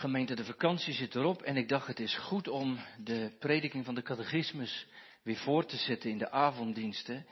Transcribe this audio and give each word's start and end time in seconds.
Gemeente, 0.00 0.34
de 0.34 0.44
vakantie 0.44 0.94
zit 0.94 1.14
erop 1.14 1.42
en 1.42 1.56
ik 1.56 1.68
dacht 1.68 1.86
het 1.86 2.00
is 2.00 2.16
goed 2.16 2.48
om 2.48 2.78
de 2.98 3.36
prediking 3.38 3.84
van 3.84 3.94
de 3.94 4.02
catechismus 4.02 4.86
weer 5.22 5.36
voor 5.36 5.66
te 5.66 5.76
zetten 5.76 6.10
in 6.10 6.18
de 6.18 6.30
avonddiensten. 6.30 7.26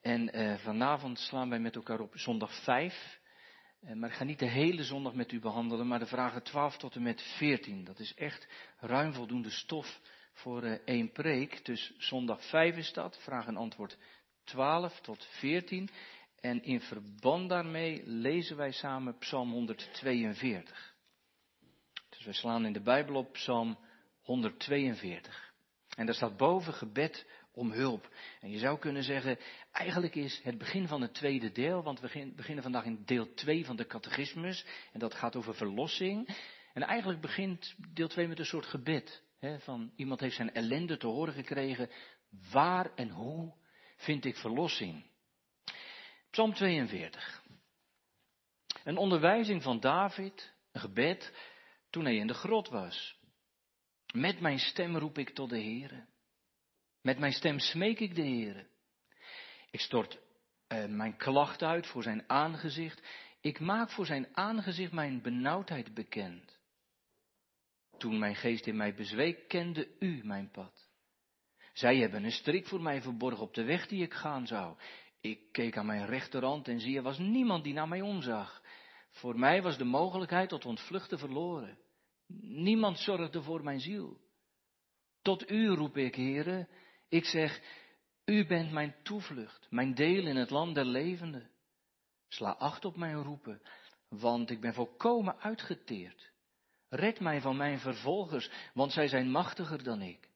En 0.00 0.36
uh, 0.36 0.58
vanavond 0.58 1.18
slaan 1.18 1.48
wij 1.48 1.58
met 1.58 1.74
elkaar 1.74 2.00
op 2.00 2.18
zondag 2.18 2.62
5. 2.62 3.20
Uh, 3.80 3.92
maar 3.92 4.08
ik 4.08 4.14
ga 4.14 4.24
niet 4.24 4.38
de 4.38 4.48
hele 4.48 4.84
zondag 4.84 5.14
met 5.14 5.32
u 5.32 5.40
behandelen, 5.40 5.86
maar 5.86 5.98
de 5.98 6.06
vragen 6.06 6.42
12 6.42 6.76
tot 6.76 6.94
en 6.94 7.02
met 7.02 7.22
14. 7.22 7.84
Dat 7.84 7.98
is 7.98 8.14
echt 8.14 8.48
ruim 8.78 9.12
voldoende 9.12 9.50
stof 9.50 10.00
voor 10.32 10.64
uh, 10.64 10.72
één 10.84 11.12
preek. 11.12 11.64
Dus 11.64 11.94
zondag 11.98 12.44
5 12.44 12.76
is 12.76 12.92
dat, 12.92 13.18
vraag 13.22 13.46
en 13.46 13.56
antwoord 13.56 13.98
12 14.44 15.00
tot 15.00 15.26
14. 15.30 15.88
En 16.40 16.62
in 16.62 16.80
verband 16.80 17.48
daarmee 17.48 18.02
lezen 18.06 18.56
wij 18.56 18.72
samen 18.72 19.18
Psalm 19.18 19.50
142. 19.50 20.96
Dus 22.18 22.26
wij 22.26 22.36
slaan 22.36 22.66
in 22.66 22.72
de 22.72 22.80
Bijbel 22.80 23.14
op 23.14 23.32
Psalm 23.32 23.78
142. 24.22 25.52
En 25.96 26.06
daar 26.06 26.14
staat 26.14 26.36
boven 26.36 26.74
gebed 26.74 27.26
om 27.52 27.72
hulp. 27.72 28.10
En 28.40 28.50
je 28.50 28.58
zou 28.58 28.78
kunnen 28.78 29.02
zeggen, 29.02 29.38
eigenlijk 29.72 30.14
is 30.14 30.40
het 30.42 30.58
begin 30.58 30.88
van 30.88 31.00
het 31.00 31.14
tweede 31.14 31.52
deel, 31.52 31.82
want 31.82 32.00
we 32.00 32.32
beginnen 32.36 32.62
vandaag 32.62 32.84
in 32.84 33.02
deel 33.04 33.34
2 33.34 33.64
van 33.64 33.76
de 33.76 33.86
catechismus. 33.86 34.64
En 34.92 34.98
dat 34.98 35.14
gaat 35.14 35.36
over 35.36 35.54
verlossing. 35.54 36.36
En 36.72 36.82
eigenlijk 36.82 37.20
begint 37.20 37.74
deel 37.92 38.08
2 38.08 38.28
met 38.28 38.38
een 38.38 38.44
soort 38.44 38.66
gebed. 38.66 39.22
Hè, 39.38 39.60
van 39.60 39.92
iemand 39.96 40.20
heeft 40.20 40.36
zijn 40.36 40.54
ellende 40.54 40.96
te 40.96 41.06
horen 41.06 41.34
gekregen. 41.34 41.90
Waar 42.50 42.94
en 42.94 43.10
hoe 43.10 43.54
vind 43.96 44.24
ik 44.24 44.36
verlossing? 44.36 45.04
Psalm 46.30 46.54
42. 46.54 47.42
Een 48.84 48.96
onderwijzing 48.96 49.62
van 49.62 49.80
David, 49.80 50.54
een 50.72 50.80
gebed, 50.80 51.32
toen 51.90 52.04
hij 52.04 52.16
in 52.16 52.26
de 52.26 52.34
grot 52.34 52.68
was. 52.68 53.16
Met 54.12 54.40
mijn 54.40 54.58
stem 54.58 54.96
roep 54.96 55.18
ik 55.18 55.30
tot 55.30 55.50
de 55.50 55.60
Heere. 55.60 56.06
Met 57.02 57.18
mijn 57.18 57.32
stem 57.32 57.58
smeek 57.58 58.00
ik 58.00 58.14
de 58.14 58.22
Heere. 58.22 58.66
Ik 59.70 59.80
stort 59.80 60.18
uh, 60.68 60.84
mijn 60.84 61.16
klacht 61.16 61.62
uit 61.62 61.86
voor 61.86 62.02
zijn 62.02 62.24
aangezicht. 62.26 63.02
Ik 63.40 63.60
maak 63.60 63.90
voor 63.90 64.06
zijn 64.06 64.36
aangezicht 64.36 64.92
mijn 64.92 65.22
benauwdheid 65.22 65.94
bekend. 65.94 66.58
Toen 67.98 68.18
mijn 68.18 68.36
geest 68.36 68.66
in 68.66 68.76
mij 68.76 68.94
bezweek, 68.94 69.48
kende 69.48 69.88
u 69.98 70.20
mijn 70.24 70.50
pad. 70.50 70.88
Zij 71.72 71.96
hebben 71.96 72.24
een 72.24 72.32
strik 72.32 72.66
voor 72.66 72.82
mij 72.82 73.02
verborgen 73.02 73.42
op 73.42 73.54
de 73.54 73.64
weg 73.64 73.86
die 73.86 74.02
ik 74.02 74.14
gaan 74.14 74.46
zou. 74.46 74.76
Ik 75.20 75.52
keek 75.52 75.76
aan 75.76 75.86
mijn 75.86 76.06
rechterhand 76.06 76.68
en 76.68 76.80
zie, 76.80 76.96
er 76.96 77.02
was 77.02 77.18
niemand 77.18 77.64
die 77.64 77.72
naar 77.72 77.88
mij 77.88 78.00
omzag. 78.00 78.62
Voor 79.10 79.38
mij 79.38 79.62
was 79.62 79.78
de 79.78 79.84
mogelijkheid 79.84 80.48
tot 80.48 80.64
ontvluchten 80.64 81.18
verloren. 81.18 81.78
Niemand 82.42 82.98
zorgde 82.98 83.42
voor 83.42 83.64
mijn 83.64 83.80
ziel. 83.80 84.20
Tot 85.22 85.50
u 85.50 85.68
roep 85.68 85.96
ik, 85.96 86.14
heren. 86.14 86.68
Ik 87.08 87.24
zeg, 87.24 87.60
u 88.24 88.46
bent 88.46 88.72
mijn 88.72 88.94
toevlucht, 89.02 89.66
mijn 89.70 89.94
deel 89.94 90.26
in 90.26 90.36
het 90.36 90.50
land 90.50 90.74
der 90.74 90.84
levenden. 90.84 91.50
Sla 92.28 92.50
acht 92.50 92.84
op 92.84 92.96
mijn 92.96 93.22
roepen, 93.22 93.62
want 94.08 94.50
ik 94.50 94.60
ben 94.60 94.74
volkomen 94.74 95.40
uitgeteerd. 95.40 96.32
Red 96.88 97.20
mij 97.20 97.40
van 97.40 97.56
mijn 97.56 97.78
vervolgers, 97.78 98.50
want 98.74 98.92
zij 98.92 99.08
zijn 99.08 99.30
machtiger 99.30 99.82
dan 99.82 100.02
ik. 100.02 100.30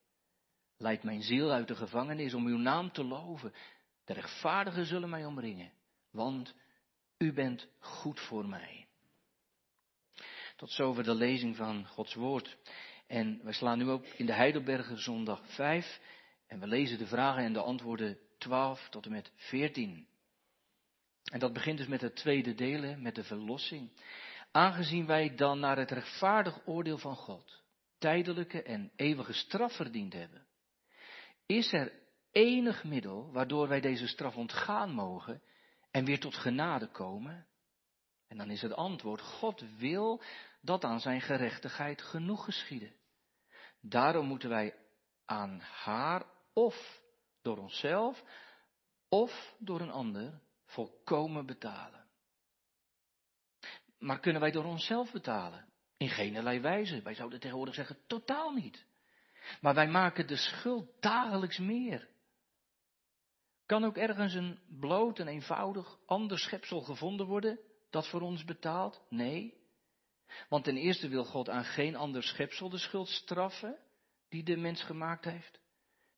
Leid 0.76 1.02
mijn 1.02 1.22
ziel 1.22 1.50
uit 1.50 1.68
de 1.68 1.74
gevangenis 1.74 2.34
om 2.34 2.46
uw 2.46 2.58
naam 2.58 2.92
te 2.92 3.04
loven. 3.04 3.52
De 4.04 4.12
rechtvaardigen 4.12 4.86
zullen 4.86 5.10
mij 5.10 5.24
omringen, 5.24 5.72
want 6.10 6.54
u 7.22 7.32
bent 7.32 7.68
goed 7.78 8.20
voor 8.20 8.46
mij. 8.46 8.86
Tot 10.56 10.70
zover 10.70 11.04
de 11.04 11.14
lezing 11.14 11.56
van 11.56 11.86
Gods 11.86 12.14
woord. 12.14 12.58
En 13.06 13.40
we 13.42 13.52
slaan 13.52 13.78
nu 13.78 13.88
ook 13.88 14.06
in 14.06 14.26
de 14.26 14.32
Heidelberger 14.32 14.98
zondag 14.98 15.42
5 15.46 16.00
en 16.46 16.60
we 16.60 16.66
lezen 16.66 16.98
de 16.98 17.06
vragen 17.06 17.44
en 17.44 17.52
de 17.52 17.62
antwoorden 17.62 18.18
12 18.38 18.88
tot 18.88 19.04
en 19.04 19.12
met 19.12 19.32
14. 19.34 20.06
En 21.24 21.38
dat 21.38 21.52
begint 21.52 21.78
dus 21.78 21.86
met 21.86 22.00
het 22.00 22.16
tweede 22.16 22.54
deel, 22.54 22.96
met 22.96 23.14
de 23.14 23.24
verlossing. 23.24 23.90
Aangezien 24.50 25.06
wij 25.06 25.34
dan 25.34 25.60
naar 25.60 25.78
het 25.78 25.90
rechtvaardig 25.90 26.66
oordeel 26.66 26.98
van 26.98 27.16
God 27.16 27.62
tijdelijke 27.98 28.62
en 28.62 28.92
eeuwige 28.96 29.32
straf 29.32 29.76
verdiend 29.76 30.12
hebben, 30.12 30.46
is 31.46 31.72
er 31.72 31.92
enig 32.30 32.84
middel 32.84 33.32
waardoor 33.32 33.68
wij 33.68 33.80
deze 33.80 34.06
straf 34.06 34.36
ontgaan 34.36 34.90
mogen 34.90 35.42
en 35.92 36.04
weer 36.04 36.20
tot 36.20 36.36
genade 36.36 36.86
komen? 36.86 37.46
En 38.28 38.36
dan 38.36 38.50
is 38.50 38.62
het 38.62 38.74
antwoord, 38.74 39.20
God 39.20 39.64
wil 39.76 40.22
dat 40.60 40.84
aan 40.84 41.00
zijn 41.00 41.20
gerechtigheid 41.20 42.02
genoeg 42.02 42.44
geschieden. 42.44 42.94
Daarom 43.80 44.26
moeten 44.26 44.48
wij 44.48 44.74
aan 45.24 45.60
haar 45.60 46.24
of 46.52 47.00
door 47.42 47.58
onszelf 47.58 48.22
of 49.08 49.54
door 49.58 49.80
een 49.80 49.90
ander 49.90 50.40
volkomen 50.64 51.46
betalen. 51.46 52.04
Maar 53.98 54.20
kunnen 54.20 54.40
wij 54.40 54.50
door 54.50 54.64
onszelf 54.64 55.12
betalen? 55.12 55.66
In 55.96 56.08
geen 56.08 56.60
wijze. 56.60 57.02
Wij 57.02 57.14
zouden 57.14 57.40
tegenwoordig 57.40 57.74
zeggen, 57.74 57.98
totaal 58.06 58.50
niet. 58.50 58.86
Maar 59.60 59.74
wij 59.74 59.88
maken 59.88 60.26
de 60.26 60.36
schuld 60.36 61.02
dagelijks 61.02 61.58
meer. 61.58 62.08
Kan 63.72 63.84
ook 63.84 63.96
ergens 63.96 64.34
een 64.34 64.58
bloot 64.80 65.18
en 65.18 65.28
eenvoudig 65.28 65.98
ander 66.06 66.38
schepsel 66.38 66.80
gevonden 66.80 67.26
worden 67.26 67.60
dat 67.90 68.08
voor 68.08 68.20
ons 68.20 68.44
betaalt? 68.44 69.02
Nee. 69.08 69.54
Want 70.48 70.64
ten 70.64 70.76
eerste 70.76 71.08
wil 71.08 71.24
God 71.24 71.48
aan 71.48 71.64
geen 71.64 71.96
ander 71.96 72.22
schepsel 72.22 72.68
de 72.68 72.78
schuld 72.78 73.08
straffen 73.08 73.78
die 74.28 74.42
de 74.42 74.56
mens 74.56 74.82
gemaakt 74.82 75.24
heeft. 75.24 75.60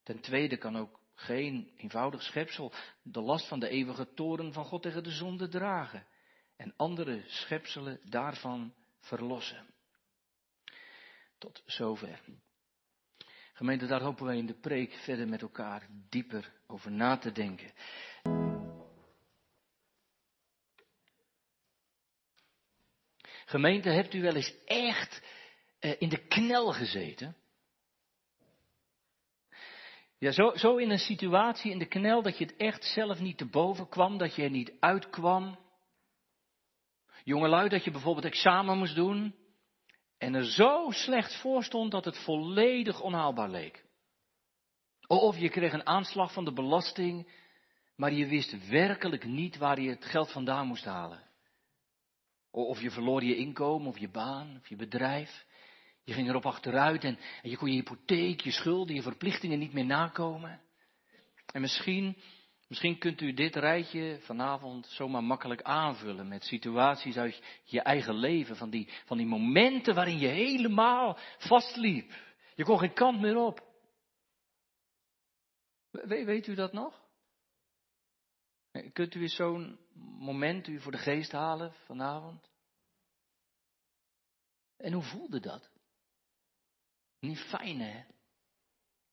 Ten 0.03 0.19
tweede 0.19 0.57
kan 0.57 0.75
ook 0.77 0.99
geen 1.13 1.71
eenvoudig 1.77 2.21
schepsel 2.21 2.73
de 3.01 3.21
last 3.21 3.47
van 3.47 3.59
de 3.59 3.69
eeuwige 3.69 4.13
toren 4.13 4.53
van 4.53 4.65
God 4.65 4.81
tegen 4.81 5.03
de 5.03 5.11
zonde 5.11 5.47
dragen 5.47 6.07
en 6.55 6.73
andere 6.75 7.23
schepselen 7.27 7.99
daarvan 8.03 8.73
verlossen. 8.99 9.73
Tot 11.37 11.63
zover. 11.65 12.21
Gemeente, 13.55 13.85
daar 13.85 14.01
hopen 14.01 14.25
wij 14.25 14.37
in 14.37 14.45
de 14.45 14.59
preek 14.59 14.93
verder 14.93 15.27
met 15.27 15.41
elkaar 15.41 15.87
dieper 16.09 16.53
over 16.67 16.91
na 16.91 17.17
te 17.17 17.31
denken. 17.31 17.71
Gemeente, 23.45 23.89
hebt 23.89 24.13
u 24.13 24.21
wel 24.21 24.35
eens 24.35 24.53
echt 24.65 25.23
eh, 25.79 26.01
in 26.01 26.09
de 26.09 26.27
knel 26.27 26.73
gezeten? 26.73 27.35
Ja, 30.17 30.31
zo, 30.31 30.55
zo 30.55 30.77
in 30.77 30.89
een 30.89 30.97
situatie 30.97 31.71
in 31.71 31.79
de 31.79 31.87
knel 31.87 32.21
dat 32.21 32.37
je 32.37 32.45
het 32.45 32.55
echt 32.55 32.83
zelf 32.83 33.19
niet 33.19 33.37
te 33.37 33.45
boven 33.45 33.89
kwam, 33.89 34.17
dat 34.17 34.35
je 34.35 34.43
er 34.43 34.49
niet 34.49 34.73
uitkwam. 34.79 35.59
Jongelui, 37.23 37.69
dat 37.69 37.83
je 37.83 37.91
bijvoorbeeld 37.91 38.25
examen 38.25 38.77
moest 38.77 38.95
doen 38.95 39.44
en 40.17 40.33
er 40.33 40.45
zo 40.45 40.91
slecht 40.91 41.35
voor 41.35 41.63
stond 41.63 41.91
dat 41.91 42.05
het 42.05 42.17
volledig 42.17 43.01
onhaalbaar 43.01 43.49
leek. 43.49 43.85
Of 45.07 45.37
je 45.37 45.49
kreeg 45.49 45.73
een 45.73 45.85
aanslag 45.85 46.33
van 46.33 46.45
de 46.45 46.53
belasting, 46.53 47.31
maar 47.95 48.13
je 48.13 48.25
wist 48.25 48.67
werkelijk 48.69 49.25
niet 49.25 49.57
waar 49.57 49.81
je 49.81 49.89
het 49.89 50.05
geld 50.05 50.31
vandaan 50.31 50.67
moest 50.67 50.85
halen. 50.85 51.23
Of 52.51 52.81
je 52.81 52.91
verloor 52.91 53.23
je 53.23 53.35
inkomen, 53.35 53.87
of 53.87 53.97
je 53.97 54.09
baan, 54.09 54.57
of 54.59 54.67
je 54.67 54.75
bedrijf. 54.75 55.45
Je 56.03 56.13
ging 56.13 56.29
erop 56.29 56.45
achteruit 56.45 57.03
en, 57.03 57.17
en 57.41 57.49
je 57.49 57.57
kon 57.57 57.69
je 57.69 57.75
hypotheek, 57.75 58.41
je 58.41 58.51
schulden, 58.51 58.95
je 58.95 59.01
verplichtingen 59.01 59.59
niet 59.59 59.73
meer 59.73 59.85
nakomen. 59.85 60.61
En 61.51 61.61
misschien, 61.61 62.17
misschien 62.67 62.97
kunt 62.97 63.21
u 63.21 63.33
dit 63.33 63.55
rijtje 63.55 64.19
vanavond 64.21 64.87
zomaar 64.87 65.23
makkelijk 65.23 65.61
aanvullen 65.61 66.27
met 66.27 66.43
situaties 66.43 67.17
uit 67.17 67.43
je 67.63 67.81
eigen 67.81 68.15
leven, 68.15 68.55
van 68.55 68.69
die, 68.69 68.89
van 69.05 69.17
die 69.17 69.25
momenten 69.25 69.95
waarin 69.95 70.19
je 70.19 70.27
helemaal 70.27 71.17
vastliep. 71.37 72.13
Je 72.55 72.63
kon 72.63 72.79
geen 72.79 72.93
kant 72.93 73.21
meer 73.21 73.37
op. 73.37 73.63
We, 75.89 76.25
weet 76.25 76.47
u 76.47 76.55
dat 76.55 76.73
nog? 76.73 77.03
Kunt 78.93 79.15
u 79.15 79.21
eens 79.21 79.35
zo'n 79.35 79.79
moment 80.19 80.67
u 80.67 80.79
voor 80.79 80.91
de 80.91 80.97
geest 80.97 81.31
halen 81.31 81.73
vanavond? 81.73 82.49
En 84.77 84.93
hoe 84.93 85.03
voelde 85.03 85.39
dat? 85.39 85.69
Niet 87.19 87.39
fijn, 87.39 87.79
hè? 87.79 88.03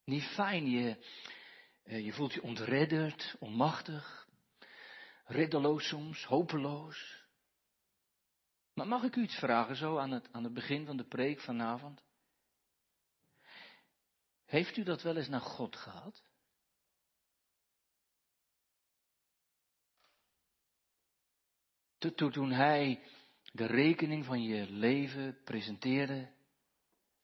Niet 0.04 0.24
fijn. 0.24 0.70
Je, 0.70 0.96
je 1.84 2.12
voelt 2.12 2.32
je 2.32 2.42
ontredderd, 2.42 3.36
onmachtig, 3.38 4.28
reddeloos 5.24 5.88
soms, 5.88 6.24
hopeloos. 6.24 7.26
Maar 8.74 8.86
mag 8.86 9.02
ik 9.02 9.16
u 9.16 9.22
iets 9.22 9.38
vragen 9.38 9.76
zo 9.76 9.98
aan 9.98 10.10
het, 10.10 10.32
aan 10.32 10.44
het 10.44 10.54
begin 10.54 10.86
van 10.86 10.96
de 10.96 11.06
preek 11.06 11.40
vanavond? 11.40 12.04
Heeft 14.44 14.76
u 14.76 14.82
dat 14.82 15.02
wel 15.02 15.16
eens 15.16 15.28
naar 15.28 15.40
God 15.40 15.76
gehad? 15.76 16.22
Toen 21.98 22.52
hij 22.52 23.02
de 23.52 23.66
rekening 23.66 24.24
van 24.24 24.42
je 24.42 24.70
leven 24.70 25.42
presenteren. 25.44 26.34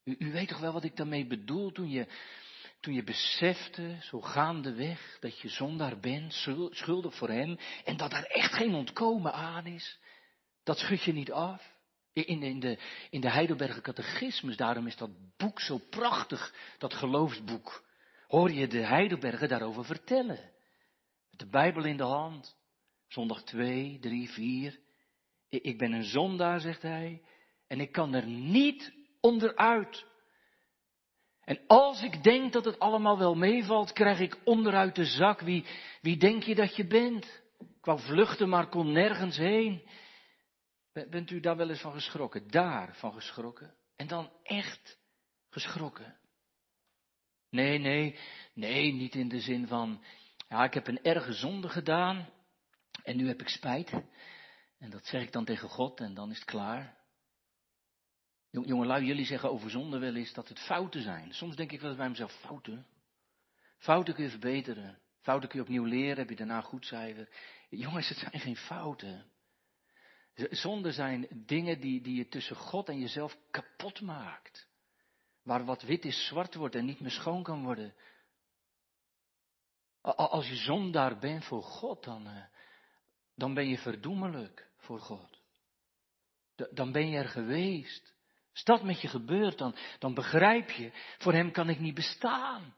U, 0.05 0.17
u 0.19 0.33
weet 0.33 0.49
toch 0.49 0.61
wel 0.61 0.73
wat 0.73 0.85
ik 0.85 0.97
daarmee 0.97 1.27
bedoel 1.27 1.73
toen 1.73 1.89
je, 1.89 2.07
toen 2.81 2.95
je 2.95 3.03
besefte, 3.03 3.97
zo 4.01 4.21
gaandeweg, 4.21 5.17
dat 5.21 5.41
je 5.41 5.49
zondaar 5.49 5.99
bent, 5.99 6.33
schuldig 6.71 7.15
voor 7.15 7.29
hem, 7.29 7.59
en 7.85 7.97
dat 7.97 8.13
er 8.13 8.25
echt 8.25 8.53
geen 8.53 8.75
ontkomen 8.75 9.33
aan 9.33 9.67
is. 9.67 9.99
Dat 10.63 10.79
schud 10.79 11.03
je 11.03 11.13
niet 11.13 11.33
af. 11.33 11.77
In, 12.13 12.43
in, 12.43 12.61
de, 12.61 12.79
in 13.11 13.21
de 13.21 13.31
Heidelberger 13.31 13.83
Catechismus, 13.83 14.57
daarom 14.57 14.87
is 14.87 14.97
dat 14.97 15.11
boek 15.37 15.61
zo 15.61 15.79
prachtig, 15.91 16.55
dat 16.79 16.95
geloofsboek. 16.95 17.85
Hoor 18.27 18.51
je 18.51 18.67
de 18.67 18.87
Heidelberger 18.87 19.49
daarover 19.49 19.85
vertellen. 19.85 20.51
Met 21.31 21.39
de 21.39 21.47
Bijbel 21.47 21.85
in 21.85 21.97
de 21.97 22.03
hand. 22.03 22.57
Zondag 23.07 23.43
2, 23.43 23.99
3, 24.01 24.31
4. 24.31 24.79
Ik 25.49 25.79
ben 25.79 25.93
een 25.93 26.05
zondaar, 26.05 26.61
zegt 26.61 26.83
hij, 26.83 27.23
en 27.67 27.81
ik 27.81 27.93
kan 27.93 28.15
er 28.15 28.27
niet 28.27 28.93
onderuit. 29.21 30.07
En 31.49 31.61
als 31.67 32.03
ik 32.03 32.23
denk 32.23 32.53
dat 32.53 32.65
het 32.65 32.79
allemaal 32.79 33.19
wel 33.19 33.35
meevalt, 33.35 33.93
krijg 33.93 34.21
ik 34.21 34.41
onderuit 34.45 34.95
de 34.95 35.05
zak. 35.05 35.41
Wie, 35.41 35.65
wie 36.00 36.17
denk 36.17 36.43
je 36.43 36.55
dat 36.55 36.77
je 36.77 36.87
bent? 36.87 37.43
Ik 37.59 37.85
wou 37.85 38.00
vluchten, 38.00 38.49
maar 38.49 38.69
kon 38.69 38.93
nergens 38.93 39.37
heen. 39.37 39.89
Bent 40.93 41.31
u 41.31 41.41
daar 41.41 41.56
wel 41.56 41.69
eens 41.69 41.81
van 41.81 41.93
geschrokken? 41.93 42.50
Daar 42.50 42.97
van 42.97 43.12
geschrokken? 43.12 43.75
En 43.97 44.06
dan 44.06 44.31
echt 44.43 44.99
geschrokken? 45.50 46.17
Nee, 47.50 47.79
nee, 47.79 48.19
nee, 48.55 48.93
niet 48.93 49.15
in 49.15 49.29
de 49.29 49.41
zin 49.41 49.67
van, 49.67 50.05
ja, 50.49 50.65
ik 50.65 50.75
heb 50.75 50.87
een 50.87 51.03
erge 51.03 51.33
zonde 51.33 51.69
gedaan 51.69 52.29
en 53.03 53.17
nu 53.17 53.29
heb 53.29 53.41
ik 53.41 53.49
spijt. 53.49 53.93
En 54.79 54.91
dat 54.91 55.06
zeg 55.06 55.23
ik 55.23 55.33
dan 55.33 55.45
tegen 55.45 55.69
God 55.69 56.00
en 56.00 56.15
dan 56.15 56.31
is 56.31 56.39
het 56.39 56.50
klaar. 56.50 56.98
Jongelui, 58.50 59.05
jullie 59.05 59.27
zeggen 59.27 59.50
over 59.50 59.71
zonde 59.71 59.99
wel 59.99 60.15
eens 60.15 60.33
dat 60.33 60.49
het 60.49 60.59
fouten 60.59 61.03
zijn. 61.03 61.35
Soms 61.35 61.56
denk 61.56 61.73
ik 61.73 61.81
wel 61.81 61.89
eens 61.89 61.99
bij 61.99 62.09
mezelf, 62.09 62.33
fouten? 62.33 62.87
Fouten 63.79 64.15
kun 64.15 64.25
je 64.25 64.31
verbeteren. 64.31 64.99
Fouten 65.21 65.49
kun 65.49 65.59
je 65.59 65.65
opnieuw 65.65 65.85
leren, 65.85 66.17
heb 66.17 66.29
je 66.29 66.37
daarna 66.37 66.61
goed 66.61 66.87
cijfer. 66.87 67.29
Jongens, 67.69 68.09
het 68.09 68.19
zijn 68.19 68.41
geen 68.41 68.56
fouten. 68.56 69.31
Zonde 70.35 70.93
zijn 70.93 71.27
dingen 71.31 71.81
die, 71.81 72.00
die 72.00 72.17
je 72.17 72.29
tussen 72.29 72.56
God 72.56 72.89
en 72.89 72.99
jezelf 72.99 73.39
kapot 73.50 74.00
maakt. 74.00 74.69
Waar 75.43 75.65
wat 75.65 75.83
wit 75.83 76.05
is 76.05 76.27
zwart 76.27 76.55
wordt 76.55 76.75
en 76.75 76.85
niet 76.85 77.00
meer 77.00 77.11
schoon 77.11 77.43
kan 77.43 77.65
worden. 77.65 77.95
Als 80.00 80.49
je 80.49 80.56
zondaar 80.56 81.19
bent 81.19 81.45
voor 81.45 81.62
God, 81.62 82.05
dan, 82.05 82.27
eh, 82.27 82.45
dan 83.35 83.55
ben 83.55 83.69
je 83.69 83.79
verdoemelijk 83.79 84.71
voor 84.77 85.00
God. 85.00 85.41
Dan 86.71 86.93
ben 86.93 87.09
je 87.09 87.17
er 87.17 87.29
geweest. 87.29 88.15
Als 88.59 88.67
dat 88.67 88.87
met 88.87 89.01
je 89.01 89.09
gebeurt, 89.09 89.59
dan, 89.59 89.75
dan 89.99 90.15
begrijp 90.15 90.71
je, 90.71 90.93
voor 91.19 91.33
hem 91.33 91.53
kan 91.53 91.69
ik 91.69 91.79
niet 91.79 91.95
bestaan. 91.95 92.75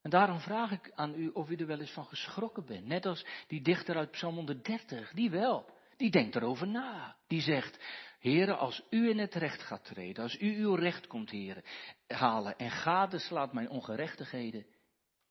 En 0.00 0.10
daarom 0.10 0.40
vraag 0.40 0.70
ik 0.70 0.92
aan 0.94 1.14
u 1.14 1.28
of 1.28 1.50
u 1.50 1.54
er 1.56 1.66
wel 1.66 1.80
eens 1.80 1.90
van 1.92 2.06
geschrokken 2.06 2.66
bent. 2.66 2.86
Net 2.86 3.06
als 3.06 3.26
die 3.46 3.62
dichter 3.62 3.96
uit 3.96 4.10
Psalm 4.10 4.34
130, 4.34 5.12
die 5.12 5.30
wel. 5.30 5.70
Die 5.96 6.10
denkt 6.10 6.36
erover 6.36 6.66
na. 6.66 7.16
Die 7.26 7.40
zegt, 7.40 7.78
Heren, 8.18 8.58
als 8.58 8.82
u 8.90 9.08
in 9.08 9.18
het 9.18 9.34
recht 9.34 9.62
gaat 9.62 9.84
treden, 9.84 10.22
als 10.22 10.40
u 10.40 10.56
uw 10.56 10.74
recht 10.74 11.06
komt 11.06 11.30
heren, 11.30 11.64
halen 12.06 12.58
en 12.58 12.70
gadeslaat 12.70 13.52
mijn 13.52 13.68
ongerechtigheden, 13.68 14.66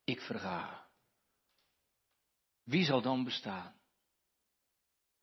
ik 0.04 0.22
verga. 0.22 0.88
Wie 2.63 2.86
zal 2.86 3.02
dan 3.02 3.24
bestaan? 3.24 3.75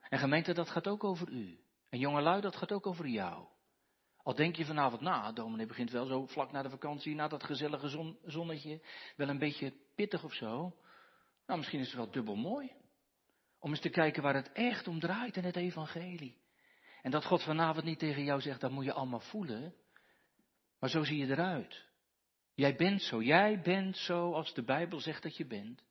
En 0.00 0.18
gemeente, 0.18 0.52
dat 0.52 0.70
gaat 0.70 0.88
ook 0.88 1.04
over 1.04 1.28
u. 1.28 1.60
En 1.88 1.98
jongelui, 1.98 2.40
dat 2.40 2.56
gaat 2.56 2.72
ook 2.72 2.86
over 2.86 3.06
jou. 3.06 3.56
Al 4.28 4.34
denk 4.34 4.56
je 4.56 4.64
vanavond, 4.64 5.00
nou, 5.00 5.34
dominee 5.34 5.66
begint 5.66 5.90
wel 5.90 6.06
zo 6.06 6.26
vlak 6.26 6.52
na 6.52 6.62
de 6.62 6.70
vakantie, 6.70 7.14
na 7.14 7.28
dat 7.28 7.44
gezellige 7.44 8.16
zonnetje, 8.24 8.80
wel 9.16 9.28
een 9.28 9.38
beetje 9.38 9.72
pittig 9.94 10.24
of 10.24 10.34
zo. 10.34 10.76
Nou, 11.46 11.58
misschien 11.58 11.80
is 11.80 11.86
het 11.86 11.96
wel 11.96 12.10
dubbel 12.10 12.36
mooi. 12.36 12.72
Om 13.58 13.70
eens 13.70 13.80
te 13.80 13.88
kijken 13.88 14.22
waar 14.22 14.34
het 14.34 14.52
echt 14.52 14.88
om 14.88 15.00
draait 15.00 15.36
in 15.36 15.44
het 15.44 15.56
evangelie. 15.56 16.36
En 17.02 17.10
dat 17.10 17.24
God 17.24 17.42
vanavond 17.42 17.84
niet 17.84 17.98
tegen 17.98 18.24
jou 18.24 18.40
zegt, 18.40 18.60
dat 18.60 18.70
moet 18.70 18.84
je 18.84 18.92
allemaal 18.92 19.20
voelen. 19.20 19.74
Maar 20.80 20.90
zo 20.90 21.04
zie 21.04 21.18
je 21.18 21.26
eruit. 21.26 21.84
Jij 22.54 22.76
bent 22.76 23.02
zo, 23.02 23.22
jij 23.22 23.60
bent 23.60 23.96
zo 23.96 24.32
als 24.32 24.54
de 24.54 24.62
Bijbel 24.62 25.00
zegt 25.00 25.22
dat 25.22 25.36
je 25.36 25.46
bent. 25.46 25.84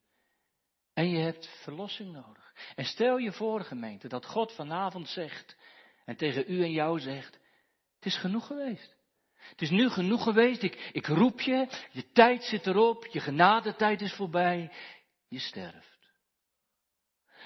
En 0.94 1.10
je 1.10 1.20
hebt 1.20 1.62
verlossing 1.64 2.12
nodig. 2.12 2.54
En 2.76 2.86
stel 2.86 3.18
je 3.18 3.32
voor, 3.32 3.62
gemeente, 3.62 4.08
dat 4.08 4.26
God 4.26 4.56
vanavond 4.56 5.08
zegt 5.08 5.58
en 6.06 6.16
tegen 6.16 6.44
u 6.48 6.64
en 6.64 6.72
jou 6.72 7.00
zegt, 7.00 7.46
het 7.98 8.06
is 8.06 8.18
genoeg 8.18 8.48
geweest. 8.48 8.96
Het 9.50 9.62
is 9.62 9.70
nu 9.70 9.90
genoeg 9.90 10.24
geweest, 10.24 10.64
ik, 10.64 10.90
ik 10.92 11.08
roep 11.08 11.42
je, 11.42 11.68
je 11.92 12.12
tijd 12.12 12.44
zit 12.44 12.68
erop, 12.68 13.06
je 13.06 13.20
genadetijd 13.20 14.02
is 14.02 14.14
voorbij, 14.14 14.72
je 15.28 15.40
sterft. 15.40 15.98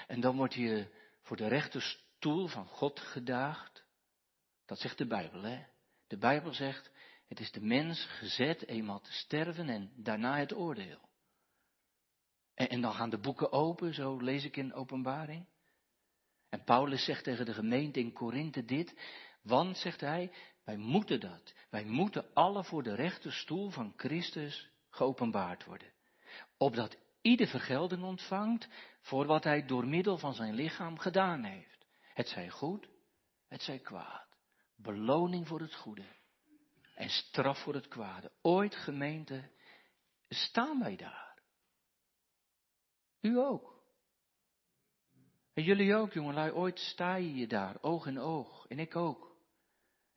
En 0.06 0.20
dan 0.20 0.36
word 0.36 0.54
je 0.54 0.88
voor 1.22 1.36
de 1.36 1.48
rechterstoel 1.48 2.46
van 2.46 2.66
God 2.66 3.00
gedaagd. 3.00 3.84
Dat 4.66 4.78
zegt 4.78 4.98
de 4.98 5.06
Bijbel, 5.06 5.42
hè? 5.42 5.62
De 6.06 6.18
Bijbel 6.18 6.52
zegt, 6.52 6.90
het 7.28 7.40
is 7.40 7.52
de 7.52 7.60
mens 7.60 8.04
gezet 8.04 8.66
eenmaal 8.66 9.00
te 9.00 9.12
sterven 9.12 9.68
en 9.68 9.92
daarna 9.96 10.38
het 10.38 10.54
oordeel. 10.54 11.08
En, 12.54 12.68
en 12.68 12.80
dan 12.80 12.92
gaan 12.92 13.10
de 13.10 13.18
boeken 13.18 13.52
open, 13.52 13.94
zo 13.94 14.16
lees 14.16 14.44
ik 14.44 14.56
in 14.56 14.74
openbaring. 14.74 15.46
En 16.48 16.64
Paulus 16.64 17.04
zegt 17.04 17.24
tegen 17.24 17.46
de 17.46 17.54
gemeente 17.54 18.00
in 18.00 18.12
Korinthe 18.12 18.64
dit, 18.64 18.94
want, 19.42 19.78
zegt 19.78 20.00
hij, 20.00 20.32
wij 20.64 20.76
moeten 20.76 21.20
dat. 21.20 21.54
Wij 21.70 21.84
moeten 21.84 22.34
alle 22.34 22.64
voor 22.64 22.82
de 22.82 22.94
rechterstoel 22.94 23.70
van 23.70 23.92
Christus 23.96 24.70
geopenbaard 24.90 25.64
worden. 25.64 25.92
Opdat 26.56 26.96
ieder 27.20 27.46
vergelding 27.46 28.02
ontvangt 28.02 28.68
voor 29.00 29.26
wat 29.26 29.44
hij 29.44 29.66
door 29.66 29.86
middel 29.86 30.18
van 30.18 30.34
zijn 30.34 30.54
lichaam 30.54 30.98
gedaan 30.98 31.44
heeft. 31.44 31.86
Het 32.14 32.28
zij 32.28 32.50
goed, 32.50 32.88
het 33.48 33.62
zij 33.62 33.78
kwaad. 33.78 34.26
Beloning 34.76 35.48
voor 35.48 35.60
het 35.60 35.74
goede 35.74 36.20
en 36.94 37.08
straf 37.08 37.62
voor 37.62 37.74
het 37.74 37.88
kwade. 37.88 38.32
Ooit 38.42 38.74
gemeente, 38.74 39.50
staan 40.28 40.78
wij 40.78 40.96
daar. 40.96 41.42
U 43.20 43.38
ook. 43.38 43.80
En 45.54 45.62
jullie 45.62 45.94
ook, 45.94 46.12
jongelui, 46.12 46.50
ooit 46.50 46.78
sta 46.78 47.14
je 47.14 47.34
je 47.34 47.46
daar, 47.46 47.82
oog 47.82 48.06
in 48.06 48.18
oog. 48.18 48.66
En 48.66 48.78
ik 48.78 48.96
ook. 48.96 49.31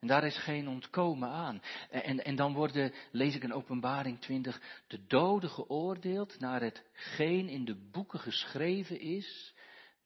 En 0.06 0.12
daar 0.12 0.24
is 0.24 0.38
geen 0.38 0.68
ontkomen 0.68 1.30
aan. 1.30 1.62
En, 1.90 2.24
en 2.24 2.36
dan 2.36 2.54
worden, 2.54 2.94
lees 3.12 3.36
ik 3.36 3.44
in 3.44 3.54
openbaring 3.54 4.22
20, 4.22 4.84
de 4.88 5.06
doden 5.06 5.50
geoordeeld 5.50 6.40
naar 6.40 6.62
hetgeen 6.62 7.50
in 7.50 7.66
de 7.66 7.76
boeken 7.76 8.20
geschreven 8.20 9.00
is, 9.00 9.54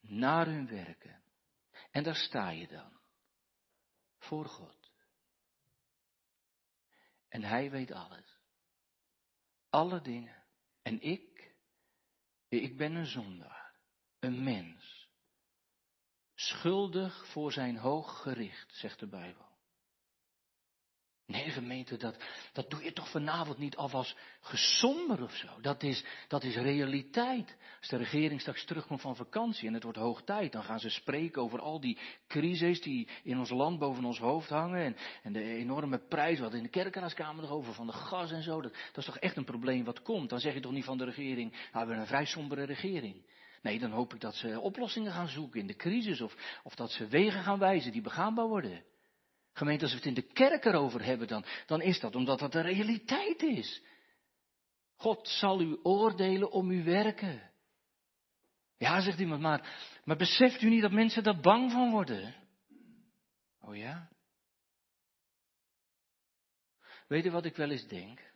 naar 0.01 0.45
hun 0.45 0.67
werken. 0.67 1.23
En 1.91 2.03
daar 2.03 2.15
sta 2.15 2.50
je 2.50 2.67
dan. 2.67 3.00
Voor 4.17 4.45
God. 4.45 4.91
En 7.29 7.43
Hij 7.43 7.71
weet 7.71 7.91
alles. 7.91 8.39
Alle 9.69 10.01
dingen. 10.01 10.43
En 10.81 11.01
ik, 11.01 11.55
ik 12.50 12.77
ben 12.77 12.95
een 12.95 13.05
zondaar. 13.05 13.75
Een 14.19 14.43
mens. 14.43 15.09
Schuldig 16.35 17.27
voor 17.31 17.51
zijn 17.51 17.77
hoog 17.77 18.21
gericht, 18.21 18.73
zegt 18.73 19.00
de 19.00 19.07
Bijbel. 19.07 19.48
Nee, 21.29 21.50
gemeente, 21.50 21.98
dat, 21.98 22.17
dat 22.53 22.69
doe 22.69 22.83
je 22.83 22.93
toch 22.93 23.09
vanavond 23.09 23.57
niet 23.57 23.75
alvast 23.75 24.17
gesomber 24.41 25.24
of 25.24 25.36
zo. 25.36 25.48
Dat 25.62 25.83
is, 25.83 26.05
dat 26.27 26.43
is 26.43 26.55
realiteit. 26.55 27.57
Als 27.79 27.89
de 27.89 27.98
regering 27.98 28.41
straks 28.41 28.65
terugkomt 28.65 29.01
van 29.01 29.15
vakantie 29.15 29.67
en 29.67 29.74
het 29.74 29.83
wordt 29.83 29.98
hoog 29.98 30.21
tijd, 30.24 30.51
dan 30.51 30.63
gaan 30.63 30.79
ze 30.79 30.89
spreken 30.89 31.41
over 31.41 31.59
al 31.59 31.79
die 31.79 32.00
crises 32.27 32.81
die 32.81 33.07
in 33.24 33.38
ons 33.38 33.50
land 33.50 33.79
boven 33.79 34.05
ons 34.05 34.19
hoofd 34.19 34.50
hangen. 34.50 34.83
En, 34.83 34.95
en 35.24 35.33
de 35.33 35.43
enorme 35.43 36.00
prijs, 36.00 36.39
wat 36.39 36.53
in 36.53 36.63
de 36.63 36.69
kerkenaaskamer 36.69 37.41
nog 37.41 37.51
over 37.51 37.74
van 37.74 37.88
de 37.88 37.93
gas 37.93 38.31
en 38.31 38.43
zo. 38.43 38.62
Dat, 38.62 38.71
dat 38.71 38.98
is 38.98 39.05
toch 39.05 39.17
echt 39.17 39.38
een 39.38 39.45
probleem 39.45 39.83
wat 39.83 40.01
komt. 40.01 40.29
Dan 40.29 40.39
zeg 40.39 40.53
je 40.53 40.59
toch 40.59 40.71
niet 40.71 40.86
van 40.86 40.98
de 40.98 41.05
regering, 41.05 41.51
nou, 41.51 41.63
we 41.71 41.77
hebben 41.77 41.98
een 41.98 42.07
vrij 42.07 42.25
sombere 42.25 42.63
regering. 42.63 43.25
Nee, 43.62 43.79
dan 43.79 43.91
hoop 43.91 44.13
ik 44.13 44.21
dat 44.21 44.36
ze 44.36 44.59
oplossingen 44.59 45.12
gaan 45.12 45.27
zoeken 45.27 45.59
in 45.59 45.67
de 45.67 45.75
crisis 45.75 46.21
of, 46.21 46.59
of 46.63 46.75
dat 46.75 46.91
ze 46.91 47.07
wegen 47.07 47.43
gaan 47.43 47.59
wijzen 47.59 47.91
die 47.91 48.01
begaanbaar 48.01 48.48
worden. 48.48 48.83
Gemeente, 49.59 49.83
als 49.83 49.91
we 49.91 49.97
het 49.97 50.07
in 50.07 50.13
de 50.13 50.33
kerk 50.33 50.65
erover 50.65 51.03
hebben, 51.03 51.27
dan, 51.27 51.45
dan 51.65 51.81
is 51.81 51.99
dat 51.99 52.15
omdat 52.15 52.39
dat 52.39 52.51
de 52.51 52.61
realiteit 52.61 53.41
is. 53.41 53.81
God 54.95 55.27
zal 55.27 55.61
u 55.61 55.79
oordelen 55.83 56.51
om 56.51 56.69
uw 56.69 56.83
werken. 56.83 57.51
Ja, 58.77 59.01
zegt 59.01 59.19
iemand, 59.19 59.41
maar, 59.41 59.91
maar 60.03 60.17
beseft 60.17 60.61
u 60.61 60.69
niet 60.69 60.81
dat 60.81 60.91
mensen 60.91 61.23
daar 61.23 61.39
bang 61.39 61.71
van 61.71 61.91
worden? 61.91 62.35
Oh 63.61 63.75
ja? 63.75 64.09
Weet 67.07 67.25
u 67.25 67.31
wat 67.31 67.45
ik 67.45 67.55
wel 67.55 67.69
eens 67.69 67.87
denk? 67.87 68.33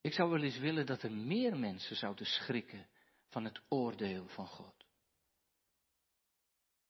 Ik 0.00 0.12
zou 0.12 0.30
wel 0.30 0.42
eens 0.42 0.58
willen 0.58 0.86
dat 0.86 1.02
er 1.02 1.12
meer 1.12 1.58
mensen 1.58 1.96
zouden 1.96 2.26
schrikken 2.26 2.88
van 3.28 3.44
het 3.44 3.60
oordeel 3.68 4.28
van 4.28 4.46
God. 4.46 4.75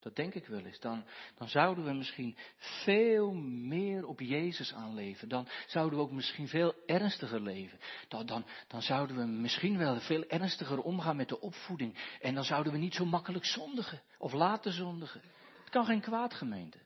Dat 0.07 0.17
denk 0.17 0.35
ik 0.35 0.47
wel 0.47 0.65
eens. 0.65 0.81
Dan, 0.81 1.05
dan 1.39 1.49
zouden 1.49 1.85
we 1.85 1.93
misschien 1.93 2.37
veel 2.57 3.33
meer 3.33 4.07
op 4.07 4.21
Jezus 4.21 4.73
aanleven. 4.73 5.29
Dan 5.29 5.49
zouden 5.67 5.99
we 5.99 6.05
ook 6.05 6.11
misschien 6.11 6.49
veel 6.49 6.75
ernstiger 6.87 7.41
leven. 7.41 7.79
Dan, 8.09 8.27
dan, 8.27 8.47
dan 8.69 8.83
zouden 8.83 9.17
we 9.17 9.25
misschien 9.25 9.79
wel 9.79 10.01
veel 10.01 10.25
ernstiger 10.25 10.81
omgaan 10.81 11.17
met 11.17 11.29
de 11.29 11.41
opvoeding. 11.41 12.17
En 12.21 12.35
dan 12.35 12.45
zouden 12.45 12.73
we 12.73 12.79
niet 12.79 12.95
zo 12.95 13.05
makkelijk 13.05 13.45
zondigen 13.45 14.03
of 14.19 14.33
laten 14.33 14.73
zondigen. 14.73 15.21
Het 15.61 15.71
kan 15.71 15.85
geen 15.85 16.01
kwaad, 16.01 16.35
gemeente. 16.35 16.79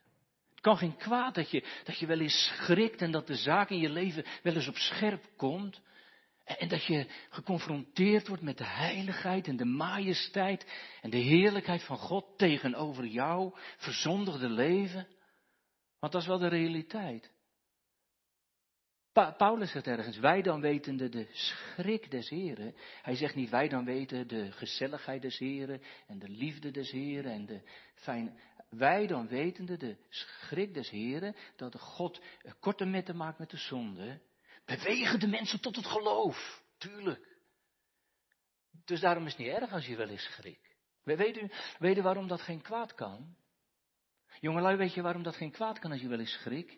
Het 0.51 0.61
kan 0.61 0.77
geen 0.77 0.97
kwaad 0.97 1.35
dat 1.35 1.51
je, 1.51 1.65
dat 1.83 1.99
je 1.99 2.05
wel 2.05 2.19
eens 2.19 2.53
schrikt 2.55 3.01
en 3.01 3.11
dat 3.11 3.27
de 3.27 3.35
zaak 3.35 3.69
in 3.69 3.79
je 3.79 3.89
leven 3.89 4.25
wel 4.43 4.53
eens 4.53 4.67
op 4.67 4.77
scherp 4.77 5.29
komt. 5.35 5.81
En 6.43 6.67
dat 6.67 6.85
je 6.85 7.07
geconfronteerd 7.29 8.27
wordt 8.27 8.43
met 8.43 8.57
de 8.57 8.65
heiligheid 8.65 9.47
en 9.47 9.57
de 9.57 9.65
majesteit 9.65 10.65
en 11.01 11.09
de 11.09 11.17
heerlijkheid 11.17 11.83
van 11.83 11.97
God 11.97 12.37
tegenover 12.37 13.05
jouw 13.05 13.55
verzondigde 13.77 14.49
leven. 14.49 15.07
Want 15.99 16.13
dat 16.13 16.21
is 16.21 16.27
wel 16.27 16.39
de 16.39 16.47
realiteit. 16.47 17.31
Paulus 19.37 19.71
zegt 19.71 19.87
ergens, 19.87 20.17
wij 20.17 20.41
dan 20.41 20.61
wetende 20.61 21.09
de 21.09 21.27
schrik 21.31 22.11
des 22.11 22.29
Heren. 22.29 22.75
Hij 23.01 23.15
zegt 23.15 23.35
niet 23.35 23.49
wij 23.49 23.67
dan 23.67 23.85
weten 23.85 24.27
de 24.27 24.51
gezelligheid 24.51 25.21
des 25.21 25.37
Heren 25.37 25.81
en 26.07 26.19
de 26.19 26.29
liefde 26.29 26.71
des 26.71 26.91
Heren 26.91 27.31
en 27.31 27.45
de 27.45 27.61
fijn. 27.93 28.39
Wij 28.69 29.07
dan 29.07 29.27
wetende 29.27 29.77
de 29.77 29.97
schrik 30.09 30.73
des 30.73 30.89
Heren, 30.89 31.35
dat 31.55 31.79
God 31.79 32.21
korte 32.59 32.85
metten 32.85 33.15
maakt 33.15 33.39
met 33.39 33.49
de 33.49 33.57
zonde 33.57 34.19
bewegen 34.77 35.19
de 35.19 35.27
mensen 35.27 35.61
tot 35.61 35.75
het 35.75 35.87
geloof. 35.87 36.63
Tuurlijk. 36.77 37.29
Dus 38.85 38.99
daarom 38.99 39.25
is 39.25 39.31
het 39.31 39.41
niet 39.41 39.55
erg 39.55 39.71
als 39.71 39.85
je 39.85 39.95
wel 39.95 40.09
eens 40.09 40.23
u, 41.37 41.49
weet 41.79 41.97
u 41.97 42.01
waarom 42.01 42.27
dat 42.27 42.41
geen 42.41 42.61
kwaad 42.61 42.93
kan? 42.93 43.35
Jongelui, 44.39 44.75
weet 44.77 44.93
je 44.93 45.01
waarom 45.01 45.23
dat 45.23 45.35
geen 45.35 45.51
kwaad 45.51 45.79
kan 45.79 45.91
als 45.91 46.01
je 46.01 46.07
wel 46.07 46.19
eens 46.19 46.39
schrikt? 46.41 46.77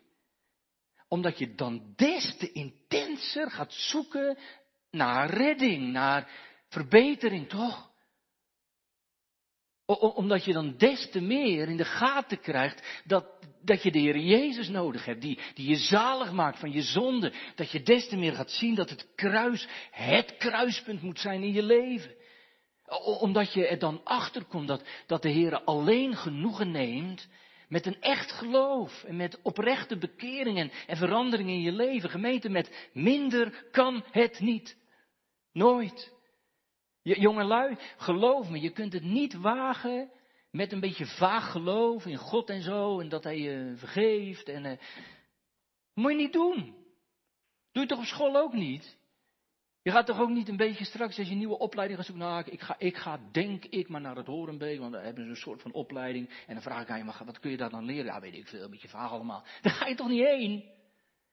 Omdat 1.08 1.38
je 1.38 1.54
dan 1.54 1.92
des 1.96 2.36
te 2.36 2.52
intenser 2.52 3.50
gaat 3.50 3.72
zoeken 3.72 4.38
naar 4.90 5.30
redding, 5.30 5.92
naar 5.92 6.30
verbetering, 6.68 7.48
toch? 7.48 7.93
Omdat 9.86 10.44
je 10.44 10.52
dan 10.52 10.74
des 10.76 11.10
te 11.10 11.20
meer 11.20 11.68
in 11.68 11.76
de 11.76 11.84
gaten 11.84 12.40
krijgt 12.40 13.02
dat, 13.04 13.26
dat 13.62 13.82
je 13.82 13.90
de 13.90 13.98
Heer 13.98 14.18
Jezus 14.18 14.68
nodig 14.68 15.04
hebt, 15.04 15.20
die, 15.20 15.38
die 15.54 15.68
je 15.68 15.76
zalig 15.76 16.32
maakt 16.32 16.58
van 16.58 16.72
je 16.72 16.82
zonde. 16.82 17.32
Dat 17.54 17.70
je 17.70 17.82
des 17.82 18.08
te 18.08 18.16
meer 18.16 18.34
gaat 18.34 18.50
zien 18.50 18.74
dat 18.74 18.90
het 18.90 19.06
kruis 19.14 19.68
het 19.90 20.36
kruispunt 20.36 21.02
moet 21.02 21.20
zijn 21.20 21.42
in 21.42 21.52
je 21.52 21.62
leven. 21.62 22.14
Omdat 23.20 23.52
je 23.52 23.66
er 23.66 23.78
dan 23.78 24.00
achter 24.04 24.44
komt 24.44 24.68
dat, 24.68 24.84
dat 25.06 25.22
de 25.22 25.28
Heer 25.28 25.60
alleen 25.64 26.16
genoegen 26.16 26.70
neemt 26.70 27.28
met 27.68 27.86
een 27.86 28.00
echt 28.00 28.32
geloof 28.32 29.04
en 29.04 29.16
met 29.16 29.38
oprechte 29.42 29.98
bekeringen 29.98 30.70
en 30.86 30.96
verandering 30.96 31.48
in 31.48 31.60
je 31.60 31.72
leven. 31.72 32.10
Gemeente, 32.10 32.48
met 32.48 32.88
minder 32.92 33.64
kan 33.70 34.04
het 34.10 34.40
niet. 34.40 34.76
Nooit. 35.52 36.12
Jongelui, 37.12 37.76
geloof 37.96 38.50
me, 38.50 38.60
je 38.60 38.70
kunt 38.70 38.92
het 38.92 39.02
niet 39.02 39.34
wagen 39.34 40.10
met 40.50 40.72
een 40.72 40.80
beetje 40.80 41.06
vaag 41.06 41.50
geloof 41.50 42.06
in 42.06 42.16
God 42.16 42.50
en 42.50 42.62
zo, 42.62 43.00
en 43.00 43.08
dat 43.08 43.24
hij 43.24 43.38
je 43.38 43.72
vergeeft. 43.76 44.48
En, 44.48 44.64
uh, 44.64 44.72
moet 45.94 46.10
je 46.10 46.16
niet 46.16 46.32
doen. 46.32 46.74
Doe 47.72 47.82
je 47.82 47.88
toch 47.88 47.98
op 47.98 48.04
school 48.04 48.36
ook 48.36 48.52
niet? 48.52 48.96
Je 49.82 49.90
gaat 49.90 50.06
toch 50.06 50.20
ook 50.20 50.28
niet 50.28 50.48
een 50.48 50.56
beetje 50.56 50.84
straks, 50.84 51.18
als 51.18 51.26
je 51.26 51.32
een 51.32 51.38
nieuwe 51.38 51.58
opleiding 51.58 51.98
gaat 51.98 52.08
zoeken, 52.08 52.26
nou, 52.26 52.44
ik 52.50 52.60
ga, 52.60 52.78
ik 52.78 52.96
ga 52.96 53.20
denk 53.32 53.64
ik 53.64 53.88
maar 53.88 54.00
naar 54.00 54.16
het 54.16 54.26
Horenbeek, 54.26 54.78
want 54.78 54.92
daar 54.92 55.04
hebben 55.04 55.24
ze 55.24 55.30
een 55.30 55.36
soort 55.36 55.62
van 55.62 55.72
opleiding. 55.72 56.28
En 56.46 56.54
dan 56.54 56.62
vraag 56.62 56.82
ik 56.82 56.90
aan 56.90 56.98
je, 56.98 57.24
wat 57.24 57.40
kun 57.40 57.50
je 57.50 57.56
daar 57.56 57.70
dan 57.70 57.84
leren? 57.84 58.04
Ja, 58.04 58.20
weet 58.20 58.34
ik 58.34 58.48
veel, 58.48 58.62
een 58.62 58.70
beetje 58.70 58.88
vaag 58.88 59.10
allemaal. 59.10 59.44
Daar 59.62 59.72
ga 59.72 59.86
je 59.86 59.94
toch 59.94 60.08
niet 60.08 60.24
heen? 60.24 60.64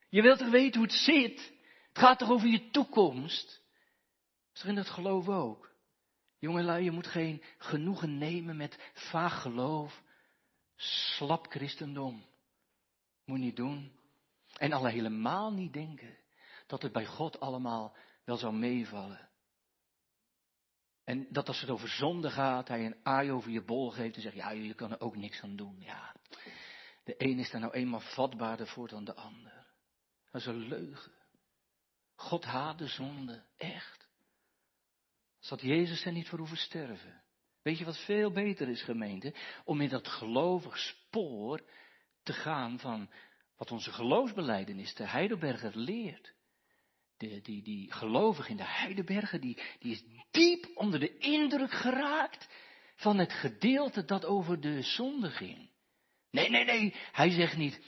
Je 0.09 0.21
wilt 0.21 0.39
toch 0.39 0.49
weten 0.49 0.79
hoe 0.79 0.89
het 0.89 0.97
zit? 0.97 1.53
Het 1.87 2.03
gaat 2.03 2.19
toch 2.19 2.31
over 2.31 2.47
je 2.47 2.69
toekomst? 2.69 3.61
Is 4.53 4.61
er 4.61 4.67
in 4.67 4.75
dat 4.75 4.89
geloof 4.89 5.29
ook? 5.29 5.71
Jongelui, 6.39 6.83
je 6.83 6.91
moet 6.91 7.07
geen 7.07 7.43
genoegen 7.57 8.17
nemen 8.17 8.57
met 8.57 8.91
vaag 8.93 9.41
geloof, 9.41 10.03
slap 10.75 11.47
christendom. 11.49 12.25
Moet 13.25 13.39
niet 13.39 13.55
doen. 13.55 13.99
En 14.57 14.71
al 14.71 14.85
helemaal 14.85 15.53
niet 15.53 15.73
denken 15.73 16.17
dat 16.67 16.81
het 16.81 16.91
bij 16.91 17.05
God 17.05 17.39
allemaal 17.39 17.95
wel 18.23 18.37
zou 18.37 18.53
meevallen. 18.53 19.29
En 21.03 21.27
dat 21.29 21.47
als 21.47 21.61
het 21.61 21.69
over 21.69 21.89
zonde 21.89 22.29
gaat, 22.29 22.67
hij 22.67 22.85
een 22.85 22.99
aai 23.03 23.31
over 23.31 23.51
je 23.51 23.63
bol 23.63 23.89
geeft 23.89 24.15
en 24.15 24.21
zegt, 24.21 24.35
ja, 24.35 24.49
je 24.49 24.73
kan 24.73 24.91
er 24.91 24.99
ook 24.99 25.15
niks 25.15 25.41
aan 25.41 25.55
doen. 25.55 25.75
Ja, 25.79 26.15
de 27.03 27.15
een 27.17 27.39
is 27.39 27.51
daar 27.51 27.61
nou 27.61 27.73
eenmaal 27.73 27.99
vatbaarder 27.99 28.67
voor 28.67 28.87
dan 28.87 29.03
de 29.03 29.15
ander. 29.15 29.67
Dat 30.31 30.41
is 30.41 30.47
een 30.47 30.67
leugen. 30.67 31.11
God 32.15 32.45
haat 32.45 32.77
de 32.77 32.87
zonde, 32.87 33.43
echt. 33.57 34.00
Zat 35.41 35.61
Jezus 35.61 36.05
er 36.05 36.11
niet 36.11 36.27
voor 36.27 36.39
hoeven 36.39 36.57
sterven. 36.57 37.23
Weet 37.61 37.77
je 37.77 37.85
wat 37.85 38.05
veel 38.05 38.31
beter 38.31 38.67
is, 38.67 38.81
gemeente? 38.81 39.33
Om 39.65 39.81
in 39.81 39.89
dat 39.89 40.07
gelovig 40.07 40.77
spoor 40.77 41.61
te 42.23 42.33
gaan 42.33 42.79
van 42.79 43.09
wat 43.57 43.71
onze 43.71 43.91
geloofsbeleidenis, 43.91 44.93
de 44.93 45.07
Heidelberger, 45.07 45.77
leert. 45.77 46.33
De, 47.17 47.41
die, 47.41 47.63
die 47.63 47.93
gelovig 47.93 48.49
in 48.49 48.57
de 48.57 48.65
Heidelberger, 48.65 49.39
die, 49.39 49.61
die 49.79 49.91
is 49.91 50.03
diep 50.31 50.71
onder 50.75 50.99
de 50.99 51.17
indruk 51.17 51.71
geraakt 51.71 52.49
van 52.95 53.17
het 53.17 53.33
gedeelte 53.33 54.05
dat 54.05 54.25
over 54.25 54.61
de 54.61 54.81
zonde 54.81 55.29
ging. 55.29 55.69
Nee, 56.31 56.49
nee, 56.49 56.65
nee, 56.65 56.95
hij 57.11 57.29
zegt 57.29 57.57
niet, 57.57 57.81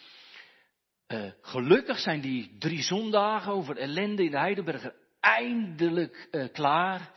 uh, 1.08 1.32
gelukkig 1.42 2.00
zijn 2.00 2.22
die 2.22 2.58
drie 2.58 2.82
zondagen 2.82 3.52
over 3.52 3.78
ellende 3.78 4.24
in 4.24 4.32
de 4.32 4.38
Heidelberger 4.38 4.96
eindelijk 5.20 6.28
uh, 6.32 6.48
klaar. 6.52 7.12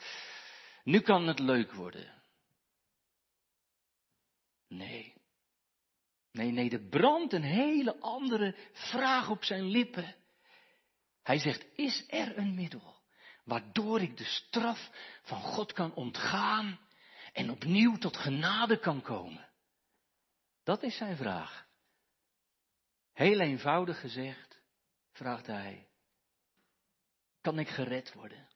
Nu 0.86 1.00
kan 1.00 1.26
het 1.26 1.38
leuk 1.38 1.72
worden. 1.72 2.22
Nee. 4.68 5.14
Nee, 6.30 6.50
nee, 6.50 6.70
er 6.70 6.88
brandt 6.88 7.32
een 7.32 7.42
hele 7.42 8.00
andere 8.00 8.56
vraag 8.72 9.30
op 9.30 9.44
zijn 9.44 9.64
lippen. 9.64 10.16
Hij 11.22 11.38
zegt, 11.38 11.66
is 11.74 12.04
er 12.08 12.38
een 12.38 12.54
middel 12.54 13.02
waardoor 13.44 14.00
ik 14.00 14.16
de 14.16 14.24
straf 14.24 14.90
van 15.22 15.40
God 15.40 15.72
kan 15.72 15.94
ontgaan 15.94 16.80
en 17.32 17.50
opnieuw 17.50 17.96
tot 17.96 18.16
genade 18.16 18.78
kan 18.78 19.02
komen? 19.02 19.48
Dat 20.62 20.82
is 20.82 20.96
zijn 20.96 21.16
vraag. 21.16 21.66
Heel 23.12 23.40
eenvoudig 23.40 24.00
gezegd, 24.00 24.62
vraagt 25.12 25.46
hij, 25.46 25.88
kan 27.40 27.58
ik 27.58 27.68
gered 27.68 28.12
worden? 28.12 28.48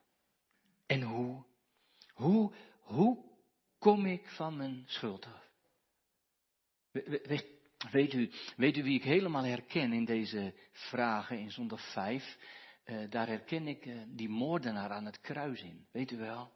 En 0.87 1.03
hoe? 1.03 1.50
Hoe, 2.21 2.53
hoe 2.81 3.25
kom 3.79 4.07
ik 4.07 4.29
van 4.29 4.57
mijn 4.57 4.85
schuld 4.87 5.27
af? 5.27 5.49
weet, 7.91 8.13
u, 8.13 8.31
weet 8.57 8.77
u 8.77 8.83
wie 8.83 8.95
ik 8.95 9.05
helemaal 9.05 9.45
herken 9.45 9.93
in 9.93 10.05
deze 10.05 10.55
vragen 10.73 11.39
in 11.39 11.51
zondag 11.51 11.93
5? 11.93 12.39
Uh, 12.85 13.11
daar 13.11 13.27
herken 13.27 13.67
ik 13.67 13.87
uh, 13.87 14.03
die 14.07 14.29
moordenaar 14.29 14.91
aan 14.91 15.05
het 15.05 15.21
kruis 15.21 15.63
in. 15.63 15.87
Weet 15.93 16.11
u 16.11 16.17
wel? 16.17 16.53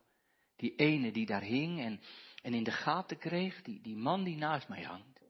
Die 0.57 0.75
ene 0.75 1.13
die 1.13 1.27
daar 1.27 1.43
hing 1.43 1.81
en, 1.81 2.01
en 2.43 2.55
in 2.55 2.65
de 2.65 2.73
gaten 2.73 3.19
kreeg, 3.19 3.63
die, 3.63 3.81
die 3.81 3.97
man 3.97 4.25
die 4.25 4.37
naast 4.37 4.69
mij 4.69 4.83
hangt. 4.83 5.21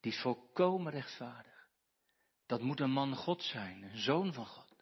Die 0.00 0.12
is 0.12 0.20
volkomen 0.20 0.92
rechtvaardig. 0.92 1.68
Dat 2.46 2.62
moet 2.62 2.80
een 2.80 2.92
man 2.92 3.16
God 3.16 3.42
zijn, 3.42 3.82
een 3.82 3.98
zoon 3.98 4.32
van 4.32 4.46
God. 4.46 4.74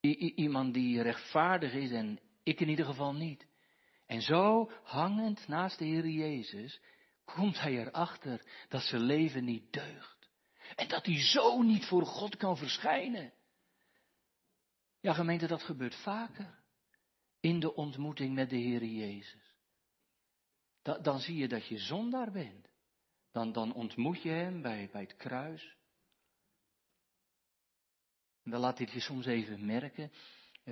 I, 0.00 0.34
iemand 0.34 0.74
die 0.74 1.02
rechtvaardig 1.02 1.72
is 1.72 1.90
en 1.90 2.20
ik 2.42 2.60
in 2.60 2.68
ieder 2.68 2.84
geval 2.84 3.14
niet. 3.14 3.46
En 4.06 4.22
zo, 4.22 4.70
hangend 4.82 5.48
naast 5.48 5.78
de 5.78 5.84
Heer 5.84 6.08
Jezus, 6.08 6.80
komt 7.24 7.60
hij 7.60 7.72
erachter 7.78 8.66
dat 8.68 8.82
zijn 8.82 9.02
leven 9.02 9.44
niet 9.44 9.72
deugt. 9.72 10.28
En 10.74 10.88
dat 10.88 11.06
hij 11.06 11.20
zo 11.20 11.62
niet 11.62 11.84
voor 11.86 12.06
God 12.06 12.36
kan 12.36 12.56
verschijnen. 12.56 13.32
Ja, 15.00 15.12
gemeente, 15.12 15.46
dat 15.46 15.62
gebeurt 15.62 15.94
vaker. 15.94 16.64
In 17.40 17.60
de 17.60 17.74
ontmoeting 17.74 18.34
met 18.34 18.50
de 18.50 18.56
Heer 18.56 18.84
Jezus. 18.84 19.54
dan 20.82 21.20
zie 21.20 21.36
je 21.36 21.48
dat 21.48 21.66
je 21.66 21.78
zondaar 21.78 22.30
bent. 22.30 22.68
Dan, 23.32 23.52
dan 23.52 23.74
ontmoet 23.74 24.22
je 24.22 24.30
hem 24.30 24.62
bij, 24.62 24.88
bij 24.92 25.00
het 25.00 25.16
kruis. 25.16 25.76
En 28.42 28.50
dan 28.50 28.60
laat 28.60 28.78
hij 28.78 28.88
je 28.92 29.00
soms 29.00 29.26
even 29.26 29.66
merken. 29.66 30.12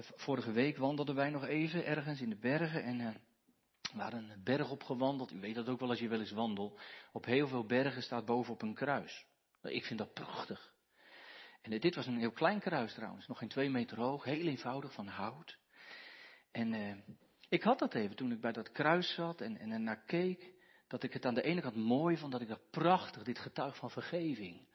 Vorige 0.01 0.53
week 0.53 0.77
wandelden 0.77 1.15
wij 1.15 1.31
nog 1.31 1.45
even 1.45 1.87
ergens 1.87 2.21
in 2.21 2.29
de 2.29 2.37
bergen 2.37 2.83
en 2.83 3.01
uh, 3.01 3.09
we 3.93 3.99
waren 3.99 4.31
een 4.31 4.43
berg 4.45 4.71
opgewandeld. 4.71 5.33
U 5.33 5.41
weet 5.41 5.55
dat 5.55 5.69
ook 5.69 5.81
wel 5.81 5.89
als 5.89 5.99
je 5.99 6.09
wel 6.09 6.21
eens 6.21 6.31
wandelt. 6.31 6.81
Op 7.13 7.25
heel 7.25 7.49
veel 7.49 7.67
bergen 7.67 8.03
staat 8.03 8.25
bovenop 8.25 8.63
een 8.63 8.75
kruis. 8.75 9.27
Ik 9.63 9.85
vind 9.85 9.99
dat 9.99 10.13
prachtig. 10.13 10.73
En 11.63 11.81
dit 11.81 11.95
was 11.95 12.07
een 12.07 12.19
heel 12.19 12.33
klein 12.33 12.61
kruis 12.61 12.95
trouwens, 12.95 13.27
nog 13.27 13.39
geen 13.39 13.49
twee 13.49 13.71
meter 13.71 13.97
hoog, 13.97 14.25
heel 14.25 14.47
eenvoudig 14.47 14.93
van 14.93 15.07
hout. 15.07 15.59
En 16.51 17.03
ik 17.49 17.63
had 17.63 17.79
dat 17.79 17.95
even 17.95 18.17
toen 18.17 18.33
ik 18.33 18.41
bij 18.41 18.53
dat 18.53 18.73
kruis 18.73 19.15
zat 19.15 19.41
en, 19.41 19.59
en 19.59 19.71
er 19.71 19.81
naar 19.81 20.05
keek. 20.05 20.53
dat 20.89 21.03
ik 21.03 21.13
het 21.13 21.27
aan 21.27 21.35
de 21.35 21.43
ene 21.43 21.61
kant 21.61 21.77
mooi 21.77 22.17
vond, 22.17 22.33
dat 22.33 22.41
ik 22.41 22.49
dacht, 22.49 22.71
prachtig, 22.71 23.23
dit 23.23 23.39
getuig 23.39 23.77
van 23.77 23.91
vergeving. 23.91 24.67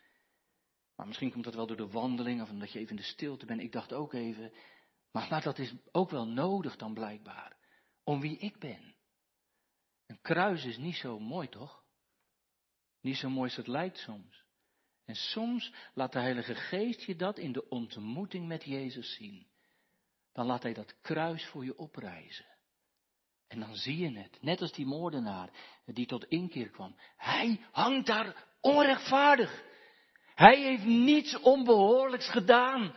Maar 0.96 1.08
misschien 1.08 1.32
komt 1.32 1.44
dat 1.44 1.56
wel 1.56 1.68
door 1.68 1.78
de 1.78 1.90
wandeling 1.90 2.42
of 2.42 2.50
omdat 2.50 2.72
je 2.72 2.80
even 2.80 2.92
in 2.92 3.02
de 3.02 3.08
stilte 3.08 3.46
bent. 3.46 3.62
Ik 3.62 3.72
dacht 3.72 3.94
ook 3.94 4.14
even, 4.14 4.52
maar, 5.12 5.42
dat 5.44 5.60
is 5.60 5.74
ook 5.92 6.10
wel 6.10 6.28
nodig 6.28 6.76
dan 6.76 6.94
blijkbaar. 6.94 7.58
Om 8.04 8.20
wie 8.20 8.38
ik 8.38 8.60
ben. 8.60 8.96
Een 10.08 10.22
kruis 10.22 10.66
is 10.66 10.78
niet 10.78 10.96
zo 10.96 11.20
mooi, 11.20 11.50
toch? 11.50 11.84
Niet 13.02 13.18
zo 13.18 13.30
mooi 13.30 13.48
als 13.48 13.56
het 13.56 13.68
lijkt 13.68 13.98
soms. 13.98 14.44
En 15.06 15.16
soms 15.16 15.74
laat 15.94 16.12
de 16.12 16.20
Heilige 16.20 16.56
Geest 16.56 17.02
je 17.02 17.16
dat 17.16 17.38
in 17.38 17.52
de 17.52 17.70
ontmoeting 17.70 18.48
met 18.48 18.64
Jezus 18.64 19.16
zien. 19.16 19.48
Dan 20.34 20.46
laat 20.46 20.64
Hij 20.64 20.74
dat 20.74 21.02
kruis 21.02 21.46
voor 21.46 21.66
je 21.66 21.78
oprijzen. 21.78 22.46
En 23.48 23.60
dan 23.60 23.76
zie 23.76 23.98
je 23.98 24.18
het, 24.18 24.38
net 24.42 24.62
als 24.62 24.72
die 24.72 24.86
moordenaar 24.86 25.50
die 25.86 26.06
tot 26.06 26.26
inkeer 26.26 26.70
kwam. 26.70 26.96
Hij 27.18 27.66
hangt 27.72 28.08
daar 28.08 28.48
onrechtvaardig. 28.62 29.64
Hij 30.36 30.62
heeft 30.62 30.86
niets 30.86 31.40
onbehoorlijks 31.40 32.30
gedaan. 32.30 32.96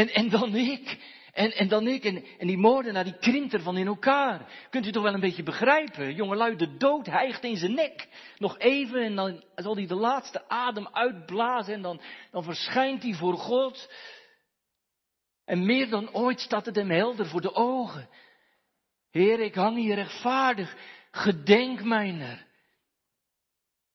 En, 0.00 0.08
en 0.08 0.28
dan 0.28 0.54
ik. 0.54 0.98
En, 1.32 1.52
en 1.52 1.68
dan 1.68 1.86
ik. 1.86 2.04
En, 2.04 2.24
en 2.38 2.46
die 2.46 2.58
moordenaar 2.58 3.04
die 3.04 3.18
krimpt 3.18 3.52
ervan 3.52 3.76
in 3.76 3.86
elkaar. 3.86 4.66
Kunt 4.70 4.86
u 4.86 4.92
toch 4.92 5.02
wel 5.02 5.14
een 5.14 5.20
beetje 5.20 5.42
begrijpen? 5.42 6.14
Jongelui, 6.14 6.56
de 6.56 6.76
dood 6.76 7.06
hijgt 7.06 7.44
in 7.44 7.56
zijn 7.56 7.74
nek. 7.74 8.08
Nog 8.38 8.58
even 8.58 9.02
en 9.02 9.14
dan 9.14 9.44
zal 9.54 9.76
hij 9.76 9.86
de 9.86 9.94
laatste 9.94 10.48
adem 10.48 10.88
uitblazen. 10.88 11.74
En 11.74 11.82
dan, 11.82 12.00
dan 12.30 12.42
verschijnt 12.42 13.02
hij 13.02 13.14
voor 13.14 13.36
God. 13.36 13.92
En 15.44 15.66
meer 15.66 15.88
dan 15.88 16.14
ooit 16.14 16.40
staat 16.40 16.66
het 16.66 16.76
hem 16.76 16.90
helder 16.90 17.26
voor 17.26 17.40
de 17.40 17.54
ogen. 17.54 18.08
Heer, 19.10 19.40
ik 19.40 19.54
hang 19.54 19.76
hier 19.76 19.94
rechtvaardig. 19.94 20.76
Gedenk 21.10 21.82
mij 21.82 22.20
er. 22.20 22.46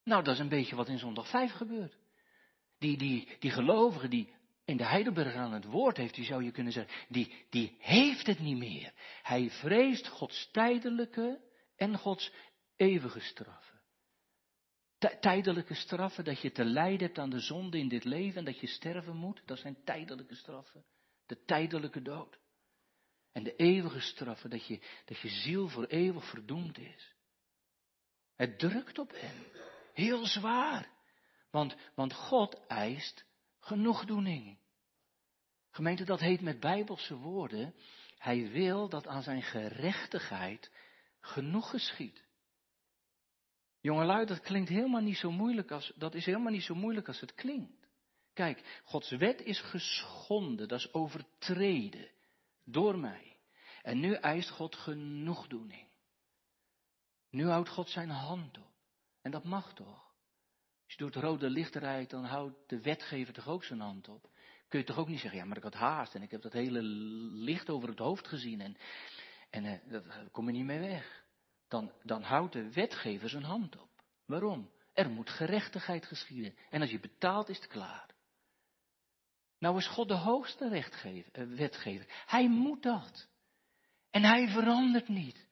Nou, 0.03 0.23
dat 0.23 0.33
is 0.33 0.39
een 0.39 0.49
beetje 0.49 0.75
wat 0.75 0.87
in 0.87 0.99
zondag 0.99 1.27
5 1.29 1.51
gebeurt. 1.51 1.97
Die, 2.79 2.97
die, 2.97 3.27
die 3.39 3.51
gelovigen 3.51 4.09
die 4.09 4.34
in 4.65 4.77
de 4.77 4.85
Heidelberg 4.85 5.33
aan 5.35 5.53
het 5.53 5.65
woord 5.65 5.97
heeft, 5.97 6.15
die 6.15 6.25
zou 6.25 6.43
je 6.43 6.51
kunnen 6.51 6.73
zeggen, 6.73 6.95
die, 7.09 7.45
die 7.49 7.75
heeft 7.79 8.27
het 8.27 8.39
niet 8.39 8.57
meer. 8.57 8.93
Hij 9.21 9.49
vreest 9.49 10.07
Gods 10.07 10.49
tijdelijke 10.51 11.41
en 11.75 11.97
Gods 11.97 12.31
eeuwige 12.75 13.19
straffen. 13.19 13.73
Tijdelijke 15.19 15.73
straffen, 15.73 16.23
dat 16.23 16.41
je 16.41 16.51
te 16.51 16.65
lijden 16.65 17.05
hebt 17.05 17.17
aan 17.17 17.29
de 17.29 17.39
zonde 17.39 17.77
in 17.77 17.87
dit 17.87 18.03
leven 18.03 18.37
en 18.37 18.45
dat 18.45 18.59
je 18.59 18.67
sterven 18.67 19.15
moet, 19.15 19.41
dat 19.45 19.59
zijn 19.59 19.83
tijdelijke 19.83 20.35
straffen. 20.35 20.85
De 21.25 21.43
tijdelijke 21.43 22.01
dood. 22.01 22.39
En 23.31 23.43
de 23.43 23.55
eeuwige 23.55 23.99
straffen, 23.99 24.49
dat 24.49 24.67
je, 24.67 24.79
dat 25.05 25.19
je 25.19 25.29
ziel 25.29 25.67
voor 25.67 25.85
eeuwig 25.85 26.29
verdoemd 26.29 26.77
is. 26.77 27.15
Het 28.35 28.59
drukt 28.59 28.99
op 28.99 29.11
hem. 29.11 29.45
Heel 29.93 30.25
zwaar. 30.25 30.89
Want, 31.51 31.75
want 31.95 32.13
God 32.13 32.65
eist 32.67 33.25
genoegdoening. 33.65 34.57
Gemeente, 35.69 36.03
dat 36.03 36.19
heet 36.19 36.41
met 36.41 36.59
bijbelse 36.59 37.15
woorden, 37.15 37.75
hij 38.17 38.49
wil 38.51 38.89
dat 38.89 39.07
aan 39.07 39.21
zijn 39.21 39.41
gerechtigheid 39.41 40.71
genoeg 41.19 41.69
geschiet. 41.69 42.23
Jongelui, 43.81 44.25
dat 44.25 44.39
klinkt 44.39 44.69
helemaal 44.69 45.01
niet 45.01 45.17
zo 45.17 45.31
moeilijk 45.31 45.71
als, 45.71 45.91
dat 45.95 46.15
is 46.15 46.25
helemaal 46.25 46.51
niet 46.51 46.63
zo 46.63 46.75
moeilijk 46.75 47.07
als 47.07 47.19
het 47.19 47.33
klinkt. 47.33 47.87
Kijk, 48.33 48.81
Gods 48.83 49.09
wet 49.09 49.41
is 49.41 49.61
geschonden, 49.61 50.67
dat 50.67 50.79
is 50.79 50.93
overtreden 50.93 52.11
door 52.63 52.97
mij. 52.97 53.37
En 53.81 53.99
nu 53.99 54.13
eist 54.13 54.49
God 54.49 54.75
genoegdoening. 54.75 55.87
Nu 57.29 57.47
houdt 57.47 57.69
God 57.69 57.89
zijn 57.89 58.09
hand 58.09 58.57
op. 58.57 58.73
En 59.21 59.31
dat 59.31 59.43
mag 59.43 59.73
toch? 59.73 60.04
Als 60.85 60.93
je 60.93 60.99
door 60.99 61.11
het 61.11 61.23
rode 61.23 61.49
licht 61.49 61.75
rijdt, 61.75 62.11
dan 62.11 62.25
houdt 62.25 62.69
de 62.69 62.81
wetgever 62.81 63.33
toch 63.33 63.47
ook 63.47 63.63
zijn 63.63 63.79
hand 63.79 64.07
op. 64.07 64.29
Kun 64.67 64.79
je 64.79 64.85
toch 64.85 64.97
ook 64.97 65.07
niet 65.07 65.19
zeggen, 65.19 65.39
ja, 65.39 65.45
maar 65.45 65.57
ik 65.57 65.63
had 65.63 65.73
haast 65.73 66.15
en 66.15 66.21
ik 66.21 66.31
heb 66.31 66.41
dat 66.41 66.53
hele 66.53 66.81
licht 66.81 67.69
over 67.69 67.89
het 67.89 67.99
hoofd 67.99 68.27
gezien 68.27 68.61
en, 68.61 68.77
en 69.49 69.65
eh, 69.65 69.79
daar 69.89 70.29
kom 70.31 70.45
je 70.45 70.51
niet 70.51 70.65
mee 70.65 70.79
weg. 70.79 71.23
Dan, 71.67 71.91
dan 72.03 72.21
houdt 72.21 72.53
de 72.53 72.71
wetgever 72.73 73.29
zijn 73.29 73.43
hand 73.43 73.77
op. 73.77 73.89
Waarom? 74.25 74.71
Er 74.93 75.09
moet 75.09 75.29
gerechtigheid 75.29 76.05
geschieden. 76.05 76.55
En 76.69 76.81
als 76.81 76.91
je 76.91 76.99
betaalt, 76.99 77.49
is 77.49 77.57
het 77.57 77.67
klaar. 77.67 78.15
Nou 79.59 79.77
is 79.77 79.87
God 79.87 80.07
de 80.07 80.13
hoogste 80.13 80.69
rechtgever, 80.69 81.31
eh, 81.31 81.47
wetgever. 81.47 82.05
Hij 82.25 82.49
moet 82.49 82.83
dat. 82.83 83.27
En 84.11 84.23
hij 84.23 84.47
verandert 84.47 85.07
niet. 85.07 85.47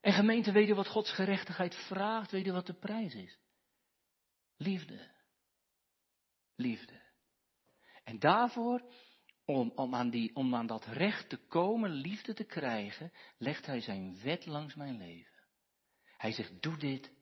En 0.00 0.12
gemeente, 0.12 0.52
weet 0.52 0.66
je 0.66 0.74
wat 0.74 0.88
Gods 0.88 1.12
gerechtigheid 1.12 1.74
vraagt? 1.74 2.30
Weet 2.30 2.44
je 2.44 2.52
wat 2.52 2.66
de 2.66 2.74
prijs 2.74 3.14
is? 3.14 3.38
Liefde. 4.56 5.14
Liefde. 6.54 7.02
En 8.04 8.18
daarvoor, 8.18 8.82
om, 9.44 9.72
om, 9.74 9.94
aan 9.94 10.10
die, 10.10 10.34
om 10.34 10.54
aan 10.54 10.66
dat 10.66 10.86
recht 10.86 11.28
te 11.28 11.36
komen, 11.36 11.90
liefde 11.90 12.34
te 12.34 12.44
krijgen, 12.44 13.12
legt 13.38 13.66
hij 13.66 13.80
zijn 13.80 14.20
wet 14.22 14.46
langs 14.46 14.74
mijn 14.74 14.96
leven. 14.96 15.34
Hij 16.16 16.32
zegt, 16.32 16.62
doe 16.62 16.76
dit 16.76 17.12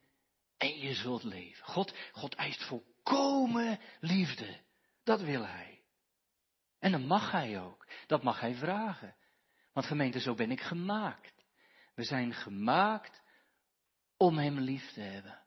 en 0.57 0.79
je 0.79 0.95
zult 0.95 1.23
leven. 1.23 1.67
God, 1.67 1.95
God 2.13 2.35
eist 2.35 2.63
volkomen 2.65 3.81
liefde. 4.01 4.61
Dat 5.03 5.21
wil 5.21 5.47
hij. 5.47 5.83
En 6.79 6.93
dat 6.93 7.01
mag 7.01 7.31
hij 7.31 7.61
ook. 7.61 7.89
Dat 8.07 8.23
mag 8.23 8.41
hij 8.41 8.55
vragen. 8.55 9.17
Want 9.73 9.87
gemeente, 9.87 10.21
zo 10.21 10.35
ben 10.35 10.51
ik 10.51 10.61
gemaakt. 10.61 11.45
We 11.95 12.05
zijn 12.05 12.35
gemaakt 12.35 13.23
om 14.17 14.39
hem 14.39 14.59
lief 14.59 14.93
te 14.93 15.01
hebben. 15.01 15.44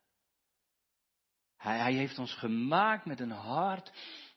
Hij, 1.58 1.78
hij 1.78 1.94
heeft 1.94 2.20
ons 2.20 2.34
gemaakt 2.34 3.06
met 3.06 3.20
een 3.20 3.32
hart 3.32 3.92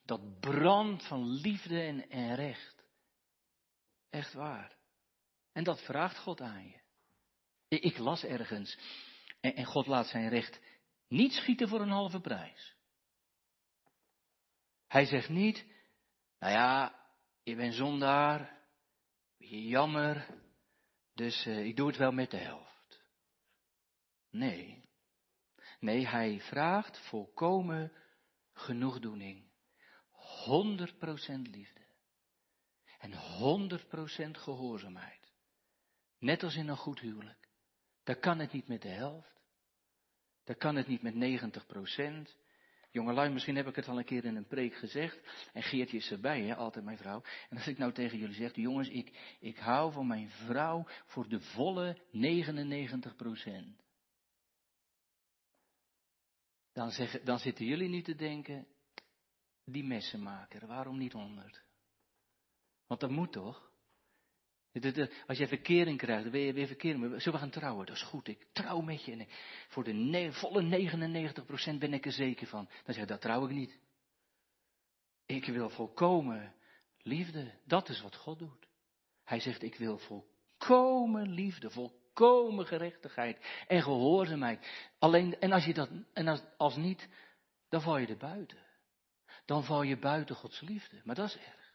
dat 0.04 0.40
brandt 0.40 1.06
van 1.06 1.28
liefde 1.28 1.80
en, 1.80 2.10
en 2.10 2.34
recht. 2.34 2.84
Echt 4.10 4.32
waar. 4.32 4.76
En 5.52 5.64
dat 5.64 5.84
vraagt 5.84 6.18
God 6.18 6.40
aan 6.40 6.66
je. 6.68 6.78
Ik 7.68 7.98
las 7.98 8.24
ergens. 8.24 8.78
En, 9.40 9.54
en 9.54 9.64
God 9.64 9.86
laat 9.86 10.06
zijn 10.06 10.28
recht 10.28 10.60
niet 11.08 11.32
schieten 11.32 11.68
voor 11.68 11.80
een 11.80 11.90
halve 11.90 12.20
prijs. 12.20 12.74
Hij 14.86 15.04
zegt 15.04 15.28
niet, 15.28 15.64
nou 16.38 16.52
ja, 16.52 17.00
je 17.42 17.56
bent 17.56 17.74
zondaar, 17.74 18.58
jammer, 19.38 20.26
dus 21.14 21.46
uh, 21.46 21.64
ik 21.64 21.76
doe 21.76 21.86
het 21.86 21.96
wel 21.96 22.12
met 22.12 22.30
de 22.30 22.36
helft. 22.36 23.02
Nee. 24.30 24.79
Nee, 25.80 26.06
hij 26.06 26.40
vraagt 26.40 26.98
volkomen 26.98 27.92
genoegdoening. 28.52 29.48
100% 30.46 31.50
liefde. 31.50 31.80
En 32.98 33.12
100% 33.12 34.30
gehoorzaamheid. 34.30 35.32
Net 36.18 36.42
als 36.42 36.56
in 36.56 36.68
een 36.68 36.76
goed 36.76 37.00
huwelijk. 37.00 37.48
Daar 38.04 38.18
kan 38.18 38.38
het 38.38 38.52
niet 38.52 38.68
met 38.68 38.82
de 38.82 38.88
helft. 38.88 39.40
Daar 40.44 40.56
kan 40.56 40.76
het 40.76 40.86
niet 40.86 41.02
met 41.02 41.14
90%. 41.14 42.38
Jongelui, 42.90 43.32
misschien 43.32 43.56
heb 43.56 43.66
ik 43.66 43.76
het 43.76 43.88
al 43.88 43.98
een 43.98 44.04
keer 44.04 44.24
in 44.24 44.36
een 44.36 44.46
preek 44.46 44.74
gezegd. 44.74 45.48
En 45.52 45.62
Geertje 45.62 45.96
is 45.96 46.10
erbij, 46.10 46.42
hè, 46.42 46.56
altijd 46.56 46.84
mijn 46.84 46.96
vrouw. 46.96 47.22
En 47.48 47.56
als 47.56 47.66
ik 47.66 47.78
nou 47.78 47.92
tegen 47.92 48.18
jullie 48.18 48.34
zeg, 48.34 48.54
jongens, 48.54 48.88
ik, 48.88 49.36
ik 49.40 49.58
hou 49.58 49.92
van 49.92 50.06
mijn 50.06 50.30
vrouw 50.30 50.86
voor 51.04 51.28
de 51.28 51.40
volle 51.40 51.96
99%. 52.12 53.89
Dan, 56.80 56.92
dan 57.24 57.38
zitten 57.38 57.64
jullie 57.64 57.88
nu 57.88 58.02
te 58.02 58.14
denken, 58.14 58.66
die 59.64 59.84
messenmaker, 59.84 60.66
waarom 60.66 60.98
niet 60.98 61.12
honderd? 61.12 61.62
Want 62.86 63.00
dat 63.00 63.10
moet 63.10 63.32
toch? 63.32 63.70
Als 65.26 65.38
je 65.38 65.46
verkering 65.46 65.98
krijgt, 65.98 66.22
dan 66.22 66.32
ben 66.32 66.40
je 66.40 66.52
weer 66.52 66.66
verkering. 66.66 67.04
Zullen 67.04 67.32
we 67.32 67.38
gaan 67.38 67.50
trouwen? 67.50 67.86
Dat 67.86 67.96
is 67.96 68.02
goed. 68.02 68.28
Ik 68.28 68.46
trouw 68.52 68.80
met 68.80 69.04
je. 69.04 69.12
En 69.12 69.26
voor 69.68 69.84
de 69.84 70.28
volle 70.32 70.90
99% 71.74 71.78
ben 71.78 71.92
ik 71.92 72.06
er 72.06 72.12
zeker 72.12 72.46
van. 72.46 72.64
Dan 72.84 72.94
zeg 72.94 72.96
je, 72.96 73.06
dat 73.06 73.20
trouw 73.20 73.44
ik 73.44 73.50
niet. 73.50 73.78
Ik 75.26 75.44
wil 75.44 75.70
volkomen 75.70 76.54
liefde. 76.98 77.58
Dat 77.64 77.88
is 77.88 78.00
wat 78.00 78.16
God 78.16 78.38
doet. 78.38 78.68
Hij 79.24 79.40
zegt, 79.40 79.62
ik 79.62 79.74
wil 79.74 79.98
volkomen 79.98 81.28
liefde, 81.28 81.70
volkomen 82.20 82.66
gerechtigheid 82.66 83.38
en 83.66 83.82
gehoorzaamheid. 83.82 84.70
Alleen, 84.98 85.38
en 85.38 85.52
als 85.52 85.64
je 85.64 85.74
dat, 85.74 85.88
en 86.12 86.28
als, 86.28 86.40
als 86.56 86.76
niet, 86.76 87.08
dan 87.68 87.80
val 87.80 87.98
je 87.98 88.06
er 88.06 88.16
buiten. 88.16 88.58
Dan 89.46 89.64
val 89.64 89.82
je 89.82 89.98
buiten 89.98 90.36
Gods 90.36 90.60
liefde. 90.60 91.00
Maar 91.04 91.14
dat 91.14 91.28
is 91.28 91.36
erg. 91.36 91.70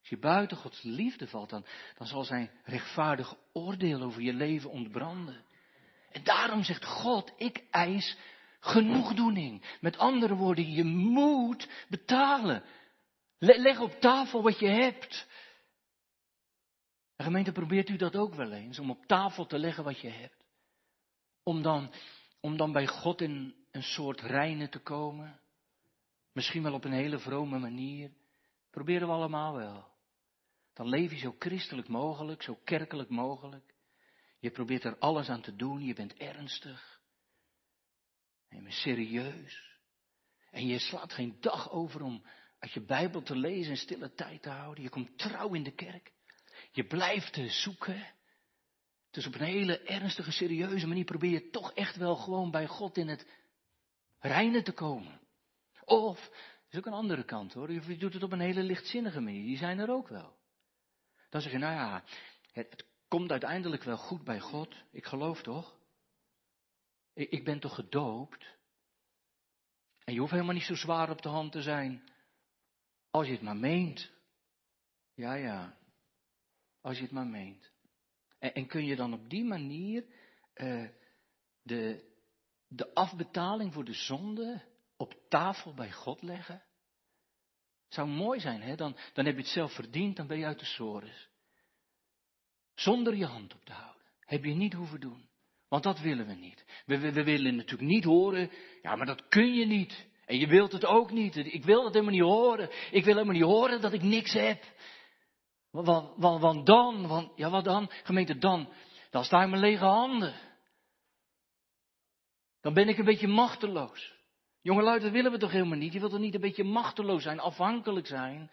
Als 0.00 0.08
je 0.08 0.18
buiten 0.18 0.56
Gods 0.56 0.82
liefde 0.82 1.28
valt, 1.28 1.50
dan, 1.50 1.66
dan 1.98 2.06
zal 2.06 2.24
zijn 2.24 2.50
rechtvaardig 2.64 3.34
oordeel 3.52 4.02
over 4.02 4.22
je 4.22 4.32
leven 4.32 4.70
ontbranden. 4.70 5.44
En 6.10 6.24
daarom 6.24 6.62
zegt 6.62 6.84
God, 6.84 7.32
ik 7.36 7.64
eis 7.70 8.16
genoegdoening. 8.60 9.76
Met 9.80 9.98
andere 9.98 10.34
woorden, 10.34 10.72
je 10.72 10.84
moet 10.84 11.68
betalen. 11.88 12.62
Leg 13.38 13.80
op 13.80 14.00
tafel 14.00 14.42
wat 14.42 14.58
je 14.58 14.68
hebt. 14.68 15.26
En 17.16 17.24
gemeente, 17.24 17.52
probeert 17.52 17.88
u 17.88 17.96
dat 17.96 18.16
ook 18.16 18.34
wel 18.34 18.52
eens, 18.52 18.78
om 18.78 18.90
op 18.90 19.06
tafel 19.06 19.46
te 19.46 19.58
leggen 19.58 19.84
wat 19.84 20.00
je 20.00 20.08
hebt. 20.08 20.44
Om 21.42 21.62
dan, 21.62 21.92
om 22.40 22.56
dan 22.56 22.72
bij 22.72 22.86
God 22.86 23.20
in 23.20 23.54
een 23.70 23.82
soort 23.82 24.20
reinen 24.20 24.70
te 24.70 24.78
komen. 24.78 25.40
Misschien 26.32 26.62
wel 26.62 26.72
op 26.72 26.84
een 26.84 26.92
hele 26.92 27.18
vrome 27.18 27.58
manier. 27.58 28.10
Proberen 28.70 29.08
we 29.08 29.14
allemaal 29.14 29.54
wel. 29.54 29.92
Dan 30.72 30.88
leef 30.88 31.10
je 31.10 31.18
zo 31.18 31.34
christelijk 31.38 31.88
mogelijk, 31.88 32.42
zo 32.42 32.58
kerkelijk 32.64 33.08
mogelijk. 33.08 33.74
Je 34.38 34.50
probeert 34.50 34.84
er 34.84 34.98
alles 34.98 35.28
aan 35.28 35.40
te 35.40 35.56
doen, 35.56 35.84
je 35.84 35.94
bent 35.94 36.14
ernstig. 36.14 37.00
En 38.48 38.56
je 38.56 38.62
bent 38.62 38.74
serieus. 38.74 39.78
En 40.50 40.66
je 40.66 40.78
slaat 40.78 41.12
geen 41.12 41.36
dag 41.40 41.70
over 41.70 42.02
om 42.02 42.24
uit 42.58 42.72
je 42.72 42.80
Bijbel 42.80 43.22
te 43.22 43.36
lezen 43.36 43.70
en 43.70 43.78
stille 43.78 44.14
tijd 44.14 44.42
te 44.42 44.50
houden. 44.50 44.82
Je 44.84 44.90
komt 44.90 45.18
trouw 45.18 45.54
in 45.54 45.62
de 45.62 45.74
kerk. 45.74 46.12
Je 46.74 46.86
blijft 46.86 47.40
zoeken. 47.46 48.12
Dus 49.10 49.26
op 49.26 49.34
een 49.34 49.46
hele 49.46 49.78
ernstige, 49.78 50.32
serieuze 50.32 50.86
manier 50.86 51.04
probeer 51.04 51.30
je 51.30 51.50
toch 51.50 51.72
echt 51.72 51.96
wel 51.96 52.16
gewoon 52.16 52.50
bij 52.50 52.66
God 52.66 52.96
in 52.96 53.08
het 53.08 53.26
reine 54.18 54.62
te 54.62 54.72
komen. 54.72 55.20
Of, 55.84 56.20
dat 56.20 56.70
is 56.70 56.78
ook 56.78 56.86
een 56.86 56.92
andere 56.92 57.24
kant 57.24 57.52
hoor, 57.52 57.72
je 57.72 57.96
doet 57.96 58.12
het 58.12 58.22
op 58.22 58.32
een 58.32 58.40
hele 58.40 58.62
lichtzinnige 58.62 59.20
manier, 59.20 59.44
die 59.44 59.56
zijn 59.56 59.78
er 59.78 59.90
ook 59.90 60.08
wel. 60.08 60.36
Dan 61.30 61.40
zeg 61.40 61.52
je, 61.52 61.58
nou 61.58 61.74
ja, 61.74 62.04
het, 62.52 62.70
het 62.70 62.86
komt 63.08 63.30
uiteindelijk 63.30 63.82
wel 63.82 63.96
goed 63.96 64.24
bij 64.24 64.40
God, 64.40 64.74
ik 64.90 65.04
geloof 65.04 65.42
toch? 65.42 65.76
Ik, 67.12 67.30
ik 67.30 67.44
ben 67.44 67.60
toch 67.60 67.74
gedoopt? 67.74 68.44
En 70.04 70.12
je 70.12 70.20
hoeft 70.20 70.32
helemaal 70.32 70.54
niet 70.54 70.62
zo 70.62 70.74
zwaar 70.74 71.10
op 71.10 71.22
de 71.22 71.28
hand 71.28 71.52
te 71.52 71.62
zijn, 71.62 72.10
als 73.10 73.26
je 73.26 73.32
het 73.32 73.42
maar 73.42 73.56
meent. 73.56 74.12
Ja, 75.14 75.34
ja, 75.34 75.76
als 76.84 76.96
je 76.96 77.02
het 77.02 77.12
maar 77.12 77.26
meent. 77.26 77.72
En, 78.38 78.66
kun 78.66 78.84
je 78.84 78.96
dan 78.96 79.12
op 79.12 79.30
die 79.30 79.44
manier 79.44 80.04
uh, 80.54 80.88
de, 81.62 82.12
de 82.68 82.94
afbetaling 82.94 83.72
voor 83.72 83.84
de 83.84 83.94
zonde 83.94 84.62
op 84.96 85.14
tafel 85.28 85.74
bij 85.74 85.92
God 85.92 86.22
leggen? 86.22 86.62
Zou 87.88 88.08
mooi 88.08 88.40
zijn, 88.40 88.62
hè? 88.62 88.74
Dan, 88.76 88.96
dan 89.12 89.24
heb 89.24 89.34
je 89.34 89.40
het 89.40 89.50
zelf 89.50 89.74
verdiend, 89.74 90.16
dan 90.16 90.26
ben 90.26 90.38
je 90.38 90.44
uit 90.44 90.58
de 90.58 90.64
sores. 90.64 91.28
Zonder 92.74 93.16
je 93.16 93.26
hand 93.26 93.54
op 93.54 93.64
te 93.64 93.72
houden. 93.72 94.02
Heb 94.20 94.44
je 94.44 94.54
niet 94.54 94.72
hoeven 94.72 95.00
doen. 95.00 95.28
Want 95.68 95.82
dat 95.82 96.00
willen 96.00 96.26
we 96.26 96.34
niet. 96.34 96.64
We, 96.86 96.98
we, 96.98 97.12
we, 97.12 97.24
willen 97.24 97.56
natuurlijk 97.56 97.90
niet 97.90 98.04
horen, 98.04 98.50
ja, 98.82 98.96
maar 98.96 99.06
dat 99.06 99.28
kun 99.28 99.54
je 99.54 99.66
niet. 99.66 100.06
En 100.24 100.38
je 100.38 100.46
wilt 100.46 100.72
het 100.72 100.84
ook 100.84 101.10
niet. 101.10 101.36
Ik 101.36 101.64
wil 101.64 101.82
dat 101.82 101.92
helemaal 101.92 102.14
niet 102.14 102.22
horen. 102.22 102.70
Ik 102.90 103.04
wil 103.04 103.14
helemaal 103.14 103.34
niet 103.34 103.42
horen 103.42 103.80
dat 103.80 103.92
ik 103.92 104.02
niks 104.02 104.32
heb. 104.32 104.62
Want, 105.74 106.12
want, 106.16 106.40
want 106.40 106.66
dan, 106.66 107.32
ja 107.36 107.50
wat 107.50 107.64
dan? 107.64 107.90
Gemeente, 108.02 108.38
dan, 108.38 108.68
dan 109.10 109.24
sta 109.24 109.42
ik 109.42 109.48
mijn 109.48 109.60
lege 109.60 109.84
handen. 109.84 110.34
Dan 112.60 112.74
ben 112.74 112.88
ik 112.88 112.98
een 112.98 113.04
beetje 113.04 113.28
machteloos. 113.28 114.14
Jongelui, 114.60 115.00
dat 115.00 115.10
willen 115.10 115.32
we 115.32 115.38
toch 115.38 115.50
helemaal 115.50 115.78
niet? 115.78 115.92
Je 115.92 115.98
wilt 115.98 116.10
toch 116.10 116.20
niet 116.20 116.34
een 116.34 116.40
beetje 116.40 116.64
machteloos 116.64 117.22
zijn, 117.22 117.40
afhankelijk 117.40 118.06
zijn? 118.06 118.50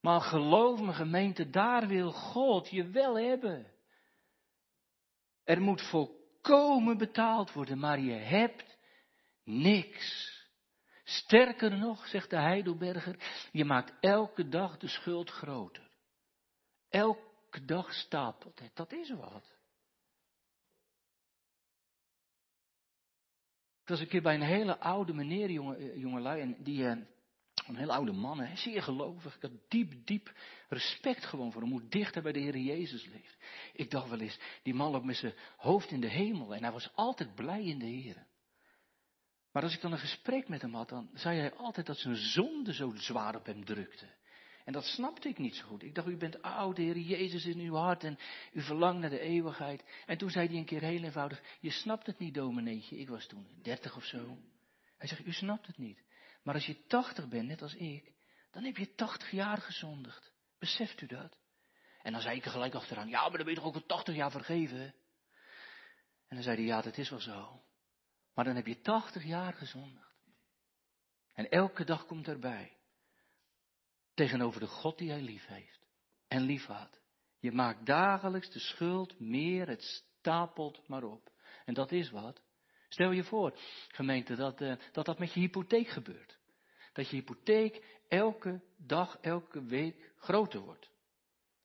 Maar 0.00 0.20
geloof 0.20 0.80
me 0.80 0.92
gemeente, 0.92 1.50
daar 1.50 1.86
wil 1.86 2.12
God 2.12 2.70
je 2.70 2.88
wel 2.88 3.18
hebben. 3.18 3.72
Er 5.44 5.60
moet 5.60 5.82
volkomen 5.82 6.98
betaald 6.98 7.52
worden, 7.52 7.78
maar 7.78 8.00
je 8.00 8.12
hebt 8.12 8.78
niks. 9.44 10.32
Sterker 11.04 11.78
nog, 11.78 12.06
zegt 12.06 12.30
de 12.30 12.38
Heidelberger, 12.38 13.16
je 13.52 13.64
maakt 13.64 13.92
elke 14.00 14.48
dag 14.48 14.78
de 14.78 14.88
schuld 14.88 15.30
groter. 15.30 15.92
Elke 16.94 17.64
dag 17.64 17.92
stapelt. 17.92 18.60
Dat 18.74 18.92
is 18.92 19.10
wat. 19.10 19.56
Ik 23.82 23.88
was 23.88 24.00
een 24.00 24.08
keer 24.08 24.22
bij 24.22 24.34
een 24.34 24.42
hele 24.42 24.78
oude 24.78 25.14
meneer, 25.14 25.50
jonge, 25.50 25.76
eh, 25.76 25.96
jongelui, 25.96 26.40
en 26.40 26.56
die, 26.62 26.86
eh, 26.86 26.96
een 27.66 27.76
hele 27.76 27.92
oude 27.92 28.12
man, 28.12 28.56
zeer 28.56 28.82
gelovig. 28.82 29.36
Ik 29.36 29.42
had 29.42 29.50
diep, 29.68 30.06
diep 30.06 30.32
respect 30.68 31.24
gewoon 31.24 31.52
voor 31.52 31.62
hem, 31.62 31.70
hoe 31.70 31.88
dicht 31.88 32.14
hij 32.14 32.22
bij 32.22 32.32
de 32.32 32.38
Heer 32.38 32.56
Jezus 32.56 33.04
leeft. 33.06 33.36
Ik 33.72 33.90
dacht 33.90 34.08
wel 34.08 34.20
eens, 34.20 34.38
die 34.62 34.74
man 34.74 34.90
loopt 34.90 35.04
met 35.04 35.16
zijn 35.16 35.34
hoofd 35.56 35.90
in 35.90 36.00
de 36.00 36.10
hemel 36.10 36.54
en 36.54 36.62
hij 36.62 36.72
was 36.72 36.90
altijd 36.94 37.34
blij 37.34 37.64
in 37.64 37.78
de 37.78 37.86
Heer. 37.86 38.26
Maar 39.52 39.62
als 39.62 39.74
ik 39.74 39.80
dan 39.80 39.92
een 39.92 39.98
gesprek 39.98 40.48
met 40.48 40.62
hem 40.62 40.74
had, 40.74 40.88
dan 40.88 41.10
zei 41.14 41.38
hij 41.38 41.54
altijd 41.54 41.86
dat 41.86 41.98
zijn 41.98 42.16
zonde 42.16 42.72
zo 42.74 42.92
zwaar 42.94 43.36
op 43.36 43.46
hem 43.46 43.64
drukte. 43.64 44.06
En 44.64 44.72
dat 44.72 44.84
snapte 44.84 45.28
ik 45.28 45.38
niet 45.38 45.54
zo 45.54 45.66
goed. 45.66 45.82
Ik 45.82 45.94
dacht, 45.94 46.08
u 46.08 46.16
bent 46.16 46.42
oud, 46.42 46.76
Heer 46.76 46.98
Jezus 46.98 47.44
in 47.44 47.58
uw 47.58 47.74
hart 47.74 48.04
en 48.04 48.18
u 48.52 48.62
verlangt 48.62 49.00
naar 49.00 49.10
de 49.10 49.20
eeuwigheid. 49.20 49.84
En 50.06 50.18
toen 50.18 50.30
zei 50.30 50.48
hij 50.48 50.56
een 50.56 50.64
keer 50.64 50.82
heel 50.82 51.02
eenvoudig, 51.02 51.42
je 51.60 51.70
snapt 51.70 52.06
het 52.06 52.18
niet, 52.18 52.34
domineetje. 52.34 52.98
Ik 52.98 53.08
was 53.08 53.26
toen 53.26 53.46
dertig 53.62 53.96
of 53.96 54.04
zo. 54.04 54.38
Hij 54.98 55.08
zegt, 55.08 55.26
u 55.26 55.32
snapt 55.32 55.66
het 55.66 55.78
niet. 55.78 56.02
Maar 56.42 56.54
als 56.54 56.66
je 56.66 56.86
tachtig 56.86 57.28
bent, 57.28 57.48
net 57.48 57.62
als 57.62 57.74
ik, 57.74 58.12
dan 58.50 58.64
heb 58.64 58.76
je 58.76 58.94
tachtig 58.94 59.30
jaar 59.30 59.58
gezondigd. 59.58 60.32
Beseft 60.58 61.00
u 61.00 61.06
dat? 61.06 61.38
En 62.02 62.12
dan 62.12 62.20
zei 62.20 62.36
ik 62.36 62.44
er 62.44 62.50
gelijk 62.50 62.74
achteraan, 62.74 63.08
ja, 63.08 63.20
maar 63.20 63.36
dan 63.36 63.44
ben 63.44 63.54
je 63.54 63.60
toch 63.60 63.68
ook 63.68 63.74
al 63.74 63.86
tachtig 63.86 64.14
jaar 64.14 64.30
vergeven? 64.30 64.94
En 66.28 66.36
dan 66.36 66.42
zei 66.42 66.56
hij, 66.56 66.64
ja, 66.64 66.80
dat 66.80 66.98
is 66.98 67.10
wel 67.10 67.20
zo. 67.20 67.62
Maar 68.34 68.44
dan 68.44 68.56
heb 68.56 68.66
je 68.66 68.80
tachtig 68.80 69.24
jaar 69.24 69.52
gezondigd. 69.52 70.14
En 71.32 71.48
elke 71.48 71.84
dag 71.84 72.06
komt 72.06 72.28
erbij 72.28 72.76
tegenover 74.14 74.60
de 74.60 74.66
God 74.66 74.98
die 74.98 75.10
hij 75.10 75.22
lief 75.22 75.46
heeft 75.46 75.86
en 76.28 76.42
lief 76.42 76.66
had. 76.66 77.00
Je 77.38 77.52
maakt 77.52 77.86
dagelijks 77.86 78.50
de 78.50 78.58
schuld 78.58 79.20
meer, 79.20 79.68
het 79.68 79.82
stapelt 79.82 80.88
maar 80.88 81.04
op. 81.04 81.32
En 81.64 81.74
dat 81.74 81.92
is 81.92 82.10
wat. 82.10 82.42
Stel 82.88 83.10
je 83.10 83.24
voor, 83.24 83.58
gemeente, 83.88 84.34
dat, 84.34 84.60
uh, 84.60 84.74
dat 84.92 85.04
dat 85.04 85.18
met 85.18 85.32
je 85.32 85.40
hypotheek 85.40 85.88
gebeurt. 85.88 86.38
Dat 86.92 87.08
je 87.08 87.16
hypotheek 87.16 87.84
elke 88.08 88.62
dag, 88.76 89.18
elke 89.20 89.64
week 89.64 90.12
groter 90.16 90.60
wordt. 90.60 90.90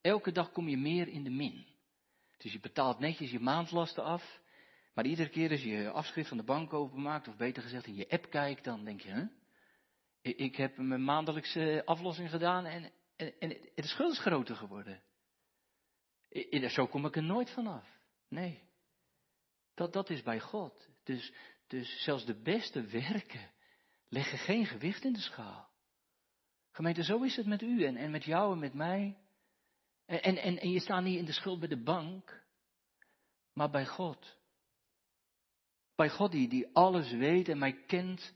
Elke 0.01 0.31
dag 0.31 0.51
kom 0.51 0.67
je 0.67 0.77
meer 0.77 1.07
in 1.07 1.23
de 1.23 1.29
min. 1.29 1.65
Dus 2.37 2.51
je 2.51 2.59
betaalt 2.59 2.99
netjes 2.99 3.31
je 3.31 3.39
maandlasten 3.39 4.03
af. 4.03 4.39
Maar 4.93 5.05
iedere 5.05 5.29
keer 5.29 5.51
als 5.51 5.61
je 5.63 5.69
je 5.69 5.91
afschrift 5.91 6.27
van 6.27 6.37
de 6.37 6.43
bank 6.43 6.73
openmaakt, 6.73 7.27
of 7.27 7.37
beter 7.37 7.63
gezegd 7.63 7.87
in 7.87 7.95
je 7.95 8.09
app 8.09 8.29
kijkt, 8.29 8.63
dan 8.63 8.83
denk 8.83 9.01
je, 9.01 9.09
hè? 9.09 9.23
Ik 10.21 10.55
heb 10.55 10.77
mijn 10.77 11.03
maandelijkse 11.03 11.81
aflossing 11.85 12.29
gedaan 12.29 12.65
en, 12.65 12.91
en, 13.15 13.39
en 13.39 13.49
de 13.75 13.87
schuld 13.87 14.11
is 14.11 14.19
groter 14.19 14.55
geworden. 14.55 15.03
Zo 16.69 16.87
kom 16.87 17.05
ik 17.05 17.15
er 17.15 17.23
nooit 17.23 17.49
vanaf. 17.49 17.99
Nee. 18.27 18.67
Dat, 19.73 19.93
dat 19.93 20.09
is 20.09 20.23
bij 20.23 20.39
God. 20.39 20.89
Dus, 21.03 21.33
dus 21.67 22.03
zelfs 22.03 22.25
de 22.25 22.41
beste 22.41 22.81
werken 22.81 23.51
leggen 24.09 24.37
geen 24.37 24.65
gewicht 24.65 25.03
in 25.03 25.13
de 25.13 25.19
schaal. 25.19 25.69
Gemeente, 26.71 27.03
zo 27.03 27.21
is 27.21 27.35
het 27.35 27.45
met 27.45 27.61
u 27.61 27.83
en, 27.83 27.95
en 27.95 28.11
met 28.11 28.23
jou 28.23 28.53
en 28.53 28.59
met 28.59 28.73
mij. 28.73 29.17
En, 30.05 30.21
en, 30.21 30.59
en 30.59 30.69
je 30.69 30.79
staat 30.79 31.03
niet 31.03 31.17
in 31.17 31.25
de 31.25 31.31
schuld 31.33 31.59
bij 31.59 31.67
de 31.67 31.83
bank, 31.83 32.43
maar 33.53 33.69
bij 33.69 33.85
God. 33.85 34.37
Bij 35.95 36.09
God 36.09 36.31
die, 36.31 36.47
die 36.47 36.67
alles 36.73 37.11
weet 37.11 37.49
en 37.49 37.57
mij 37.57 37.83
kent 37.85 38.33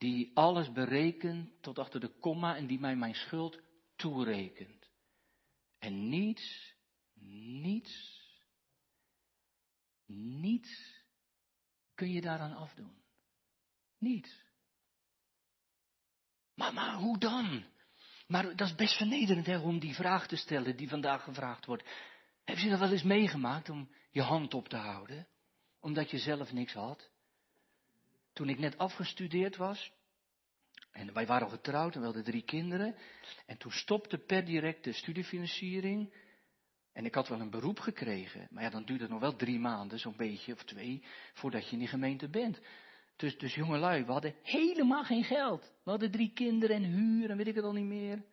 die 0.00 0.30
alles 0.34 0.72
berekent 0.72 1.62
tot 1.62 1.78
achter 1.78 2.00
de 2.00 2.08
komma 2.08 2.56
en 2.56 2.66
die 2.66 2.80
mij 2.80 2.96
mijn 2.96 3.14
schuld 3.14 3.60
toerekent. 3.96 4.90
En 5.78 6.08
niets, 6.08 6.74
niets, 7.60 8.22
niets 10.40 11.02
kun 11.94 12.10
je 12.12 12.20
daaraan 12.20 12.56
afdoen. 12.56 13.02
Niets. 13.98 14.44
Maar, 16.54 16.72
maar 16.72 16.94
hoe 16.94 17.18
dan? 17.18 17.64
Maar 18.26 18.56
dat 18.56 18.68
is 18.68 18.74
best 18.74 18.96
vernederend 18.96 19.46
hè, 19.46 19.58
om 19.58 19.78
die 19.78 19.94
vraag 19.94 20.26
te 20.26 20.36
stellen 20.36 20.76
die 20.76 20.88
vandaag 20.88 21.24
gevraagd 21.24 21.66
wordt. 21.66 21.88
Heb 22.44 22.58
je 22.58 22.68
dat 22.68 22.78
wel 22.78 22.92
eens 22.92 23.02
meegemaakt 23.02 23.70
om 23.70 23.94
je 24.10 24.22
hand 24.22 24.54
op 24.54 24.68
te 24.68 24.76
houden? 24.76 25.28
Omdat 25.80 26.10
je 26.10 26.18
zelf 26.18 26.52
niks 26.52 26.72
had? 26.72 27.09
Toen 28.32 28.48
ik 28.48 28.58
net 28.58 28.78
afgestudeerd 28.78 29.56
was. 29.56 29.92
En 30.90 31.12
wij 31.12 31.26
waren 31.26 31.46
al 31.46 31.52
getrouwd 31.52 31.94
en 31.94 31.98
we 31.98 32.04
hadden 32.04 32.24
drie 32.24 32.42
kinderen. 32.42 32.96
En 33.46 33.58
toen 33.58 33.72
stopte 33.72 34.18
per 34.18 34.44
direct 34.44 34.84
de 34.84 34.92
studiefinanciering. 34.92 36.14
En 36.92 37.04
ik 37.04 37.14
had 37.14 37.28
wel 37.28 37.40
een 37.40 37.50
beroep 37.50 37.78
gekregen. 37.78 38.46
Maar 38.50 38.62
ja, 38.62 38.70
dan 38.70 38.84
duurt 38.84 39.00
het 39.00 39.10
nog 39.10 39.20
wel 39.20 39.36
drie 39.36 39.58
maanden, 39.58 39.98
zo'n 39.98 40.16
beetje, 40.16 40.52
of 40.52 40.64
twee, 40.64 41.04
voordat 41.34 41.66
je 41.66 41.72
in 41.72 41.78
die 41.78 41.88
gemeente 41.88 42.28
bent. 42.28 42.60
Dus, 43.16 43.38
dus 43.38 43.54
jongelui, 43.54 44.04
we 44.04 44.12
hadden 44.12 44.34
helemaal 44.42 45.04
geen 45.04 45.24
geld. 45.24 45.72
We 45.84 45.90
hadden 45.90 46.10
drie 46.10 46.32
kinderen 46.32 46.76
en 46.76 46.84
huur 46.84 47.30
en 47.30 47.36
weet 47.36 47.46
ik 47.46 47.54
het 47.54 47.64
al 47.64 47.72
niet 47.72 47.84
meer. 47.84 48.24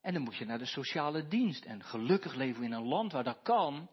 En 0.00 0.12
dan 0.12 0.22
moet 0.22 0.36
je 0.36 0.44
naar 0.44 0.58
de 0.58 0.66
sociale 0.66 1.26
dienst. 1.26 1.64
En 1.64 1.84
gelukkig 1.84 2.34
leven 2.34 2.60
we 2.60 2.66
in 2.66 2.72
een 2.72 2.86
land 2.86 3.12
waar 3.12 3.24
dat 3.24 3.42
kan. 3.42 3.90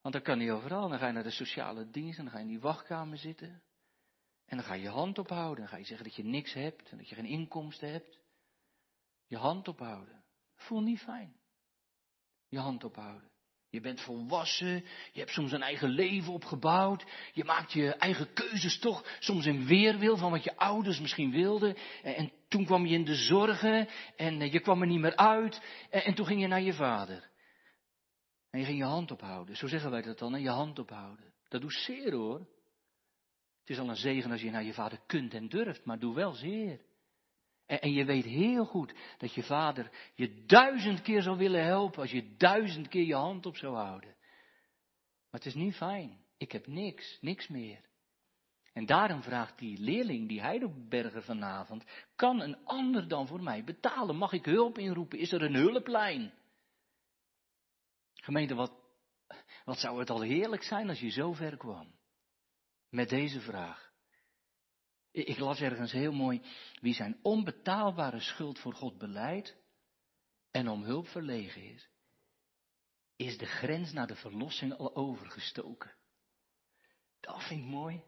Want 0.00 0.14
dat 0.14 0.22
kan 0.22 0.38
niet 0.38 0.50
overal. 0.50 0.88
Dan 0.88 0.98
ga 0.98 1.06
je 1.06 1.12
naar 1.12 1.22
de 1.22 1.30
sociale 1.30 1.90
dienst 1.90 2.18
en 2.18 2.24
dan 2.24 2.32
ga 2.32 2.38
je 2.38 2.44
in 2.44 2.50
die 2.50 2.60
wachtkamer 2.60 3.18
zitten. 3.18 3.62
En 4.46 4.56
dan 4.56 4.66
ga 4.66 4.74
je 4.74 4.82
je 4.82 4.88
hand 4.88 5.18
ophouden. 5.18 5.58
Dan 5.58 5.68
ga 5.68 5.76
je 5.76 5.84
zeggen 5.84 6.06
dat 6.06 6.14
je 6.14 6.24
niks 6.24 6.52
hebt 6.52 6.90
en 6.90 6.96
dat 6.96 7.08
je 7.08 7.14
geen 7.14 7.24
inkomsten 7.24 7.90
hebt. 7.92 8.18
Je 9.26 9.36
hand 9.36 9.68
ophouden. 9.68 10.24
Voel 10.56 10.80
niet 10.80 11.00
fijn. 11.00 11.36
Je 12.48 12.58
hand 12.58 12.84
ophouden. 12.84 13.32
Je 13.74 13.80
bent 13.80 14.00
volwassen, 14.00 14.84
je 15.12 15.18
hebt 15.20 15.30
soms 15.30 15.52
een 15.52 15.62
eigen 15.62 15.88
leven 15.88 16.32
opgebouwd, 16.32 17.04
je 17.32 17.44
maakt 17.44 17.72
je 17.72 17.94
eigen 17.94 18.32
keuzes 18.32 18.78
toch, 18.78 19.16
soms 19.18 19.46
in 19.46 19.66
weerwil 19.66 20.16
van 20.16 20.30
wat 20.30 20.44
je 20.44 20.56
ouders 20.56 21.00
misschien 21.00 21.30
wilden. 21.30 21.76
En, 22.02 22.32
toen 22.48 22.64
kwam 22.64 22.86
je 22.86 22.94
in 22.94 23.04
de 23.04 23.14
zorgen 23.14 23.88
en 24.16 24.40
eh, 24.40 24.52
je 24.52 24.60
kwam 24.60 24.80
er 24.80 24.86
niet 24.86 25.00
meer 25.00 25.16
uit 25.16 25.62
en, 25.90 26.04
en 26.04 26.14
toen 26.14 26.26
ging 26.26 26.40
je 26.40 26.46
naar 26.46 26.62
je 26.62 26.72
vader. 26.72 27.30
En 28.50 28.58
je 28.58 28.64
ging 28.64 28.78
je 28.78 28.84
hand 28.84 29.10
ophouden, 29.10 29.56
zo 29.56 29.66
zeggen 29.66 29.90
wij 29.90 30.02
dat 30.02 30.18
dan, 30.18 30.34
en 30.34 30.42
je 30.42 30.48
hand 30.48 30.78
ophouden. 30.78 31.32
Dat 31.48 31.60
doet 31.60 31.72
zeer 31.72 32.12
hoor. 32.12 32.48
Het 33.64 33.72
is 33.72 33.78
al 33.78 33.88
een 33.88 33.96
zegen 33.96 34.30
als 34.30 34.40
je 34.40 34.50
naar 34.50 34.64
je 34.64 34.72
vader 34.72 35.00
kunt 35.06 35.34
en 35.34 35.48
durft, 35.48 35.84
maar 35.84 35.98
doe 35.98 36.14
wel 36.14 36.32
zeer. 36.32 36.80
En, 37.66 37.80
en, 37.80 37.92
je 37.92 38.04
weet 38.04 38.24
heel 38.24 38.64
goed 38.64 38.94
dat 39.18 39.34
je 39.34 39.42
vader 39.42 39.90
je 40.14 40.44
duizend 40.44 41.02
keer 41.02 41.22
zou 41.22 41.38
willen 41.38 41.64
helpen 41.64 42.00
als 42.00 42.10
je 42.10 42.36
duizend 42.36 42.88
keer 42.88 43.04
je 43.04 43.14
hand 43.14 43.46
op 43.46 43.56
zou 43.56 43.74
houden. 43.74 44.16
Maar 45.30 45.40
het 45.40 45.46
is 45.46 45.54
niet 45.54 45.74
fijn. 45.74 46.24
Ik 46.36 46.52
heb 46.52 46.66
niks, 46.66 47.18
niks 47.20 47.48
meer. 47.48 47.80
En 48.72 48.86
daarom 48.86 49.22
vraagt 49.22 49.58
die 49.58 49.78
leerling, 49.78 50.28
die 50.28 50.40
Heidelberger 50.40 51.22
vanavond, 51.22 51.84
kan 52.16 52.40
een 52.40 52.64
ander 52.64 53.08
dan 53.08 53.26
voor 53.26 53.42
mij 53.42 53.64
betalen? 53.64 54.16
Mag 54.16 54.32
ik 54.32 54.44
hulp 54.44 54.78
inroepen? 54.78 55.18
Is 55.18 55.32
er 55.32 55.42
een 55.42 55.54
hulplijn? 55.54 56.32
Gemeente, 58.14 58.54
wat, 58.54 58.72
wat 59.64 59.78
zou 59.78 59.98
het 59.98 60.10
al 60.10 60.20
heerlijk 60.20 60.62
zijn 60.62 60.88
als 60.88 61.00
je 61.00 61.10
zo 61.10 61.32
ver 61.32 61.56
kwam? 61.56 61.93
Met 62.94 63.08
deze 63.08 63.40
vraag. 63.40 63.92
Ik 65.10 65.38
las 65.38 65.60
ergens 65.60 65.92
heel 65.92 66.12
mooi, 66.12 66.42
wie 66.80 66.94
zijn 66.94 67.18
onbetaalbare 67.22 68.20
schuld 68.20 68.58
voor 68.58 68.74
God 68.74 68.98
beleidt 68.98 69.56
en 70.50 70.68
om 70.68 70.82
hulp 70.82 71.08
verlegen 71.08 71.62
is, 71.62 71.88
is 73.16 73.38
de 73.38 73.46
grens 73.46 73.92
naar 73.92 74.06
de 74.06 74.16
verlossing 74.16 74.76
al 74.76 74.96
overgestoken. 74.96 75.94
Dat 77.20 77.42
vind 77.42 77.60
ik 77.60 77.66
mooi. 77.66 78.02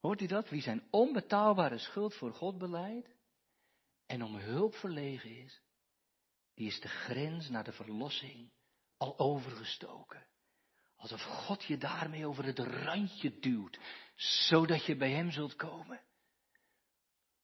Hoort 0.00 0.20
u 0.20 0.26
dat? 0.26 0.48
Wie 0.48 0.62
zijn 0.62 0.86
onbetaalbare 0.90 1.78
schuld 1.78 2.14
voor 2.14 2.32
God 2.32 2.58
beleidt 2.58 3.16
en 4.06 4.22
om 4.22 4.36
hulp 4.36 4.74
verlegen 4.74 5.36
is, 5.36 5.62
die 6.54 6.66
is 6.66 6.80
de 6.80 6.88
grens 6.88 7.48
naar 7.48 7.64
de 7.64 7.72
verlossing 7.72 8.52
al 8.96 9.18
overgestoken. 9.18 10.26
Alsof 11.02 11.22
God 11.22 11.64
je 11.64 11.78
daarmee 11.78 12.26
over 12.26 12.44
het 12.44 12.58
randje 12.58 13.38
duwt, 13.38 13.78
zodat 14.14 14.84
je 14.84 14.96
bij 14.96 15.10
Hem 15.10 15.30
zult 15.30 15.56
komen. 15.56 16.00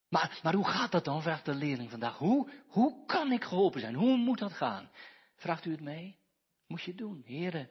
Maar, 0.08 0.40
maar 0.42 0.54
hoe 0.54 0.68
gaat 0.68 0.92
dat 0.92 1.04
dan, 1.04 1.22
vraagt 1.22 1.44
de 1.44 1.54
leerling 1.54 1.90
vandaag. 1.90 2.18
Hoe, 2.18 2.50
hoe 2.66 3.06
kan 3.06 3.32
ik 3.32 3.44
geholpen 3.44 3.80
zijn? 3.80 3.94
Hoe 3.94 4.16
moet 4.16 4.38
dat 4.38 4.52
gaan? 4.52 4.90
Vraagt 5.36 5.64
u 5.64 5.70
het 5.70 5.80
mee? 5.80 6.18
Moet 6.66 6.82
je 6.82 6.94
doen. 6.94 7.22
Heren, 7.24 7.70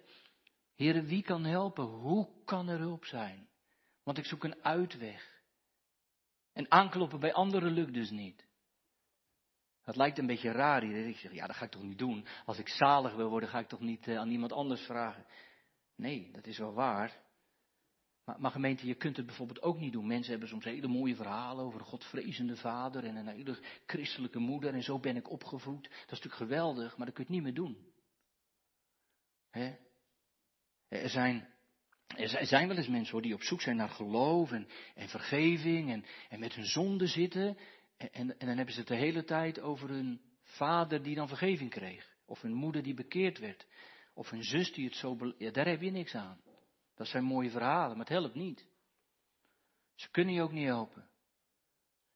heren, 0.76 1.06
wie 1.06 1.24
kan 1.24 1.44
helpen? 1.44 1.84
Hoe 1.84 2.30
kan 2.46 2.68
er 2.68 2.80
hulp 2.80 3.06
zijn? 3.06 3.48
Want 4.04 4.18
ik 4.18 4.26
zoek 4.26 4.44
een 4.44 4.64
uitweg. 4.64 5.42
En 6.54 6.72
aankloppen 6.72 7.20
bij 7.20 7.34
anderen 7.34 7.72
lukt 7.72 7.94
dus 7.94 8.10
niet. 8.10 8.46
Dat 9.84 9.96
lijkt 9.96 10.18
een 10.18 10.28
beetje 10.28 10.52
raar 10.52 10.82
hier. 10.82 11.08
Ik 11.08 11.18
zeg, 11.18 11.34
ja, 11.34 11.48
dat 11.48 11.56
ga 11.56 11.66
ik 11.66 11.72
toch 11.72 11.84
niet 11.84 11.98
doen. 11.98 12.28
Als 12.46 12.58
ik 12.58 12.70
zalig 12.70 13.16
wil 13.16 13.30
worden, 13.30 13.50
ga 13.50 13.60
ik 13.60 13.68
toch 13.68 13.80
niet 13.80 14.08
uh, 14.08 14.18
aan 14.18 14.30
iemand 14.30 14.52
anders 14.52 14.82
vragen. 14.82 15.26
Nee, 15.98 16.30
dat 16.32 16.48
is 16.48 16.58
wel 16.58 16.74
waar. 16.74 17.26
Maar, 18.26 18.40
maar, 18.40 18.52
gemeente, 18.52 18.88
je 18.88 18.96
kunt 18.96 19.18
het 19.18 19.26
bijvoorbeeld 19.26 19.62
ook 19.62 19.80
niet 19.80 19.94
doen. 19.94 20.08
Mensen 20.08 20.32
hebben 20.32 20.50
soms 20.50 20.66
hele 20.66 20.88
mooie 20.88 21.16
verhalen 21.16 21.66
over 21.66 21.80
een 21.80 21.86
godvrezende 21.86 22.56
vader 22.56 23.04
en 23.04 23.16
een 23.16 23.28
hele 23.28 23.60
christelijke 23.86 24.40
moeder 24.40 24.74
en 24.74 24.84
zo 24.84 25.00
ben 25.00 25.16
ik 25.16 25.30
opgevoed. 25.30 25.84
Dat 25.84 25.92
is 25.92 26.10
natuurlijk 26.10 26.36
geweldig, 26.36 26.98
maar 26.98 27.06
dat 27.06 27.16
kun 27.16 27.26
je 27.28 27.34
niet 27.34 27.44
meer 27.44 27.54
doen. 27.54 27.78
Er, 30.88 31.10
zijn, 31.10 31.48
er 32.08 32.46
zijn 32.46 32.68
wel 32.68 32.78
eens 32.78 32.88
mensen 32.88 33.12
hoor, 33.12 33.22
die 33.22 33.34
op 33.34 33.44
zoek 33.44 33.62
zijn 33.62 33.76
naar 33.76 33.90
geloof 33.90 34.52
en, 34.52 34.68
vergeving 34.96 35.92
en, 35.92 36.06
en 36.30 36.40
met 36.40 36.54
hun 36.54 36.66
zonde 36.66 37.08
zitten. 37.08 37.58
En, 37.98 38.12
en, 38.12 38.40
en 38.40 38.48
dan 38.48 38.56
hebben 38.56 38.74
ze 38.74 38.80
het 38.80 38.90
de 38.90 38.96
hele 38.96 39.24
tijd 39.24 39.60
over 39.60 39.90
hun 39.90 40.22
vader 40.42 41.04
die 41.04 41.16
dan 41.16 41.28
vergeving 41.28 41.70
kreeg. 41.70 42.16
Of 42.26 42.42
hun 42.42 42.54
moeder 42.54 42.84
die 42.84 42.94
bekeerd 42.94 43.40
werd. 43.40 43.68
Of 44.18 44.32
een 44.32 44.44
zus 44.44 44.74
die 44.74 44.86
het 44.86 44.96
zo. 44.96 45.18
Daar 45.52 45.68
heb 45.68 45.82
je 45.82 45.92
niks 45.92 46.16
aan. 46.16 46.42
Dat 46.96 47.08
zijn 47.08 47.24
mooie 47.24 47.50
verhalen, 47.50 47.98
maar 47.98 48.06
het 48.06 48.16
helpt 48.16 48.36
niet. 48.36 48.66
Ze 49.96 50.12
kunnen 50.12 50.34
je 50.34 50.42
ook 50.42 50.52
niet 50.52 50.66
helpen. 50.66 51.10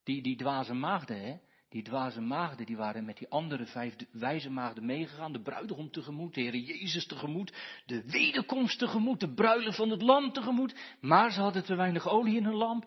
Die, 0.03 0.21
die 0.21 0.35
dwaze 0.35 0.73
maagden, 0.73 1.21
hè? 1.21 1.37
Die 1.69 1.83
dwaze 1.83 2.21
maagden, 2.21 2.65
die 2.65 2.77
waren 2.77 3.05
met 3.05 3.17
die 3.17 3.29
andere 3.29 3.65
vijf 3.65 3.95
wijze 4.11 4.49
maagden 4.49 4.85
meegegaan. 4.85 5.33
De 5.33 5.41
bruidegom 5.41 5.91
tegemoet, 5.91 6.33
de 6.33 6.41
Heer 6.41 6.55
Jezus 6.55 7.05
tegemoet. 7.05 7.53
De 7.85 8.03
wederkomst 8.03 8.79
tegemoet, 8.79 9.19
de 9.19 9.33
bruilen 9.33 9.73
van 9.73 9.89
het 9.89 10.01
lam 10.01 10.31
tegemoet. 10.31 10.97
Maar 11.01 11.31
ze 11.31 11.41
hadden 11.41 11.63
te 11.63 11.75
weinig 11.75 12.07
olie 12.07 12.35
in 12.35 12.43
hun 12.43 12.55
lamp. 12.55 12.83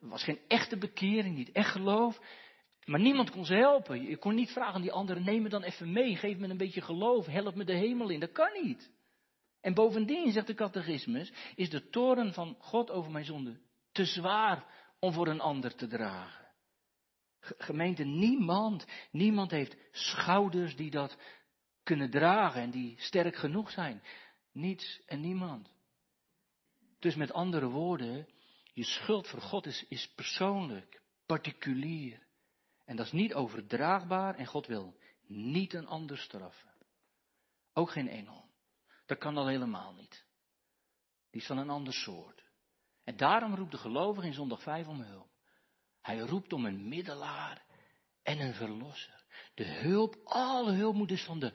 Er 0.00 0.08
was 0.08 0.24
geen 0.24 0.40
echte 0.48 0.76
bekering, 0.76 1.36
niet 1.36 1.52
echt 1.52 1.70
geloof. 1.70 2.20
Maar 2.86 3.00
niemand 3.00 3.30
kon 3.30 3.44
ze 3.44 3.54
helpen. 3.54 4.02
Je 4.02 4.16
kon 4.16 4.34
niet 4.34 4.50
vragen 4.50 4.74
aan 4.74 4.82
die 4.82 4.92
anderen, 4.92 5.24
neem 5.24 5.42
me 5.42 5.48
dan 5.48 5.62
even 5.62 5.92
mee, 5.92 6.16
geef 6.16 6.38
me 6.38 6.48
een 6.48 6.56
beetje 6.56 6.80
geloof, 6.80 7.26
help 7.26 7.54
me 7.54 7.64
de 7.64 7.74
hemel 7.74 8.08
in. 8.08 8.20
Dat 8.20 8.32
kan 8.32 8.62
niet. 8.62 8.90
En 9.60 9.74
bovendien, 9.74 10.32
zegt 10.32 10.46
de 10.46 10.54
catechismus, 10.54 11.32
is 11.54 11.70
de 11.70 11.88
toren 11.88 12.32
van 12.32 12.56
God 12.58 12.90
over 12.90 13.10
mijn 13.10 13.24
zonde 13.24 13.60
te 13.92 14.04
zwaar 14.04 14.66
om 14.98 15.12
voor 15.12 15.26
een 15.26 15.40
ander 15.40 15.74
te 15.74 15.86
dragen. 15.86 16.46
Gemeente, 17.40 18.04
niemand, 18.04 18.86
niemand 19.10 19.50
heeft 19.50 19.76
schouders 19.90 20.76
die 20.76 20.90
dat 20.90 21.18
kunnen 21.82 22.10
dragen 22.10 22.60
en 22.60 22.70
die 22.70 22.94
sterk 22.98 23.36
genoeg 23.36 23.70
zijn. 23.70 24.02
Niets 24.52 25.02
en 25.06 25.20
niemand. 25.20 25.70
Dus 26.98 27.14
met 27.14 27.32
andere 27.32 27.68
woorden, 27.68 28.28
je 28.72 28.84
schuld 28.84 29.28
voor 29.28 29.40
God 29.40 29.66
is, 29.66 29.84
is 29.88 30.12
persoonlijk, 30.14 31.02
particulier. 31.26 32.25
En 32.86 32.96
dat 32.96 33.06
is 33.06 33.12
niet 33.12 33.34
overdraagbaar 33.34 34.34
en 34.34 34.46
God 34.46 34.66
wil 34.66 34.96
niet 35.26 35.74
een 35.74 35.86
ander 35.86 36.18
straffen. 36.18 36.70
Ook 37.72 37.90
geen 37.90 38.08
engel. 38.08 38.44
Dat 39.06 39.18
kan 39.18 39.36
al 39.36 39.46
helemaal 39.46 39.92
niet. 39.92 40.24
Die 41.30 41.40
is 41.40 41.46
van 41.46 41.58
een 41.58 41.70
ander 41.70 41.92
soort. 41.92 42.44
En 43.04 43.16
daarom 43.16 43.54
roept 43.54 43.70
de 43.70 43.78
gelovige 43.78 44.26
in 44.26 44.32
zondag 44.32 44.62
5 44.62 44.86
om 44.86 45.00
hulp. 45.00 45.30
Hij 46.00 46.18
roept 46.18 46.52
om 46.52 46.64
een 46.66 46.88
middelaar 46.88 47.64
en 48.22 48.40
een 48.40 48.54
verlosser. 48.54 49.24
De 49.54 49.64
hulp, 49.64 50.16
alle 50.24 50.72
hulp 50.72 50.94
moet 50.94 51.08
dus 51.08 51.24
van 51.24 51.38
de 51.38 51.52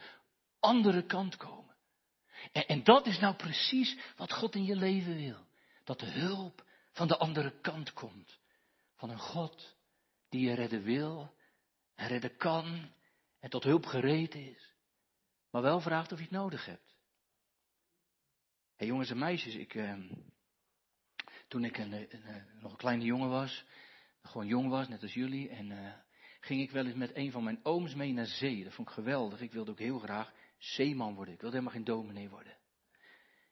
andere 0.59 1.05
kant 1.05 1.35
komen. 1.35 1.75
En, 2.51 2.67
en 2.67 2.83
dat 2.83 3.05
is 3.05 3.19
nou 3.19 3.35
precies 3.35 3.97
wat 4.15 4.33
God 4.33 4.55
in 4.55 4.65
je 4.65 4.75
leven 4.75 5.15
wil. 5.15 5.45
Dat 5.83 5.99
de 5.99 6.11
hulp 6.11 6.65
van 6.91 7.07
de 7.07 7.17
andere 7.17 7.59
kant 7.61 7.93
komt. 7.93 8.39
Van 8.95 9.09
een 9.09 9.19
God 9.19 9.75
die 10.31 10.49
je 10.49 10.53
redden 10.53 10.83
wil 10.83 11.33
en 11.95 12.07
redden 12.07 12.37
kan 12.37 12.91
en 13.39 13.49
tot 13.49 13.63
hulp 13.63 13.85
gereed 13.85 14.35
is. 14.35 14.75
Maar 15.49 15.61
wel 15.61 15.79
vraagt 15.79 16.11
of 16.11 16.17
je 16.17 16.23
het 16.23 16.33
nodig 16.33 16.65
hebt. 16.65 16.95
Hé 18.75 18.85
jongens 18.85 19.09
en 19.09 19.17
meisjes, 19.17 19.55
ik, 19.55 19.75
eh, 19.75 19.99
toen 21.47 21.63
ik 21.63 21.77
een, 21.77 21.91
een, 21.91 22.45
nog 22.59 22.71
een 22.71 22.77
kleine 22.77 23.03
jongen 23.03 23.29
was, 23.29 23.65
gewoon 24.21 24.47
jong 24.47 24.69
was, 24.69 24.87
net 24.87 25.01
als 25.01 25.13
jullie, 25.13 25.49
en 25.49 25.71
eh, 25.71 25.93
ging 26.39 26.61
ik 26.61 26.71
wel 26.71 26.85
eens 26.85 26.95
met 26.95 27.15
een 27.15 27.31
van 27.31 27.43
mijn 27.43 27.59
ooms 27.63 27.95
mee 27.95 28.13
naar 28.13 28.25
zee. 28.25 28.63
Dat 28.63 28.73
vond 28.73 28.87
ik 28.87 28.93
geweldig. 28.93 29.41
Ik 29.41 29.51
wilde 29.51 29.71
ook 29.71 29.79
heel 29.79 29.99
graag 29.99 30.33
zeeman 30.57 31.15
worden. 31.15 31.33
Ik 31.33 31.41
wilde 31.41 31.55
helemaal 31.55 31.77
geen 31.77 31.93
dominee 31.93 32.29
worden. 32.29 32.57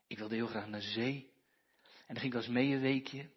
Ik 0.07 0.17
wilde 0.17 0.35
heel 0.35 0.47
graag 0.47 0.67
naar 0.67 0.81
zee. 0.81 1.31
En 1.83 2.13
dan 2.13 2.17
ging 2.19 2.33
ik 2.33 2.39
eens 2.39 2.47
mee 2.47 2.73
een 2.73 2.81
weekje. 2.81 3.29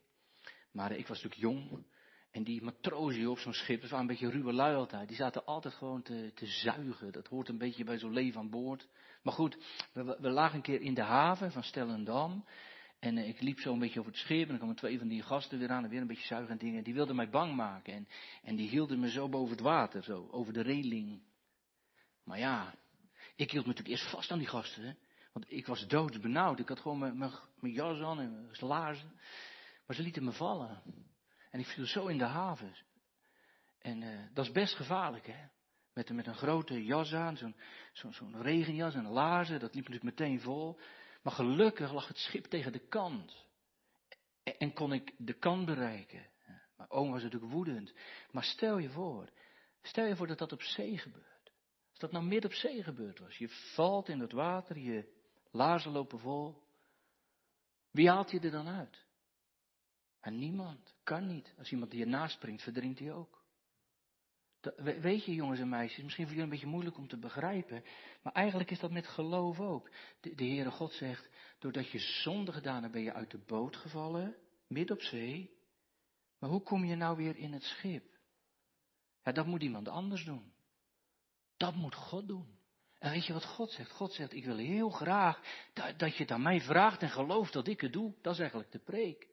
Maar 0.70 0.92
ik 0.92 1.07
was 1.07 1.22
natuurlijk 1.22 1.40
jong. 1.40 1.85
En 2.33 2.42
die 2.42 2.62
matrozen 2.62 3.31
op 3.31 3.38
zo'n 3.38 3.53
schip, 3.53 3.81
dat 3.81 3.90
waren 3.90 4.09
een 4.09 4.12
beetje 4.12 4.31
ruwe 4.31 4.53
lui 4.53 4.77
altijd. 4.77 5.09
Die 5.09 5.16
zaten 5.16 5.45
altijd 5.45 5.75
gewoon 5.75 6.03
te, 6.03 6.33
te 6.35 6.47
zuigen. 6.47 7.12
Dat 7.12 7.27
hoort 7.27 7.49
een 7.49 7.59
beetje 7.59 7.85
bij 7.85 7.99
zo'n 7.99 8.12
leven 8.12 8.40
aan 8.40 8.51
boord. 8.51 8.88
Maar 9.23 9.33
goed, 9.33 9.57
we, 9.92 10.16
we, 10.21 10.31
lagen 10.31 10.57
een 10.57 10.62
keer 10.62 10.81
in 10.81 10.95
de 10.95 11.03
haven 11.03 11.53
van 11.53 11.62
Stellendam. 11.62 12.45
En 12.99 13.16
uh, 13.16 13.29
ik 13.29 13.40
liep 13.40 13.61
zo 13.61 13.73
een 13.73 13.79
beetje 13.79 13.99
over 13.99 14.12
het 14.12 14.21
schip 14.21 14.42
en 14.42 14.49
dan 14.49 14.57
kwamen 14.57 14.77
twee 14.77 14.99
van 14.99 15.09
die 15.09 15.23
gasten 15.23 15.59
weer 15.59 15.71
aan 15.71 15.85
en 15.85 15.90
weer 15.90 16.01
een 16.01 16.07
beetje 16.07 16.27
zuigen 16.27 16.53
en 16.53 16.59
dingen. 16.59 16.85
Die 16.85 16.95
wilden 16.95 17.16
mij 17.16 17.31
bang 17.31 17.55
maken 17.55 17.92
en, 17.92 18.09
en 18.42 18.57
die 18.57 18.68
hielden 18.68 19.01
me 19.01 19.11
zo 19.11 19.29
boven 19.29 19.51
het 19.51 19.61
water, 19.61 20.03
zo, 20.03 20.29
over 20.31 20.53
de 20.53 20.62
reling. 20.62 21.23
Maar 22.25 22.38
ja, 22.38 22.75
ik 23.37 23.51
hield 23.51 23.66
me 23.66 23.73
natuurlijk 23.73 23.88
eerst 23.88 24.11
vast 24.11 24.31
aan 24.31 24.38
die 24.38 24.47
gasten, 24.47 24.99
want 25.33 25.45
ik 25.49 25.66
was 25.66 25.87
doodsbenauwd. 25.87 26.59
Ik 26.59 26.68
had 26.68 26.81
gewoon 26.81 26.99
mijn, 26.99 27.18
mijn, 27.18 27.33
mijn 27.61 27.73
jas 27.73 28.01
aan 28.01 28.21
en 28.21 28.33
mijn 28.33 28.57
laarzen. 28.59 29.12
Maar 29.87 29.97
ze 29.97 30.03
lieten 30.03 30.25
me 30.25 30.33
vallen. 30.33 30.83
En 31.53 31.61
ik 31.61 31.67
viel 31.67 31.87
zo 31.87 32.07
in 32.07 32.19
de 32.19 32.25
haven. 32.25 32.75
En 33.79 34.03
uh, 34.03 34.21
dat 34.33 34.45
is 34.45 34.53
best 34.53 34.75
gevaarlijk, 34.75 35.27
hè. 35.27 35.47
Met, 35.93 36.11
met 36.11 36.27
een 36.27 36.35
grote 36.35 36.85
jas 36.85 37.15
aan, 37.15 37.37
zo'n 37.37 37.57
zo, 37.93 38.11
zo 38.11 38.31
regenjas 38.41 38.95
en 38.95 39.07
laarzen, 39.07 39.61
dat 39.61 39.75
liep 39.75 39.88
natuurlijk 39.88 40.19
meteen 40.19 40.41
vol. 40.41 40.81
Maar 41.23 41.33
gelukkig 41.33 41.93
lag 41.93 42.09
het 42.09 42.17
schip 42.17 42.45
tegen 42.45 42.73
de 42.73 42.88
kant. 42.88 43.47
En, 44.43 44.59
en 44.59 44.73
kon 44.73 44.93
ik 44.93 45.15
de 45.19 45.33
kant 45.33 45.67
bereiken. 45.67 46.31
Mijn 46.77 46.91
oom 46.91 47.11
was 47.11 47.23
natuurlijk 47.23 47.53
woedend. 47.53 47.93
Maar 48.31 48.45
stel 48.45 48.79
je 48.79 48.91
voor, 48.91 49.31
stel 49.83 50.07
je 50.07 50.17
voor 50.17 50.27
dat 50.27 50.38
dat 50.38 50.53
op 50.53 50.62
zee 50.62 50.99
gebeurt. 50.99 51.53
Als 51.91 51.99
dat 51.99 52.12
nou 52.12 52.25
midden 52.25 52.51
op 52.51 52.57
zee 52.57 52.83
gebeurd 52.83 53.19
was. 53.19 53.37
Je 53.37 53.49
valt 53.49 54.09
in 54.09 54.21
het 54.21 54.33
water, 54.33 54.79
je, 54.79 55.12
laarzen 55.51 55.93
lopen 55.93 56.19
vol. 56.19 56.62
Wie 57.91 58.09
haalt 58.09 58.31
je 58.31 58.41
er 58.41 58.51
dan 58.51 58.69
uit? 58.69 59.05
En 60.22 60.38
niemand, 60.38 60.94
kan 61.02 61.26
niet. 61.26 61.54
Als 61.58 61.70
iemand 61.70 61.90
die 61.90 62.02
ernaast 62.02 62.35
springt, 62.35 62.62
verdrinkt 62.62 62.98
hij 62.98 63.12
ook. 63.12 63.44
weet 65.00 65.24
je, 65.24 65.35
jongens 65.35 65.61
en 65.61 65.68
meisjes, 65.68 66.02
misschien 66.02 66.26
voor 66.26 66.35
jullie 66.35 66.50
een 66.50 66.54
beetje 66.58 66.72
moeilijk 66.72 66.96
om 66.96 67.08
te 67.08 67.18
begrijpen, 67.18 67.85
maar 68.22 68.32
eigenlijk 68.32 68.70
is 68.70 68.80
dat 68.80 68.90
met 68.90 69.06
geloof 69.06 69.61
ook. 69.61 69.90
De, 70.20 70.35
de 70.35 70.44
Heere 70.44 70.70
God 70.70 70.92
zegt, 70.92 71.28
doordat 71.58 71.90
je 71.90 71.98
zonde 71.98 72.52
gedaan 72.52 72.80
hebt, 72.80 72.92
ben 72.92 73.02
je 73.02 73.12
uit 73.12 73.30
de 73.30 73.44
boot 73.46 73.76
gevallen, 73.76 74.37
midden 74.66 74.96
op 74.96 75.02
zee. 75.02 75.50
Maar 76.38 76.50
hoe 76.50 76.62
kom 76.62 76.85
je 76.85 76.96
nou 76.96 77.16
weer 77.16 77.37
in 77.37 77.52
het 77.52 77.62
schip? 77.62 78.18
Ja, 79.22 79.32
dat 79.32 79.46
moet 79.46 79.62
iemand 79.62 79.88
anders 79.88 80.24
doen. 80.24 80.52
Dat 81.56 81.74
moet 81.74 81.94
God 81.94 82.28
doen. 82.28 82.58
En 82.98 83.11
weet 83.11 83.26
je 83.26 83.32
wat 83.32 83.44
God 83.44 83.70
zegt? 83.70 83.90
God 83.90 84.12
zegt, 84.12 84.32
ik 84.32 84.44
wil 84.44 84.56
heel 84.56 84.90
graag 84.90 85.40
dat, 85.72 85.98
dat 85.98 86.16
je 86.16 86.22
het 86.22 86.32
aan 86.32 86.42
mij 86.42 86.61
vraagt 86.61 87.02
en 87.02 87.11
gelooft 87.11 87.52
dat 87.52 87.66
ik 87.66 87.80
het 87.80 87.92
doe. 87.92 88.14
Dat 88.20 88.32
is 88.32 88.38
eigenlijk 88.38 88.72
de 88.72 88.78
preek. 88.78 89.30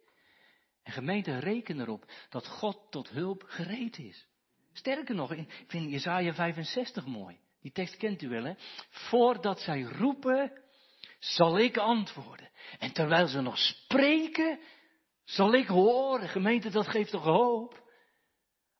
En 0.84 0.92
gemeente, 0.92 1.38
reken 1.38 1.80
erop 1.80 2.12
dat 2.30 2.48
God 2.48 2.92
tot 2.92 3.10
hulp 3.10 3.44
gereed 3.48 3.98
is. 3.98 4.28
Sterker 4.74 5.15
nog, 5.15 5.32
ik 5.32 5.65
vind 5.68 5.92
Jezaja 5.92 6.34
65 6.34 7.06
mooi. 7.06 7.39
Die 7.62 7.72
tekst 7.72 7.98
kent 7.98 8.22
u 8.22 8.30
wel, 8.30 8.44
hè? 8.44 8.54
Voordat 8.89 9.60
zij 9.60 9.82
roepen, 9.82 10.62
zal 11.20 11.60
ik 11.60 11.78
antwoorden. 11.78 12.50
En 12.80 12.94
terwijl 12.94 13.28
ze 13.28 13.42
nog 13.42 13.58
spreken, 13.58 14.60
zal 15.24 15.54
ik 15.54 15.68
horen. 15.68 16.30
Gemeente, 16.30 16.70
dat 16.70 16.88
geeft 16.88 17.12
toch 17.12 17.24
hoop? 17.24 17.88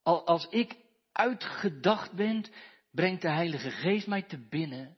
Als 0.04 0.48
ik 0.50 0.76
uitgedacht 1.12 2.14
ben, 2.14 2.46
brengt 2.92 3.22
de 3.22 3.30
Heilige 3.30 3.72
Geest 3.72 4.08
mij 4.08 4.22
te 4.22 4.48
binnen 4.48 4.98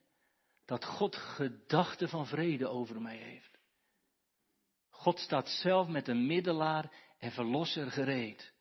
dat 0.66 0.86
God 0.86 1.16
gedachten 1.16 2.10
van 2.10 2.28
vrede 2.28 2.68
over 2.68 3.02
mij 3.02 3.18
heeft. 3.18 3.51
God 5.02 5.20
staat 5.20 5.50
zelf 5.50 5.88
met 5.88 6.08
een 6.08 6.26
middelaar 6.26 6.92
en 7.18 7.32
verlosser 7.32 7.92
gereed. 7.92 8.54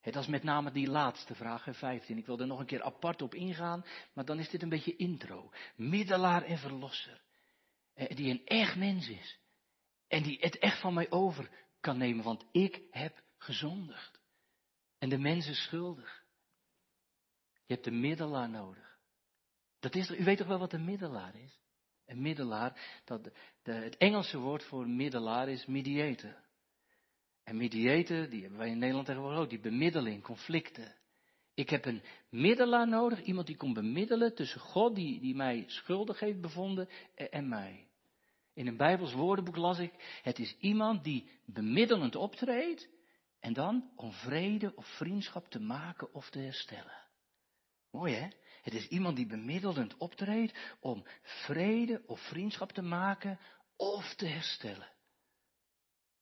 dat 0.00 0.16
is 0.16 0.26
met 0.26 0.42
name 0.42 0.72
die 0.72 0.88
laatste 0.88 1.34
vraag, 1.34 1.66
15. 1.70 2.18
Ik 2.18 2.26
wil 2.26 2.38
er 2.38 2.46
nog 2.46 2.58
een 2.58 2.66
keer 2.66 2.82
apart 2.82 3.22
op 3.22 3.34
ingaan, 3.34 3.84
maar 4.14 4.24
dan 4.24 4.38
is 4.38 4.48
dit 4.48 4.62
een 4.62 4.68
beetje 4.68 4.96
intro. 4.96 5.52
Middelaar 5.76 6.42
en 6.42 6.58
verlosser. 6.58 7.22
Eh, 7.94 8.16
die 8.16 8.30
een 8.30 8.46
echt 8.46 8.76
mens 8.76 9.08
is. 9.08 9.38
En 10.08 10.22
die 10.22 10.38
het 10.40 10.58
echt 10.58 10.80
van 10.80 10.94
mij 10.94 11.10
over 11.10 11.50
kan 11.80 11.98
nemen, 11.98 12.24
want 12.24 12.44
ik 12.52 12.82
heb 12.90 13.22
gezondigd. 13.36 14.20
En 14.98 15.08
de 15.08 15.18
mens 15.18 15.46
is 15.46 15.62
schuldig. 15.62 16.24
Je 17.66 17.74
hebt 17.74 17.86
een 17.86 18.00
middelaar 18.00 18.48
nodig. 18.48 18.98
Dat 19.80 19.94
is, 19.94 20.10
u 20.10 20.24
weet 20.24 20.38
toch 20.38 20.46
wel 20.46 20.58
wat 20.58 20.72
een 20.72 20.84
middelaar 20.84 21.34
is? 21.36 21.63
Een 22.06 22.22
middelaar, 22.22 23.00
dat, 23.04 23.30
de, 23.62 23.72
het 23.72 23.96
Engelse 23.96 24.38
woord 24.38 24.64
voor 24.64 24.88
middelaar 24.88 25.48
is 25.48 25.66
mediator. 25.66 26.42
En 27.44 27.56
mediator, 27.56 28.28
die 28.28 28.40
hebben 28.40 28.58
wij 28.58 28.68
in 28.68 28.78
Nederland 28.78 29.06
tegenwoordig 29.06 29.40
ook, 29.40 29.50
die 29.50 29.60
bemiddeling, 29.60 30.22
conflicten. 30.22 30.94
Ik 31.54 31.70
heb 31.70 31.84
een 31.84 32.02
middelaar 32.28 32.88
nodig, 32.88 33.22
iemand 33.22 33.46
die 33.46 33.56
komt 33.56 33.74
bemiddelen 33.74 34.34
tussen 34.34 34.60
God, 34.60 34.94
die, 34.94 35.20
die 35.20 35.34
mij 35.34 35.64
schuldig 35.66 36.20
heeft 36.20 36.40
bevonden, 36.40 36.88
en, 37.14 37.32
en 37.32 37.48
mij. 37.48 37.86
In 38.54 38.66
een 38.66 38.76
Bijbels 38.76 39.12
woordenboek 39.12 39.56
las 39.56 39.78
ik, 39.78 40.20
het 40.22 40.38
is 40.38 40.56
iemand 40.58 41.04
die 41.04 41.28
bemiddelend 41.44 42.16
optreedt, 42.16 42.88
en 43.40 43.52
dan 43.52 43.90
om 43.96 44.12
vrede 44.12 44.72
of 44.76 44.86
vriendschap 44.86 45.48
te 45.48 45.60
maken 45.60 46.14
of 46.14 46.30
te 46.30 46.38
herstellen. 46.38 47.02
Mooi 47.90 48.14
hè? 48.14 48.28
Het 48.64 48.74
is 48.74 48.88
iemand 48.88 49.16
die 49.16 49.26
bemiddelend 49.26 49.96
optreedt 49.96 50.58
om 50.80 51.06
vrede 51.22 52.02
of 52.06 52.20
vriendschap 52.20 52.72
te 52.72 52.82
maken 52.82 53.38
of 53.76 54.14
te 54.14 54.26
herstellen. 54.26 54.92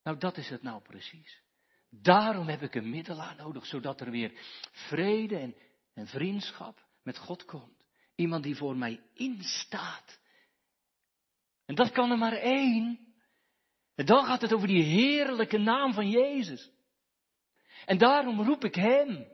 Nou, 0.02 0.18
dat 0.18 0.37
is 0.37 0.48
het 0.48 0.62
nou 0.62 0.83
precies. 0.83 1.42
Daarom 1.90 2.48
heb 2.48 2.62
ik 2.62 2.74
een 2.74 2.90
middelaar 2.90 3.37
nodig, 3.37 3.66
zodat 3.66 4.00
er 4.00 4.11
weer 4.11 4.33
vrede 4.72 5.38
en, 5.38 5.55
en 5.94 6.07
vriendschap 6.07 6.87
met 7.02 7.18
God 7.18 7.44
komt. 7.44 7.85
Iemand 8.14 8.42
die 8.42 8.57
voor 8.57 8.76
mij 8.76 9.00
instaat. 9.14 10.20
En 11.64 11.74
dat 11.74 11.90
kan 11.90 12.11
er 12.11 12.18
maar 12.18 12.37
één. 12.37 13.14
En 13.94 14.07
dan 14.07 14.24
gaat 14.24 14.40
het 14.40 14.52
over 14.52 14.68
die 14.68 14.83
heerlijke 14.83 15.59
naam 15.59 15.92
van 15.92 16.11
Jezus. 16.11 16.70
En 17.87 17.98
daarom 17.98 18.42
roep 18.42 18.64
ik 18.64 18.74
Hem. 18.74 19.26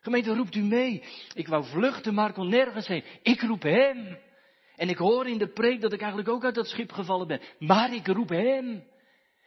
Gemeente, 0.00 0.34
roept 0.34 0.54
u 0.54 0.62
mee. 0.62 1.02
Ik 1.34 1.48
wou 1.48 1.64
vluchten, 1.64 2.14
maar 2.14 2.32
kon 2.32 2.48
nergens 2.48 2.86
heen. 2.86 3.04
Ik 3.22 3.40
roep 3.40 3.62
hem. 3.62 4.18
En 4.76 4.88
ik 4.88 4.96
hoor 4.96 5.28
in 5.28 5.38
de 5.38 5.52
preek 5.52 5.80
dat 5.80 5.92
ik 5.92 6.00
eigenlijk 6.00 6.30
ook 6.30 6.44
uit 6.44 6.54
dat 6.54 6.68
schip 6.68 6.92
gevallen 6.92 7.26
ben. 7.26 7.40
Maar 7.58 7.94
ik 7.94 8.06
roep 8.06 8.28
hem. 8.28 8.84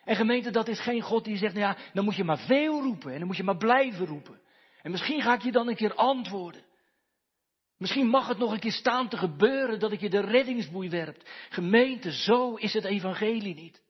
En 0.04 0.16
gemeente, 0.16 0.52
dat 0.52 0.68
is 0.68 0.80
geen 0.80 1.02
God 1.02 1.24
die 1.24 1.38
zegt, 1.38 1.54
nou 1.54 1.66
ja, 1.66 1.78
dan 1.94 2.04
moet 2.04 2.16
je 2.16 2.24
maar 2.24 2.40
veel 2.40 2.82
roepen. 2.82 3.12
En 3.12 3.18
dan 3.18 3.28
moet 3.28 3.38
je 3.38 3.44
maar 3.44 3.58
blijven 3.58 4.06
roepen. 4.06 4.42
En 4.82 4.92
misschien 4.92 5.22
ga 5.22 5.34
ik 5.34 5.42
je 5.42 5.52
dan 5.52 5.68
een 5.68 5.76
keer 5.76 5.94
antwoorden. 5.94 6.64
Misschien 7.78 8.08
mag 8.08 8.28
het 8.28 8.38
nog 8.38 8.52
een 8.52 8.60
keer 8.60 8.72
staan 8.72 9.10
te 9.10 9.18
gebeuren 9.18 9.80
dat 9.80 9.92
ik 9.92 10.00
je 10.00 10.10
de 10.10 10.22
reddingsboei 10.22 10.90
werpt. 10.90 11.30
Gemeente, 11.50 12.12
zo 12.12 12.56
is 12.56 12.74
het 12.74 12.84
evangelie 12.84 13.56
niet. 13.56 13.82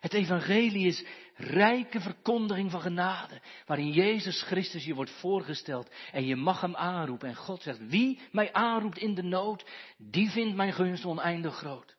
Het 0.00 0.12
evangelie 0.12 0.86
is 0.86 1.04
rijke 1.34 2.00
verkondiging 2.00 2.70
van 2.70 2.80
genade, 2.80 3.40
waarin 3.66 3.92
Jezus 3.92 4.42
Christus 4.42 4.84
je 4.84 4.94
wordt 4.94 5.10
voorgesteld 5.10 5.90
en 6.12 6.26
je 6.26 6.36
mag 6.36 6.60
hem 6.60 6.76
aanroepen. 6.76 7.28
En 7.28 7.36
God 7.36 7.62
zegt, 7.62 7.86
wie 7.88 8.20
mij 8.32 8.52
aanroept 8.52 8.98
in 8.98 9.14
de 9.14 9.22
nood, 9.22 9.70
die 9.96 10.30
vindt 10.30 10.56
mijn 10.56 10.72
gunst 10.72 11.04
oneindig 11.04 11.54
groot. 11.54 11.96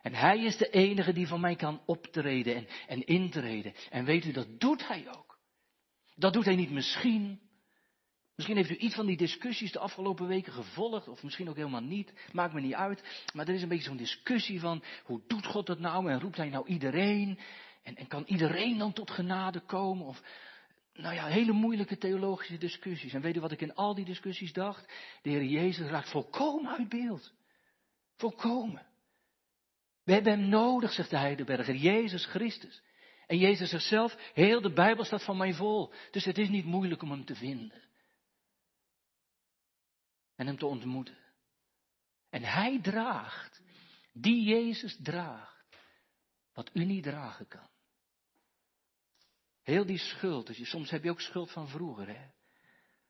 En 0.00 0.14
hij 0.14 0.38
is 0.38 0.56
de 0.56 0.70
enige 0.70 1.12
die 1.12 1.26
van 1.26 1.40
mij 1.40 1.56
kan 1.56 1.82
optreden 1.86 2.54
en, 2.54 2.66
en 2.86 3.06
intreden. 3.06 3.74
En 3.90 4.04
weet 4.04 4.24
u, 4.24 4.32
dat 4.32 4.60
doet 4.60 4.88
hij 4.88 5.06
ook. 5.08 5.38
Dat 6.14 6.32
doet 6.32 6.44
hij 6.44 6.56
niet 6.56 6.70
misschien, 6.70 7.40
Misschien 8.38 8.56
heeft 8.56 8.70
u 8.70 8.76
iets 8.76 8.94
van 8.94 9.06
die 9.06 9.16
discussies 9.16 9.72
de 9.72 9.78
afgelopen 9.78 10.26
weken 10.26 10.52
gevolgd, 10.52 11.08
of 11.08 11.22
misschien 11.22 11.48
ook 11.48 11.56
helemaal 11.56 11.80
niet, 11.80 12.12
maakt 12.32 12.52
me 12.52 12.60
niet 12.60 12.74
uit. 12.74 13.24
Maar 13.34 13.48
er 13.48 13.54
is 13.54 13.62
een 13.62 13.68
beetje 13.68 13.88
zo'n 13.88 13.96
discussie 13.96 14.60
van, 14.60 14.82
hoe 15.04 15.20
doet 15.26 15.46
God 15.46 15.66
dat 15.66 15.78
nou 15.78 16.10
en 16.10 16.20
roept 16.20 16.36
hij 16.36 16.48
nou 16.48 16.66
iedereen? 16.66 17.38
En, 17.82 17.96
en 17.96 18.06
kan 18.06 18.24
iedereen 18.26 18.78
dan 18.78 18.92
tot 18.92 19.10
genade 19.10 19.60
komen? 19.60 20.06
Of, 20.06 20.22
nou 20.92 21.14
ja, 21.14 21.26
hele 21.26 21.52
moeilijke 21.52 21.98
theologische 21.98 22.58
discussies. 22.58 23.12
En 23.12 23.20
weet 23.20 23.36
u 23.36 23.40
wat 23.40 23.52
ik 23.52 23.60
in 23.60 23.74
al 23.74 23.94
die 23.94 24.04
discussies 24.04 24.52
dacht? 24.52 24.92
De 25.22 25.30
Heer 25.30 25.44
Jezus 25.44 25.88
raakt 25.88 26.10
volkomen 26.10 26.76
uit 26.76 26.88
beeld. 26.88 27.32
Volkomen. 28.16 28.86
We 30.04 30.12
hebben 30.12 30.32
hem 30.32 30.48
nodig, 30.48 30.92
zegt 30.92 31.10
de 31.10 31.18
Heidelberger, 31.18 31.74
Jezus 31.74 32.26
Christus. 32.26 32.82
En 33.26 33.38
Jezus 33.38 33.70
zichzelf, 33.70 34.16
heel 34.34 34.60
de 34.60 34.72
Bijbel 34.72 35.04
staat 35.04 35.24
van 35.24 35.36
mij 35.36 35.54
vol. 35.54 35.92
Dus 36.10 36.24
het 36.24 36.38
is 36.38 36.48
niet 36.48 36.64
moeilijk 36.64 37.02
om 37.02 37.10
hem 37.10 37.24
te 37.24 37.34
vinden 37.34 37.86
en 40.38 40.46
hem 40.46 40.58
te 40.58 40.66
ontmoeten. 40.66 41.18
En 42.30 42.42
hij 42.42 42.80
draagt, 42.80 43.62
die 44.12 44.44
Jezus 44.44 44.98
draagt, 45.02 45.78
wat 46.52 46.70
u 46.72 46.84
niet 46.84 47.02
dragen 47.02 47.48
kan. 47.48 47.68
Heel 49.62 49.86
die 49.86 49.98
schuld, 49.98 50.46
dus 50.46 50.68
soms 50.68 50.90
heb 50.90 51.02
je 51.02 51.10
ook 51.10 51.20
schuld 51.20 51.50
van 51.50 51.68
vroeger, 51.68 52.08
hè. 52.08 52.30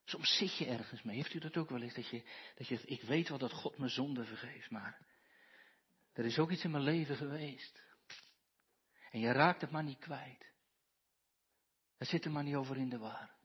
Soms 0.04 0.36
zit 0.36 0.56
je 0.56 0.66
ergens 0.66 1.02
mee. 1.02 1.16
Heeft 1.16 1.34
u 1.34 1.38
dat 1.38 1.56
ook 1.56 1.70
wel 1.70 1.82
eens? 1.82 1.94
Dat 1.94 2.08
je, 2.08 2.22
dat 2.54 2.66
je 2.66 2.80
ik 2.80 3.02
weet 3.02 3.28
wel 3.28 3.38
dat 3.38 3.52
God 3.52 3.78
me 3.78 3.88
zonde 3.88 4.24
vergeeft, 4.24 4.70
maar 4.70 5.06
er 6.12 6.24
is 6.24 6.38
ook 6.38 6.50
iets 6.50 6.64
in 6.64 6.70
mijn 6.70 6.82
leven 6.82 7.16
geweest. 7.16 7.82
En 9.10 9.20
je 9.20 9.32
raakt 9.32 9.60
het 9.60 9.70
maar 9.70 9.84
niet 9.84 9.98
kwijt. 9.98 10.52
Er 11.96 12.06
zit 12.06 12.24
er 12.24 12.30
maar 12.30 12.44
niet 12.44 12.54
over 12.54 12.76
in 12.76 12.88
de 12.88 12.98
war. 12.98 13.36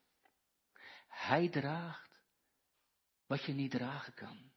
Hij 1.07 1.49
draagt 1.49 2.12
wat 3.27 3.43
je 3.43 3.53
niet 3.53 3.71
dragen 3.71 4.13
kan. 4.13 4.51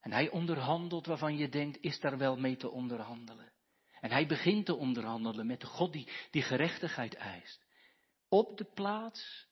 En 0.00 0.12
hij 0.12 0.30
onderhandelt 0.30 1.06
waarvan 1.06 1.36
je 1.36 1.48
denkt, 1.48 1.78
is 1.80 2.00
daar 2.00 2.18
wel 2.18 2.36
mee 2.36 2.56
te 2.56 2.70
onderhandelen. 2.70 3.52
En 4.00 4.10
hij 4.10 4.26
begint 4.26 4.66
te 4.66 4.74
onderhandelen 4.74 5.46
met 5.46 5.60
de 5.60 5.66
God 5.66 5.92
die, 5.92 6.08
die 6.30 6.42
gerechtigheid 6.42 7.14
eist. 7.14 7.64
Op 8.28 8.56
de 8.56 8.64
plaats 8.64 9.46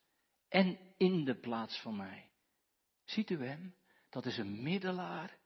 en 0.49 0.79
in 0.97 1.25
de 1.25 1.39
plaats 1.39 1.79
van 1.81 1.95
mij. 1.95 2.29
Ziet 3.05 3.29
u 3.29 3.45
hem? 3.45 3.75
Dat 4.09 4.25
is 4.25 4.37
een 4.37 4.63
middelaar 4.63 5.37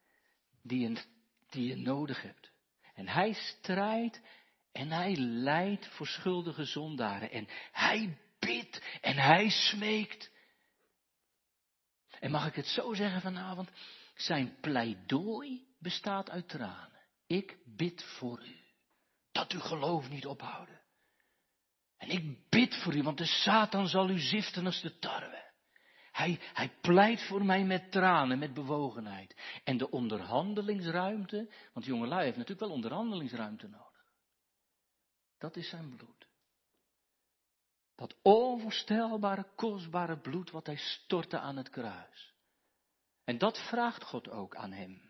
die 0.62 0.90
je, 0.90 1.02
die 1.50 1.68
je 1.68 1.76
nodig 1.76 2.22
hebt. 2.22 2.52
En 2.94 3.08
hij 3.08 3.34
strijdt 3.34 4.22
en 4.72 4.92
hij 4.92 5.16
leidt 5.16 5.88
voor 5.88 6.08
schuldige 6.08 6.66
zondaren. 6.66 7.32
En 7.32 7.48
hij 7.72 8.18
bidt 8.40 9.00
en 9.02 9.18
hij 9.18 9.50
smeekt. 9.50 10.32
En 12.20 12.32
mag 12.32 12.48
ik 12.48 12.56
het 12.56 12.68
zo 12.68 12.94
zeggen 12.94 13.22
vanavond? 13.22 13.70
Zijn 14.16 14.58
pleidooi 14.62 15.68
bestaat 15.80 16.30
uit 16.30 16.50
tranen. 16.50 17.00
Ik 17.28 17.58
bid 17.66 18.04
voor 18.04 18.46
u. 18.46 18.56
Dat 19.32 19.52
uw 19.52 19.60
geloof 19.60 20.10
niet 20.10 20.26
ophouden. 20.26 20.82
En 21.98 22.10
ik 22.10 22.50
bid 22.50 22.76
voor 22.76 22.96
u, 22.96 23.04
want 23.04 23.18
de 23.18 23.26
Satan 23.26 23.88
zal 23.88 24.10
u 24.10 24.20
ziften 24.20 24.66
als 24.66 24.82
de 24.82 25.00
tarwe. 25.00 25.48
Hij, 26.12 26.40
hij 26.54 26.70
pleit 26.82 27.22
voor 27.22 27.46
mij 27.46 27.64
met 27.64 27.92
tranen, 27.92 28.40
met 28.40 28.54
bewogenheid. 28.54 29.36
En 29.64 29.78
de 29.78 29.90
onderhandelingsruimte, 29.90 31.54
want 31.74 31.86
jongelui 31.86 32.24
heeft 32.24 32.38
natuurlijk 32.38 32.68
wel 32.68 32.76
onderhandelingsruimte 32.76 33.68
nodig. 33.68 34.06
Dat 35.38 35.56
is 35.56 35.70
zijn 35.70 35.96
bloed. 35.96 36.29
Dat 38.00 38.16
onvoorstelbare, 38.22 39.46
kostbare 39.56 40.20
bloed 40.20 40.52
wat 40.52 40.66
hij 40.66 40.76
stortte 40.76 41.40
aan 41.40 41.58
het 41.58 41.70
kruis. 41.70 42.34
En 43.24 43.38
dat 43.38 43.58
vraagt 43.68 44.04
God 44.04 44.30
ook 44.30 44.56
aan 44.56 44.72
hem. 44.72 45.02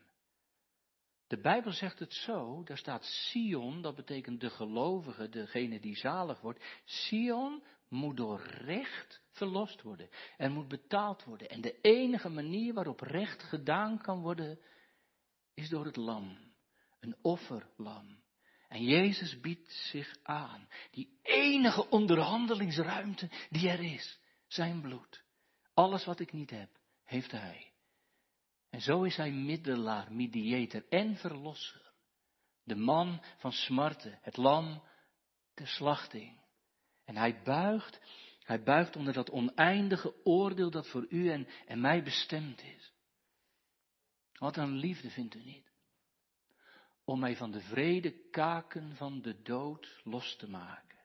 De 1.27 1.39
Bijbel 1.39 1.71
zegt 1.71 1.99
het 1.99 2.13
zo, 2.13 2.63
daar 2.63 2.77
staat 2.77 3.03
Sion, 3.03 3.81
dat 3.81 3.95
betekent 3.95 4.41
de 4.41 4.49
gelovige, 4.49 5.29
degene 5.29 5.79
die 5.79 5.95
zalig 5.95 6.41
wordt. 6.41 6.63
Sion 6.85 7.63
moet 7.87 8.17
door 8.17 8.41
recht 8.41 9.21
verlost 9.31 9.81
worden. 9.81 10.09
Er 10.37 10.51
moet 10.51 10.67
betaald 10.67 11.23
worden. 11.23 11.49
En 11.49 11.61
de 11.61 11.79
enige 11.81 12.29
manier 12.29 12.73
waarop 12.73 12.99
recht 12.99 13.43
gedaan 13.43 14.01
kan 14.01 14.21
worden, 14.21 14.59
is 15.53 15.69
door 15.69 15.85
het 15.85 15.95
lam. 15.95 16.37
Een 16.99 17.15
offerlam. 17.21 18.18
En 18.70 18.84
Jezus 18.84 19.39
biedt 19.39 19.72
zich 19.72 20.17
aan. 20.24 20.67
Die 20.91 21.20
enige 21.22 21.89
onderhandelingsruimte 21.89 23.30
die 23.49 23.70
er 23.70 23.80
is. 23.80 24.20
Zijn 24.47 24.82
bloed. 24.82 25.24
Alles 25.74 26.05
wat 26.05 26.20
ik 26.20 26.34
niet 26.34 26.49
heb, 26.49 26.70
heeft 27.03 27.32
Hij. 27.32 27.72
En 28.70 28.82
zo 28.82 29.03
is 29.03 29.15
Hij 29.15 29.32
middelaar, 29.32 30.13
mediator 30.13 30.86
en 30.89 31.15
verlosser. 31.15 31.91
De 32.63 32.76
man 32.76 33.22
van 33.38 33.51
smarten, 33.51 34.20
het 34.22 34.38
lam 34.38 34.84
ter 35.53 35.67
slachting. 35.67 36.41
En 37.05 37.17
Hij 37.17 37.41
buigt, 37.43 38.01
Hij 38.43 38.63
buigt 38.63 38.95
onder 38.95 39.13
dat 39.13 39.32
oneindige 39.32 40.26
oordeel 40.26 40.70
dat 40.72 40.88
voor 40.88 41.05
u 41.09 41.30
en, 41.30 41.47
en 41.65 41.82
mij 41.82 42.03
bestemd 42.03 42.61
is. 42.61 42.93
Wat 44.34 44.57
een 44.57 44.76
liefde 44.76 45.09
vindt 45.09 45.36
u 45.36 45.43
niet? 45.43 45.68
Om 47.10 47.20
mij 47.20 47.36
van 47.36 47.51
de 47.51 47.62
vrede 47.62 48.30
kaken 48.30 48.95
van 48.95 49.22
de 49.22 49.41
dood 49.41 50.01
los 50.03 50.36
te 50.36 50.49
maken, 50.49 50.99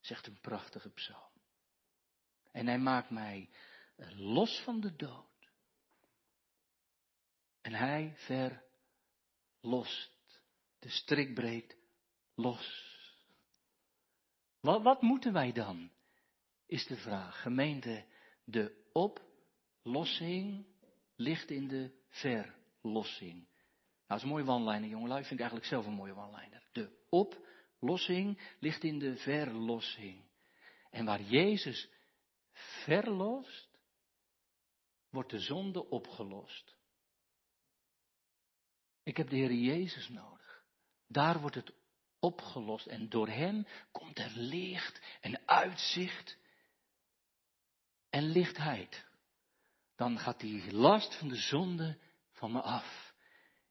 zegt 0.00 0.26
een 0.26 0.40
prachtige 0.40 0.90
psalm. 0.90 1.40
En 2.52 2.66
hij 2.66 2.78
maakt 2.78 3.10
mij 3.10 3.50
los 4.16 4.60
van 4.64 4.80
de 4.80 4.96
dood. 4.96 5.50
En 7.60 7.72
hij 7.72 8.14
verlost. 9.60 10.40
De 10.78 10.88
strik 10.88 11.34
breekt 11.34 11.76
los. 12.34 12.94
Wat, 14.60 14.82
wat 14.82 15.02
moeten 15.02 15.32
wij 15.32 15.52
dan? 15.52 15.90
Is 16.66 16.86
de 16.86 16.96
vraag. 16.96 17.40
Gemeente, 17.42 18.06
de 18.44 18.90
oplossing 18.92 20.66
ligt 21.16 21.50
in 21.50 21.68
de 21.68 22.02
verlossing. 22.08 23.48
Nou, 24.06 24.20
dat 24.20 24.30
is 24.30 24.36
een 24.36 24.44
mooie 24.44 24.60
one-liner, 24.60 24.88
jongelui. 24.88 25.20
Vind 25.20 25.32
ik 25.32 25.40
eigenlijk 25.40 25.68
zelf 25.68 25.86
een 25.86 25.92
mooie 25.92 26.16
one-liner. 26.16 26.62
De 26.72 26.90
oplossing 27.08 28.54
ligt 28.60 28.84
in 28.84 28.98
de 28.98 29.16
verlossing. 29.16 30.24
En 30.90 31.04
waar 31.04 31.22
Jezus 31.22 31.90
verlost, 32.84 33.68
wordt 35.10 35.30
de 35.30 35.38
zonde 35.38 35.88
opgelost. 35.88 36.76
Ik 39.02 39.16
heb 39.16 39.28
de 39.28 39.36
Heer 39.36 39.52
Jezus 39.52 40.08
nodig. 40.08 40.64
Daar 41.08 41.40
wordt 41.40 41.56
het 41.56 41.72
opgelost 42.18 42.86
en 42.86 43.08
door 43.08 43.28
Hem 43.28 43.66
komt 43.92 44.18
er 44.18 44.32
licht 44.34 45.00
en 45.20 45.48
uitzicht 45.48 46.38
en 48.10 48.22
lichtheid. 48.22 49.04
Dan 49.96 50.18
gaat 50.18 50.40
die 50.40 50.72
last 50.72 51.18
van 51.18 51.28
de 51.28 51.36
zonde 51.36 51.98
van 52.32 52.52
me 52.52 52.60
af. 52.60 53.05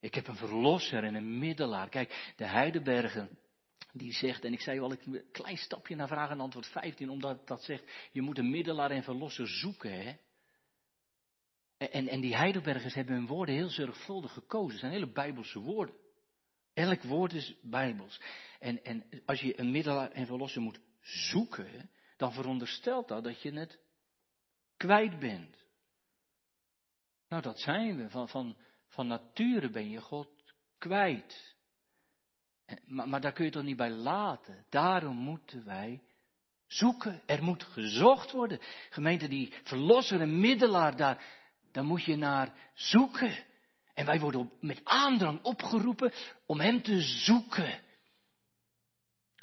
Ik 0.06 0.16
heb 0.16 0.28
een 0.28 0.36
verlosser 0.36 1.03
en 1.03 1.16
een 1.16 1.39
middelaar. 1.39 1.89
Kijk, 1.89 2.34
de 2.36 2.45
Heidelbergen, 2.45 3.39
die 3.91 4.14
zegt, 4.14 4.43
en 4.43 4.53
ik 4.53 4.62
zei 4.62 4.80
wel 4.80 4.91
een 4.91 5.24
klein 5.32 5.58
stapje 5.58 5.95
naar 5.95 6.08
vraag 6.08 6.30
en 6.30 6.39
antwoord 6.39 6.68
15, 6.68 7.10
omdat 7.10 7.47
dat 7.47 7.64
zegt, 7.64 8.10
je 8.12 8.22
moet 8.22 8.38
een 8.38 8.49
middelaar 8.49 8.91
en 8.91 9.03
verlosser 9.03 9.47
zoeken, 9.47 9.91
hè. 9.91 10.16
En, 11.78 12.08
en 12.08 12.22
die 12.22 12.36
Heidelbergers 12.36 12.93
hebben 12.93 13.16
hun 13.16 13.28
woorden 13.28 13.56
heel 13.56 13.70
zorgvuldig 13.70 14.34
gekozen. 14.34 14.72
Het 14.72 14.80
zijn 14.80 14.91
hele 14.91 15.12
bijbelse 15.12 15.60
woorden. 15.60 15.95
Elk 16.74 17.03
woord 17.03 17.34
is 17.34 17.56
bijbels. 17.62 18.22
En, 18.60 18.84
en 18.84 19.06
als 19.26 19.41
je 19.41 19.60
een 19.60 19.72
middelaar 19.72 20.12
en 20.12 20.26
verlosser 20.26 20.62
moet 20.62 20.80
zoeken, 21.01 21.89
dan 22.18 22.34
veronderstelt 22.34 23.08
dat 23.08 23.24
dat 23.24 23.41
je 23.41 23.51
het 23.51 23.80
kwijt 24.78 25.20
bent. 25.20 25.66
Nou, 27.30 27.41
dat 27.41 27.60
zijn 27.60 27.97
we. 27.97 28.10
Van, 28.10 28.30
van, 28.30 28.58
van 28.96 29.08
nature 29.08 29.70
ben 29.70 29.89
je 29.89 30.02
God 30.02 30.30
kwijt. 30.78 31.56
Maar, 32.86 33.10
maar 33.10 33.22
daar 33.22 33.34
kun 33.34 33.46
je 33.46 33.52
toch 33.52 33.64
niet 33.64 33.78
bij 33.78 33.89
laten. 33.89 34.66
Daarom 34.70 35.18
moeten 35.18 35.66
wij 35.66 36.02
zoeken. 36.68 37.22
Er 37.26 37.43
moet 37.43 37.64
gezocht 37.64 38.32
worden. 38.32 38.60
Gemeente, 38.89 39.28
die 39.28 39.54
verlosser 39.64 40.22
en 40.22 40.39
middelaar, 40.39 40.96
daar, 40.96 41.24
daar 41.72 41.86
moet 41.86 42.04
je 42.04 42.16
naar 42.16 42.54
zoeken. 42.74 43.46
En 43.93 44.06
wij 44.06 44.20
worden 44.20 44.52
met 44.60 44.82
aandrang 44.84 45.43
opgeroepen 45.43 46.14
om 46.46 46.60
hem 46.60 46.82
te 46.82 47.02
zoeken. 47.02 47.84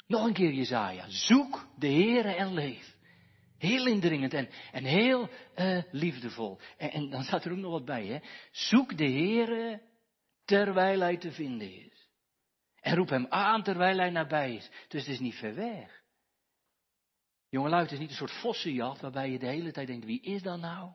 Nog 0.07 0.25
een 0.25 0.33
keer 0.33 0.51
Jezaja. 0.53 1.09
Zoek 1.09 1.67
de 1.77 1.87
Heere 1.87 2.35
en 2.35 2.53
leef. 2.53 2.92
Heel 3.63 3.87
indringend 3.87 4.33
en, 4.33 4.49
en 4.71 4.83
heel 4.83 5.29
uh, 5.55 5.83
liefdevol. 5.91 6.59
En, 6.77 6.91
en, 6.91 7.09
dan 7.09 7.23
staat 7.23 7.45
er 7.45 7.51
ook 7.51 7.57
nog 7.57 7.71
wat 7.71 7.85
bij, 7.85 8.05
hè. 8.05 8.19
Zoek 8.51 8.97
de 8.97 9.09
Heere 9.09 9.81
terwijl 10.45 10.99
hij 10.99 11.17
te 11.17 11.31
vinden 11.31 11.85
is. 11.85 12.09
En 12.79 12.95
roep 12.95 13.09
hem 13.09 13.25
aan 13.29 13.63
terwijl 13.63 13.97
hij 13.97 14.09
nabij 14.09 14.55
is. 14.55 14.69
Dus 14.87 15.01
het 15.01 15.13
is 15.13 15.19
niet 15.19 15.35
ver 15.35 15.55
weg. 15.55 16.03
Jongelui, 17.49 17.83
het 17.83 17.91
is 17.91 17.99
niet 17.99 18.09
een 18.09 18.15
soort 18.15 18.39
vossenjacht 18.41 19.01
waarbij 19.01 19.31
je 19.31 19.39
de 19.39 19.47
hele 19.47 19.71
tijd 19.71 19.87
denkt, 19.87 20.05
wie 20.05 20.21
is 20.21 20.41
dat 20.41 20.59
nou? 20.59 20.91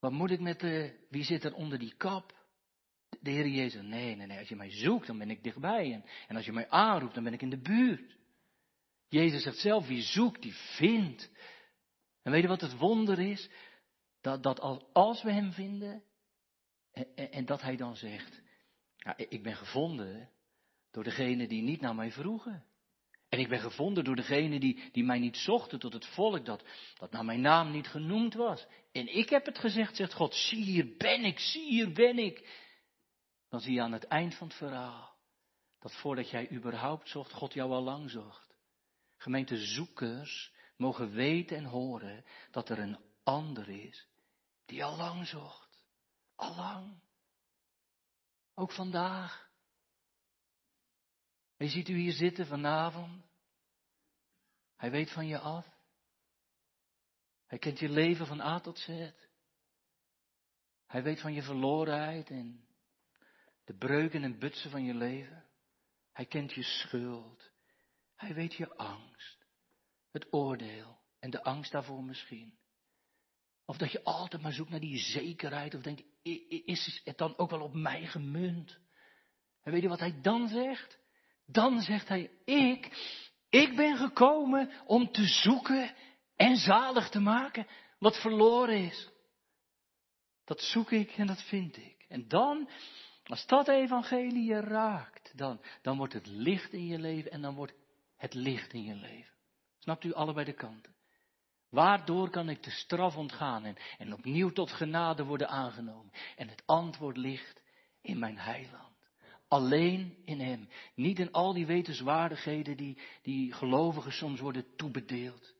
Wat 0.00 0.12
moet 0.12 0.30
ik 0.30 0.40
met 0.40 0.60
de, 0.60 1.06
wie 1.08 1.24
zit 1.24 1.44
er 1.44 1.54
onder 1.54 1.78
die 1.78 1.94
kap? 1.96 2.38
De 3.20 3.30
Heer 3.30 3.48
Jezus, 3.48 3.82
nee, 3.82 4.16
nee, 4.16 4.26
nee, 4.26 4.38
als 4.38 4.48
je 4.48 4.56
mij 4.56 4.70
zoekt, 4.70 5.06
dan 5.06 5.18
ben 5.18 5.30
ik 5.30 5.42
dichtbij. 5.42 5.92
En, 5.92 6.04
en 6.28 6.36
als 6.36 6.44
je 6.44 6.52
mij 6.52 6.68
aanroept, 6.68 7.14
dan 7.14 7.24
ben 7.24 7.32
ik 7.32 7.42
in 7.42 7.50
de 7.50 7.60
buurt. 7.60 8.18
Jezus 9.10 9.42
zegt 9.42 9.58
zelf, 9.58 9.86
wie 9.86 10.02
zoekt, 10.02 10.42
die 10.42 10.54
vindt. 10.54 11.30
En 12.22 12.32
weet 12.32 12.42
je 12.42 12.48
wat 12.48 12.60
het 12.60 12.76
wonder 12.78 13.18
is? 13.18 13.50
Dat, 14.20 14.42
dat 14.42 14.60
als 14.92 15.22
we 15.22 15.32
hem 15.32 15.52
vinden, 15.52 16.02
en, 16.92 17.06
en, 17.14 17.32
en 17.32 17.44
dat 17.44 17.62
hij 17.62 17.76
dan 17.76 17.96
zegt, 17.96 18.40
ja, 18.96 19.16
ik 19.16 19.42
ben 19.42 19.56
gevonden 19.56 20.30
door 20.90 21.04
degene 21.04 21.48
die 21.48 21.62
niet 21.62 21.80
naar 21.80 21.94
mij 21.94 22.12
vroegen. 22.12 22.64
En 23.28 23.38
ik 23.38 23.48
ben 23.48 23.60
gevonden 23.60 24.04
door 24.04 24.16
degene 24.16 24.60
die, 24.60 24.90
die 24.92 25.04
mij 25.04 25.18
niet 25.18 25.36
zochten 25.36 25.78
tot 25.78 25.92
het 25.92 26.06
volk 26.06 26.44
dat, 26.44 26.64
dat 26.98 27.10
naar 27.10 27.24
mijn 27.24 27.40
naam 27.40 27.70
niet 27.70 27.86
genoemd 27.88 28.34
was. 28.34 28.66
En 28.92 29.16
ik 29.16 29.28
heb 29.28 29.46
het 29.46 29.58
gezegd, 29.58 29.96
zegt 29.96 30.12
God, 30.12 30.34
zie 30.34 30.62
hier 30.62 30.96
ben 30.96 31.24
ik, 31.24 31.38
zie 31.38 31.68
hier 31.68 31.92
ben 31.92 32.18
ik. 32.18 32.48
Dan 33.48 33.60
zie 33.60 33.74
je 33.74 33.82
aan 33.82 33.92
het 33.92 34.04
eind 34.04 34.34
van 34.34 34.46
het 34.46 34.56
verhaal, 34.56 35.16
dat 35.78 35.94
voordat 35.94 36.30
jij 36.30 36.50
überhaupt 36.50 37.08
zocht, 37.08 37.32
God 37.32 37.52
jou 37.52 37.72
al 37.72 37.82
lang 37.82 38.10
zocht. 38.10 38.49
Gemeente 39.20 39.56
zoekers 39.56 40.52
mogen 40.76 41.10
weten 41.10 41.56
en 41.56 41.64
horen 41.64 42.24
dat 42.50 42.68
er 42.68 42.78
een 42.78 42.98
ander 43.22 43.68
is 43.68 44.08
die 44.64 44.84
al 44.84 44.96
lang 44.96 45.26
zocht. 45.26 45.84
Al 46.34 46.54
lang. 46.54 47.00
Ook 48.54 48.72
vandaag. 48.72 49.50
En 51.56 51.68
ziet 51.68 51.88
u 51.88 51.94
hier 51.96 52.12
zitten 52.12 52.46
vanavond. 52.46 53.24
Hij 54.76 54.90
weet 54.90 55.10
van 55.12 55.26
je 55.26 55.38
af. 55.38 55.66
Hij 57.46 57.58
kent 57.58 57.78
je 57.78 57.88
leven 57.88 58.26
van 58.26 58.40
A 58.40 58.60
tot 58.60 58.78
Z. 58.78 58.86
Hij 60.86 61.02
weet 61.02 61.20
van 61.20 61.32
je 61.32 61.42
verlorenheid 61.42 62.30
en 62.30 62.68
de 63.64 63.74
breuken 63.74 64.22
en 64.22 64.38
butsen 64.38 64.70
van 64.70 64.84
je 64.84 64.94
leven. 64.94 65.46
Hij 66.12 66.26
kent 66.26 66.52
je 66.52 66.62
schuld. 66.62 67.49
Hij 68.20 68.34
weet 68.34 68.54
je 68.54 68.76
angst, 68.76 69.46
het 70.12 70.26
oordeel 70.30 70.98
en 71.18 71.30
de 71.30 71.42
angst 71.42 71.72
daarvoor 71.72 72.04
misschien. 72.04 72.58
Of 73.64 73.76
dat 73.76 73.92
je 73.92 74.04
altijd 74.04 74.42
maar 74.42 74.52
zoekt 74.52 74.70
naar 74.70 74.80
die 74.80 74.98
zekerheid 74.98 75.74
of 75.74 75.82
denkt, 75.82 76.02
is 76.64 77.00
het 77.04 77.18
dan 77.18 77.38
ook 77.38 77.50
wel 77.50 77.60
op 77.60 77.74
mij 77.74 78.06
gemunt? 78.06 78.78
En 79.62 79.72
weet 79.72 79.82
je 79.82 79.88
wat 79.88 79.98
hij 79.98 80.20
dan 80.20 80.48
zegt? 80.48 80.98
Dan 81.46 81.80
zegt 81.80 82.08
hij, 82.08 82.30
ik, 82.44 82.88
ik 83.48 83.76
ben 83.76 83.96
gekomen 83.96 84.70
om 84.86 85.12
te 85.12 85.24
zoeken 85.24 85.94
en 86.36 86.56
zalig 86.56 87.08
te 87.08 87.20
maken 87.20 87.66
wat 87.98 88.20
verloren 88.20 88.84
is. 88.84 89.10
Dat 90.44 90.60
zoek 90.60 90.90
ik 90.90 91.10
en 91.10 91.26
dat 91.26 91.42
vind 91.42 91.76
ik. 91.76 92.04
En 92.08 92.28
dan, 92.28 92.70
als 93.24 93.46
dat 93.46 93.68
evangelie 93.68 94.44
je 94.44 94.60
raakt, 94.60 95.32
dan, 95.38 95.60
dan 95.82 95.96
wordt 95.96 96.12
het 96.12 96.26
licht 96.26 96.72
in 96.72 96.86
je 96.86 96.98
leven 96.98 97.30
en 97.30 97.42
dan 97.42 97.54
wordt 97.54 97.78
het 98.20 98.34
licht 98.34 98.72
in 98.72 98.82
je 98.82 98.94
leven. 98.94 99.34
Snapt 99.78 100.04
u 100.04 100.12
allebei 100.12 100.44
de 100.44 100.52
kanten? 100.52 100.94
Waardoor 101.68 102.30
kan 102.30 102.48
ik 102.48 102.62
de 102.62 102.70
straf 102.70 103.16
ontgaan 103.16 103.76
en, 103.98 104.12
opnieuw 104.12 104.50
tot 104.50 104.72
genade 104.72 105.24
worden 105.24 105.48
aangenomen? 105.48 106.12
En 106.36 106.48
het 106.48 106.62
antwoord 106.66 107.16
ligt 107.16 107.62
in 108.02 108.18
mijn 108.18 108.38
heiland. 108.38 108.96
Alleen 109.48 110.16
in 110.24 110.40
Hem. 110.40 110.68
Niet 110.94 111.18
in 111.18 111.32
al 111.32 111.52
die 111.52 111.66
wetenswaardigheden 111.66 112.76
die, 112.76 112.98
die 113.22 113.52
gelovigen 113.52 114.12
soms 114.12 114.40
worden 114.40 114.76
toebedeeld. 114.76 115.54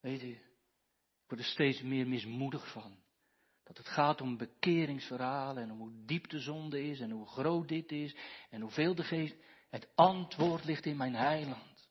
Weet 0.00 0.22
u, 0.22 0.30
ik 0.30 1.26
word 1.26 1.40
er 1.40 1.46
steeds 1.46 1.82
meer 1.82 2.06
mismoedig 2.08 2.72
van. 2.72 2.98
Dat 3.64 3.76
het 3.76 3.88
gaat 3.88 4.20
om 4.20 4.36
bekeringsverhalen 4.36 5.62
en 5.62 5.72
om 5.72 5.78
hoe 5.78 6.04
diep 6.04 6.28
de 6.28 6.38
zonde 6.38 6.82
is 6.82 7.00
en 7.00 7.10
hoe 7.10 7.26
groot 7.26 7.68
dit 7.68 7.92
is 7.92 8.16
en 8.50 8.60
hoeveel 8.60 8.94
de 8.94 9.04
geest. 9.04 9.36
Het 9.70 9.88
antwoord 9.94 10.64
ligt 10.64 10.86
in 10.86 10.96
mijn 10.96 11.14
heiland. 11.14 11.88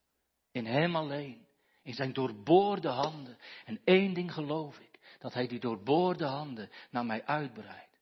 In 0.51 0.65
Hem 0.65 0.95
alleen. 0.95 1.47
In 1.83 1.93
zijn 1.93 2.13
doorboorde 2.13 2.87
handen. 2.87 3.37
En 3.65 3.81
één 3.83 4.13
ding 4.13 4.33
geloof 4.33 4.79
ik. 4.79 4.99
Dat 5.19 5.33
Hij 5.33 5.47
die 5.47 5.59
doorboorde 5.59 6.25
handen 6.25 6.69
naar 6.89 7.05
mij 7.05 7.25
uitbreidt. 7.25 7.99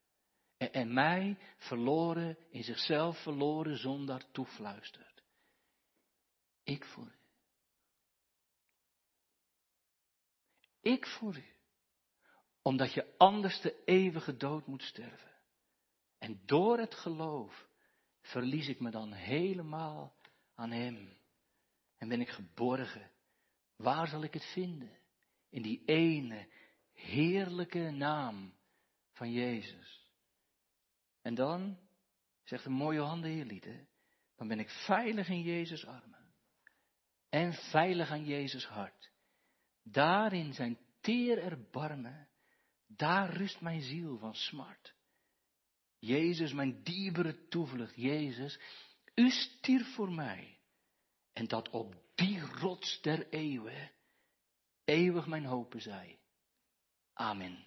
En, 0.57 0.73
en 0.73 0.93
mij 0.93 1.38
verloren, 1.57 2.38
in 2.49 2.63
zichzelf 2.63 3.21
verloren 3.21 3.78
zondaar 3.78 4.32
toefluistert. 4.32 5.23
Ik 6.63 6.86
voor 6.86 7.05
u. 7.05 7.15
Ik 10.82 11.07
voor 11.07 11.36
u. 11.36 11.45
Omdat 12.61 12.93
je 12.93 13.13
anders 13.17 13.61
de 13.61 13.84
eeuwige 13.86 14.38
dood 14.38 14.67
moet 14.67 14.84
sterven. 14.84 15.32
En 16.17 16.41
door 16.45 16.78
het 16.78 16.95
geloof 16.95 17.66
verlies 18.28 18.67
ik 18.67 18.80
me 18.80 18.91
dan 18.91 19.13
helemaal 19.13 20.15
aan 20.55 20.71
Hem. 20.71 21.17
En 21.97 22.07
ben 22.07 22.21
ik 22.21 22.30
geborgen. 22.30 23.11
Waar 23.75 24.07
zal 24.07 24.23
ik 24.23 24.34
het 24.34 24.45
vinden? 24.45 24.97
In 25.49 25.61
die 25.61 25.86
ene 25.86 26.47
heerlijke 26.93 27.89
naam 27.89 28.53
van 29.11 29.32
Jezus. 29.32 30.07
En 31.21 31.36
dan, 31.36 31.78
zegt 32.43 32.65
een 32.65 32.71
mooie 32.71 33.28
hier 33.28 33.88
dan 34.36 34.47
ben 34.47 34.59
ik 34.59 34.69
veilig 34.69 35.30
in 35.30 35.41
Jezus 35.41 35.86
armen. 35.86 36.34
En 37.30 37.53
veilig 37.53 38.11
aan 38.11 38.25
Jezus 38.25 38.65
hart. 38.65 39.11
Daarin 39.84 40.53
zijn 40.53 40.78
teer 41.01 41.43
erbarmen, 41.43 42.30
daar 42.88 43.30
rust 43.30 43.61
mijn 43.61 43.82
ziel 43.82 44.17
van 44.17 44.36
smart. 44.36 44.95
Jezus, 45.99 46.53
mijn 46.53 46.83
diepere 46.83 47.47
toevlucht, 47.47 47.95
Jezus, 47.95 48.59
u 49.15 49.29
stierf 49.29 49.93
voor 49.93 50.11
mij. 50.11 50.59
En 51.33 51.47
dat 51.47 51.69
op 51.69 51.95
die 52.15 52.39
rots 52.39 53.01
der 53.01 53.29
eeuwen 53.29 53.91
eeuwig 54.87 55.27
mijn 55.27 55.45
hopen 55.45 55.81
zij. 55.81 56.19
Amen. 57.13 57.65